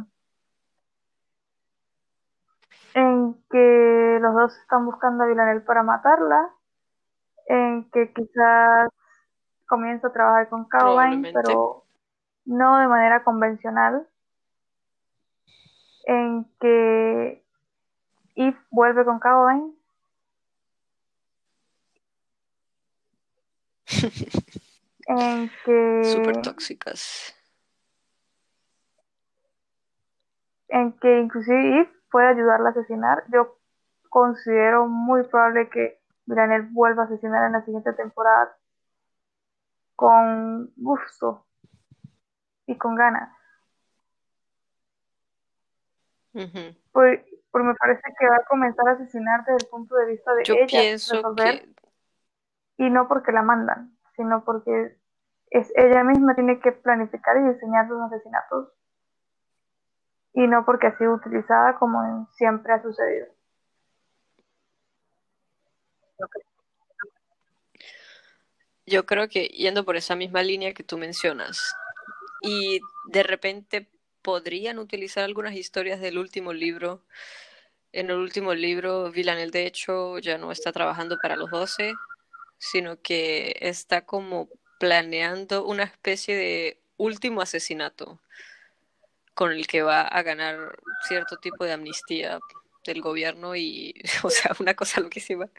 en 2.93 3.35
que 3.51 4.19
los 4.21 4.35
dos 4.35 4.55
están 4.59 4.85
buscando 4.85 5.25
a 5.25 5.29
Villanel 5.29 5.63
para 5.63 5.83
matarla, 5.83 6.51
en 7.47 7.91
que 7.91 8.13
quizás 8.13 8.91
comienza 9.67 10.09
a 10.09 10.13
trabajar 10.13 10.51
con 10.51 10.67
Caroline, 10.69 11.33
pero 11.33 11.87
no 12.45 12.79
de 12.79 12.87
manera 12.87 13.25
convencional, 13.25 14.07
en 16.05 16.45
que 16.61 17.43
Eve 18.35 18.59
vuelve 18.71 19.07
con 19.07 19.19
Caroline. 19.21 19.73
en 25.07 25.51
que... 25.65 26.05
Súper 26.05 26.43
tóxicas. 26.43 27.35
En 30.69 30.93
que 30.99 31.21
inclusive 31.21 31.81
Eve 31.81 31.93
puede 32.11 32.29
ayudarla 32.29 32.69
a 32.69 32.73
asesinar. 32.73 33.25
Yo 33.33 33.59
considero 34.09 34.87
muy 34.89 35.23
probable 35.25 35.69
que 35.71 36.01
Granel 36.27 36.69
vuelva 36.71 37.05
a 37.05 37.07
asesinar 37.07 37.47
en 37.47 37.53
la 37.53 37.65
siguiente 37.65 37.93
temporada 37.93 38.57
con 39.95 40.73
gusto 40.77 41.47
y 42.67 42.77
con 42.77 42.97
ganas. 42.97 43.33
Pues, 46.93 47.21
me 47.53 47.75
parece 47.75 48.03
que 48.19 48.29
va 48.29 48.37
a 48.37 48.45
comenzar 48.47 48.87
a 48.89 48.93
asesinar 48.93 49.41
desde 49.47 49.65
el 49.65 49.71
punto 49.71 49.95
de 49.97 50.07
vista 50.07 50.35
de 50.35 50.45
Yo 50.45 50.55
ella 50.55 50.67
pienso 50.67 51.35
que... 51.35 51.75
y 52.77 52.91
no 52.91 53.09
porque 53.09 53.33
la 53.33 53.41
mandan 53.41 53.96
sino 54.17 54.45
porque 54.45 54.97
es 55.51 55.73
ella 55.77 56.03
misma 56.05 56.35
tiene 56.35 56.61
que 56.61 56.73
planificar 56.73 57.37
y 57.37 57.53
diseñar 57.55 57.87
los 57.89 58.13
asesinatos 58.13 58.69
y 60.35 60.47
no 60.47 60.65
porque 60.65 60.89
ha 60.89 60.99
sido 60.99 61.15
utilizada 61.15 61.79
como 61.79 62.29
siempre 62.37 62.73
ha 62.73 62.83
sucedido. 62.83 63.27
Yo 68.87 69.05
creo 69.07 69.29
que 69.29 69.47
yendo 69.47 69.85
por 69.85 69.97
esa 69.97 70.15
misma 70.15 70.43
línea 70.43 70.73
que 70.73 70.85
tú 70.85 70.97
mencionas, 70.97 71.75
y 72.41 72.81
de 73.09 73.23
repente 73.23 73.89
podrían 74.23 74.79
utilizar 74.79 75.25
algunas 75.25 75.55
historias 75.55 76.01
del 76.01 76.19
último 76.19 76.53
libro. 76.53 77.03
En 77.93 78.11
el 78.11 78.17
último 78.17 78.55
libro, 78.55 79.11
Villanel 79.11 79.51
de 79.51 79.67
hecho 79.67 80.19
ya 80.19 80.39
no 80.39 80.53
está 80.53 80.73
trabajando 80.73 81.17
para 81.21 81.37
los 81.37 81.51
doce, 81.51 81.93
sino 82.59 83.01
que 83.01 83.57
está 83.61 84.05
como 84.05 84.49
planeando 84.79 85.65
una 85.65 85.85
especie 85.85 86.37
de 86.37 86.81
último 86.97 87.41
asesinato 87.41 88.21
con 89.35 89.53
el 89.53 89.67
que 89.67 89.83
va 89.83 90.03
a 90.03 90.23
ganar 90.23 90.79
cierto 91.07 91.37
tipo 91.37 91.65
de 91.65 91.73
amnistía 91.73 92.41
del 92.85 93.03
gobierno 93.03 93.55
y, 93.55 93.95
o 94.23 94.31
sea, 94.31 94.57
una 94.59 94.75
cosa 94.75 95.01
loquísima. 95.01 95.51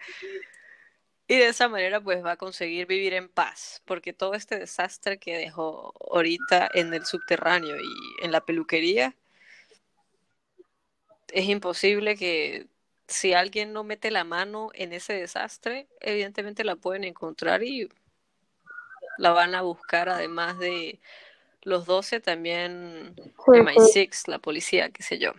Y 1.27 1.37
de 1.37 1.47
esa 1.47 1.67
manera 1.67 2.01
pues 2.01 2.23
va 2.23 2.31
a 2.31 2.37
conseguir 2.37 2.87
vivir 2.87 3.13
en 3.13 3.27
paz, 3.27 3.81
porque 3.85 4.13
todo 4.13 4.33
este 4.33 4.57
desastre 4.57 5.19
que 5.19 5.37
dejó 5.37 5.93
ahorita 6.09 6.69
en 6.73 6.93
el 6.93 7.05
subterráneo 7.05 7.75
y 7.77 8.23
en 8.23 8.31
la 8.31 8.45
peluquería, 8.45 9.13
es 11.33 11.45
imposible 11.45 12.15
que 12.15 12.67
si 13.07 13.33
alguien 13.33 13.73
no 13.73 13.83
mete 13.83 14.11
la 14.11 14.23
mano 14.23 14.69
en 14.73 14.93
ese 14.93 15.13
desastre, 15.13 15.87
evidentemente 16.01 16.63
la 16.63 16.75
pueden 16.75 17.03
encontrar 17.03 17.63
y 17.63 17.89
la 19.17 19.31
van 19.31 19.55
a 19.55 19.61
buscar, 19.61 20.09
además 20.09 20.59
de 20.59 20.99
los 21.63 21.85
12, 21.85 22.19
también 22.19 23.15
MI6, 23.45 24.27
la 24.27 24.39
policía, 24.39 24.89
qué 24.89 25.03
sé 25.03 25.17
yo. 25.17 25.33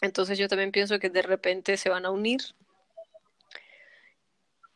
Entonces 0.00 0.38
yo 0.38 0.48
también 0.48 0.72
pienso 0.72 0.98
que 0.98 1.10
de 1.10 1.22
repente 1.22 1.76
se 1.76 1.90
van 1.90 2.06
a 2.06 2.10
unir 2.10 2.40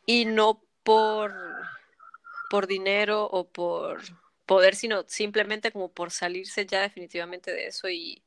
y 0.05 0.25
no 0.25 0.61
por, 0.83 1.33
por 2.49 2.67
dinero 2.67 3.25
o 3.25 3.47
por 3.47 4.01
poder, 4.45 4.75
sino 4.75 5.03
simplemente 5.07 5.71
como 5.71 5.91
por 5.91 6.11
salirse 6.11 6.65
ya 6.65 6.81
definitivamente 6.81 7.51
de 7.51 7.67
eso 7.67 7.89
y 7.89 8.21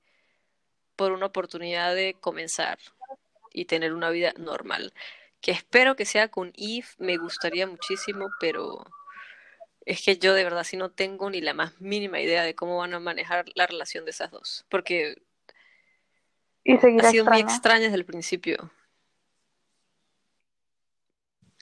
por 0.97 1.13
una 1.13 1.27
oportunidad 1.27 1.95
de 1.95 2.17
comenzar 2.19 2.79
y 3.57 3.65
tener 3.65 3.95
una 3.95 4.11
vida 4.11 4.35
normal. 4.37 4.93
Que 5.41 5.51
espero 5.51 5.97
que 5.97 6.05
sea 6.05 6.29
con 6.29 6.53
Eve, 6.57 6.87
me 6.99 7.17
gustaría 7.17 7.67
muchísimo, 7.67 8.29
pero 8.39 8.85
es 9.87 10.05
que 10.05 10.19
yo 10.19 10.35
de 10.35 10.45
verdad 10.45 10.63
sí 10.63 10.77
no 10.77 10.91
tengo 10.91 11.31
ni 11.31 11.41
la 11.41 11.55
más 11.55 11.81
mínima 11.81 12.21
idea 12.21 12.43
de 12.43 12.55
cómo 12.55 12.77
van 12.77 12.93
a 12.93 13.01
manejar 13.01 13.47
la 13.55 13.67
relación 13.67 14.05
de 14.05 14.11
esas 14.11 14.31
dos, 14.31 14.67
porque 14.69 15.23
ha 17.03 17.11
sido 17.11 17.25
muy 17.25 17.41
extraña 17.41 17.85
desde 17.85 17.97
el 17.97 18.05
principio. 18.05 18.71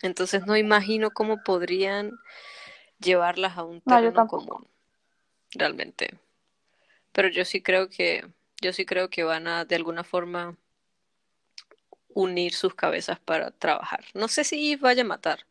Entonces 0.03 0.47
no 0.47 0.57
imagino 0.57 1.13
cómo 1.13 1.45
podrían 1.45 2.19
llevarlas 2.99 3.57
a 3.57 3.63
un 3.63 3.81
terreno 3.83 4.27
común, 4.27 4.67
realmente. 5.53 6.19
Pero 7.13 7.29
yo 7.29 7.45
sí 7.45 7.63
creo 7.63 7.89
que, 7.89 8.27
yo 8.61 8.73
sí 8.73 8.85
creo 8.85 9.11
que 9.11 9.23
van 9.23 9.47
a 9.47 9.65
de 9.65 9.77
alguna 9.77 10.03
forma 10.03 10.57
unir 12.15 12.55
sus 12.55 12.75
cabezas 12.75 13.19
para 13.21 13.51
trabajar. 13.51 14.05
No 14.15 14.29
sé 14.29 14.45
si 14.45 14.77
vaya 14.77 15.03
a 15.03 15.07
matar, 15.07 15.47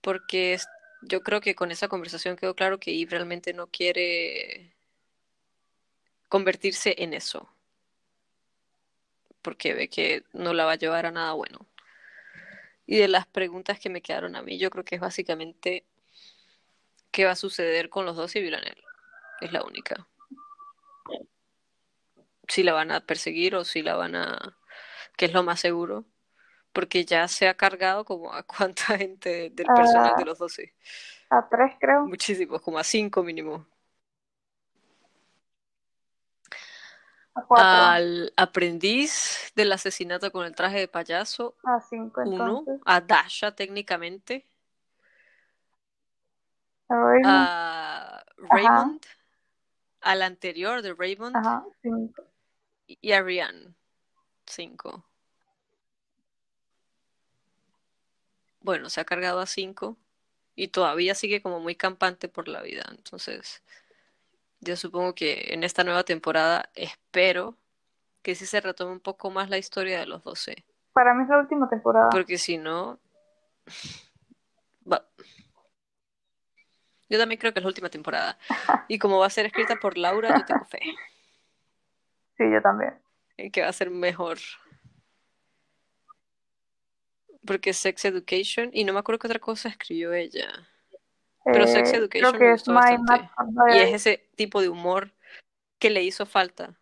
porque 0.00 0.58
yo 1.02 1.22
creo 1.22 1.40
que 1.40 1.54
con 1.54 1.70
esa 1.70 1.88
conversación 1.88 2.36
quedó 2.36 2.54
claro 2.54 2.78
que 2.78 3.00
Eve 3.00 3.12
realmente 3.12 3.52
no 3.54 3.68
quiere 3.68 4.74
convertirse 6.28 6.96
en 6.98 7.14
eso, 7.14 7.48
porque 9.40 9.74
ve 9.74 9.88
que 9.88 10.24
no 10.32 10.52
la 10.52 10.64
va 10.64 10.72
a 10.72 10.76
llevar 10.76 11.06
a 11.06 11.12
nada 11.12 11.32
bueno. 11.32 11.66
Y 12.86 12.98
de 12.98 13.08
las 13.08 13.26
preguntas 13.26 13.78
que 13.78 13.88
me 13.88 14.02
quedaron 14.02 14.36
a 14.36 14.42
mí, 14.42 14.58
yo 14.58 14.70
creo 14.70 14.84
que 14.84 14.96
es 14.96 15.00
básicamente 15.00 15.84
qué 17.10 17.24
va 17.24 17.32
a 17.32 17.36
suceder 17.36 17.88
con 17.88 18.04
los 18.04 18.16
dos 18.16 18.34
y. 18.36 18.40
Es 19.40 19.52
la 19.52 19.62
única. 19.62 20.06
Si 22.48 22.62
la 22.62 22.72
van 22.72 22.90
a 22.90 23.00
perseguir 23.00 23.54
o 23.54 23.64
si 23.64 23.82
la 23.82 23.94
van 23.94 24.16
a 24.16 24.56
que 25.16 25.26
es 25.26 25.32
lo 25.32 25.42
más 25.42 25.60
seguro, 25.60 26.04
porque 26.72 27.04
ya 27.04 27.28
se 27.28 27.48
ha 27.48 27.54
cargado 27.54 28.04
como 28.04 28.32
a 28.32 28.42
cuánta 28.42 28.84
gente 28.98 29.50
del 29.50 29.66
personal 29.66 30.14
de 30.16 30.24
los 30.24 30.38
12. 30.38 30.74
A 31.30 31.48
tres, 31.48 31.72
creo. 31.80 32.06
Muchísimos, 32.06 32.60
como 32.60 32.78
a 32.78 32.84
cinco 32.84 33.22
mínimo. 33.22 33.66
A 37.50 37.94
Al 37.94 38.32
aprendiz 38.36 39.52
del 39.56 39.72
asesinato 39.72 40.30
con 40.30 40.46
el 40.46 40.54
traje 40.54 40.78
de 40.78 40.88
payaso. 40.88 41.56
A 41.64 41.80
cinco, 41.80 42.22
uno. 42.24 42.64
A 42.84 43.00
Dasha, 43.00 43.54
técnicamente. 43.54 44.46
A 46.88 46.94
Raymond. 46.94 47.24
A 47.24 48.24
Raymond. 48.36 49.00
Al 50.02 50.22
anterior 50.22 50.82
de 50.82 50.94
Raymond. 50.94 51.36
Ajá, 51.36 51.64
Y 52.86 53.12
a 53.12 53.22
Rian. 53.22 53.74
Cinco. 54.46 55.04
Bueno, 58.60 58.88
se 58.88 59.00
ha 59.00 59.04
cargado 59.04 59.40
a 59.40 59.46
cinco 59.46 59.96
y 60.54 60.68
todavía 60.68 61.14
sigue 61.14 61.42
como 61.42 61.60
muy 61.60 61.74
campante 61.74 62.28
por 62.28 62.48
la 62.48 62.62
vida. 62.62 62.84
Entonces, 62.90 63.62
yo 64.60 64.76
supongo 64.76 65.14
que 65.14 65.48
en 65.52 65.64
esta 65.64 65.84
nueva 65.84 66.04
temporada 66.04 66.70
espero 66.74 67.56
que 68.22 68.34
sí 68.34 68.46
se 68.46 68.60
retome 68.60 68.92
un 68.92 69.00
poco 69.00 69.30
más 69.30 69.50
la 69.50 69.58
historia 69.58 70.00
de 70.00 70.06
los 70.06 70.24
12. 70.24 70.64
Para 70.94 71.12
mí 71.12 71.24
es 71.24 71.28
la 71.28 71.38
última 71.38 71.68
temporada. 71.68 72.08
Porque 72.10 72.38
si 72.38 72.56
no... 72.56 72.98
Va. 74.90 75.04
Yo 77.10 77.18
también 77.18 77.38
creo 77.38 77.52
que 77.52 77.60
es 77.60 77.64
la 77.64 77.68
última 77.68 77.90
temporada. 77.90 78.38
Y 78.88 78.98
como 78.98 79.18
va 79.18 79.26
a 79.26 79.30
ser 79.30 79.44
escrita 79.44 79.76
por 79.76 79.98
Laura, 79.98 80.38
yo 80.38 80.44
tengo 80.44 80.64
fe. 80.64 80.80
Sí, 82.36 82.42
yo 82.52 82.60
también. 82.60 83.03
En 83.36 83.50
que 83.50 83.62
va 83.62 83.68
a 83.68 83.72
ser 83.72 83.90
mejor. 83.90 84.38
Porque 87.46 87.72
Sex 87.72 88.04
Education, 88.04 88.70
y 88.72 88.84
no 88.84 88.92
me 88.92 89.00
acuerdo 89.00 89.18
qué 89.18 89.26
otra 89.26 89.40
cosa 89.40 89.68
escribió 89.68 90.12
ella. 90.14 90.68
Pero 91.44 91.66
Sex 91.66 91.92
Eh, 91.92 91.96
Education 91.96 92.30
creo 92.30 92.32
me 92.32 92.38
que 92.38 92.52
es 92.52 92.60
gustó 92.60 92.74
bastante. 92.74 93.30
Y 93.74 93.78
es 93.78 93.94
ese 93.94 94.26
tipo 94.34 94.62
de 94.62 94.68
humor 94.68 95.12
que 95.78 95.90
le 95.90 96.02
hizo 96.02 96.24
falta. 96.24 96.78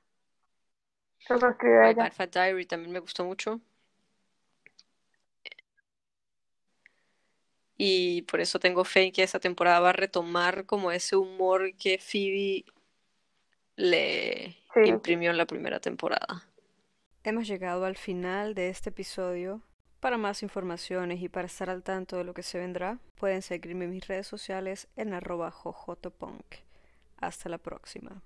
Creo 1.26 1.38
que 1.38 1.44
lo 1.46 1.50
escribió 1.52 1.80
My 1.80 1.88
ella. 1.88 2.02
Bad 2.04 2.12
Fat 2.12 2.32
Diary 2.32 2.66
también 2.66 2.92
me 2.92 3.00
gustó 3.00 3.24
mucho. 3.24 3.60
Y 7.76 8.22
por 8.22 8.40
eso 8.40 8.60
tengo 8.60 8.84
fe 8.84 9.06
en 9.06 9.12
que 9.12 9.24
esa 9.24 9.40
temporada 9.40 9.80
va 9.80 9.88
a 9.90 9.94
retomar 9.94 10.66
como 10.66 10.92
ese 10.92 11.16
humor 11.16 11.74
que 11.76 11.98
Phoebe 11.98 12.64
le 13.76 14.56
Sí. 14.74 14.80
imprimió 14.86 15.30
en 15.30 15.36
la 15.36 15.46
primera 15.46 15.80
temporada. 15.80 16.48
Hemos 17.24 17.46
llegado 17.46 17.84
al 17.84 17.96
final 17.96 18.54
de 18.54 18.68
este 18.68 18.90
episodio. 18.90 19.62
Para 20.00 20.18
más 20.18 20.42
informaciones 20.42 21.22
y 21.22 21.28
para 21.28 21.46
estar 21.46 21.70
al 21.70 21.84
tanto 21.84 22.16
de 22.16 22.24
lo 22.24 22.34
que 22.34 22.42
se 22.42 22.58
vendrá, 22.58 22.98
pueden 23.14 23.40
seguirme 23.42 23.84
en 23.84 23.92
mis 23.92 24.06
redes 24.08 24.26
sociales 24.26 24.88
en 24.96 25.12
arroba 25.14 25.50
jojotopunk. 25.52 26.44
Hasta 27.18 27.48
la 27.48 27.58
próxima. 27.58 28.20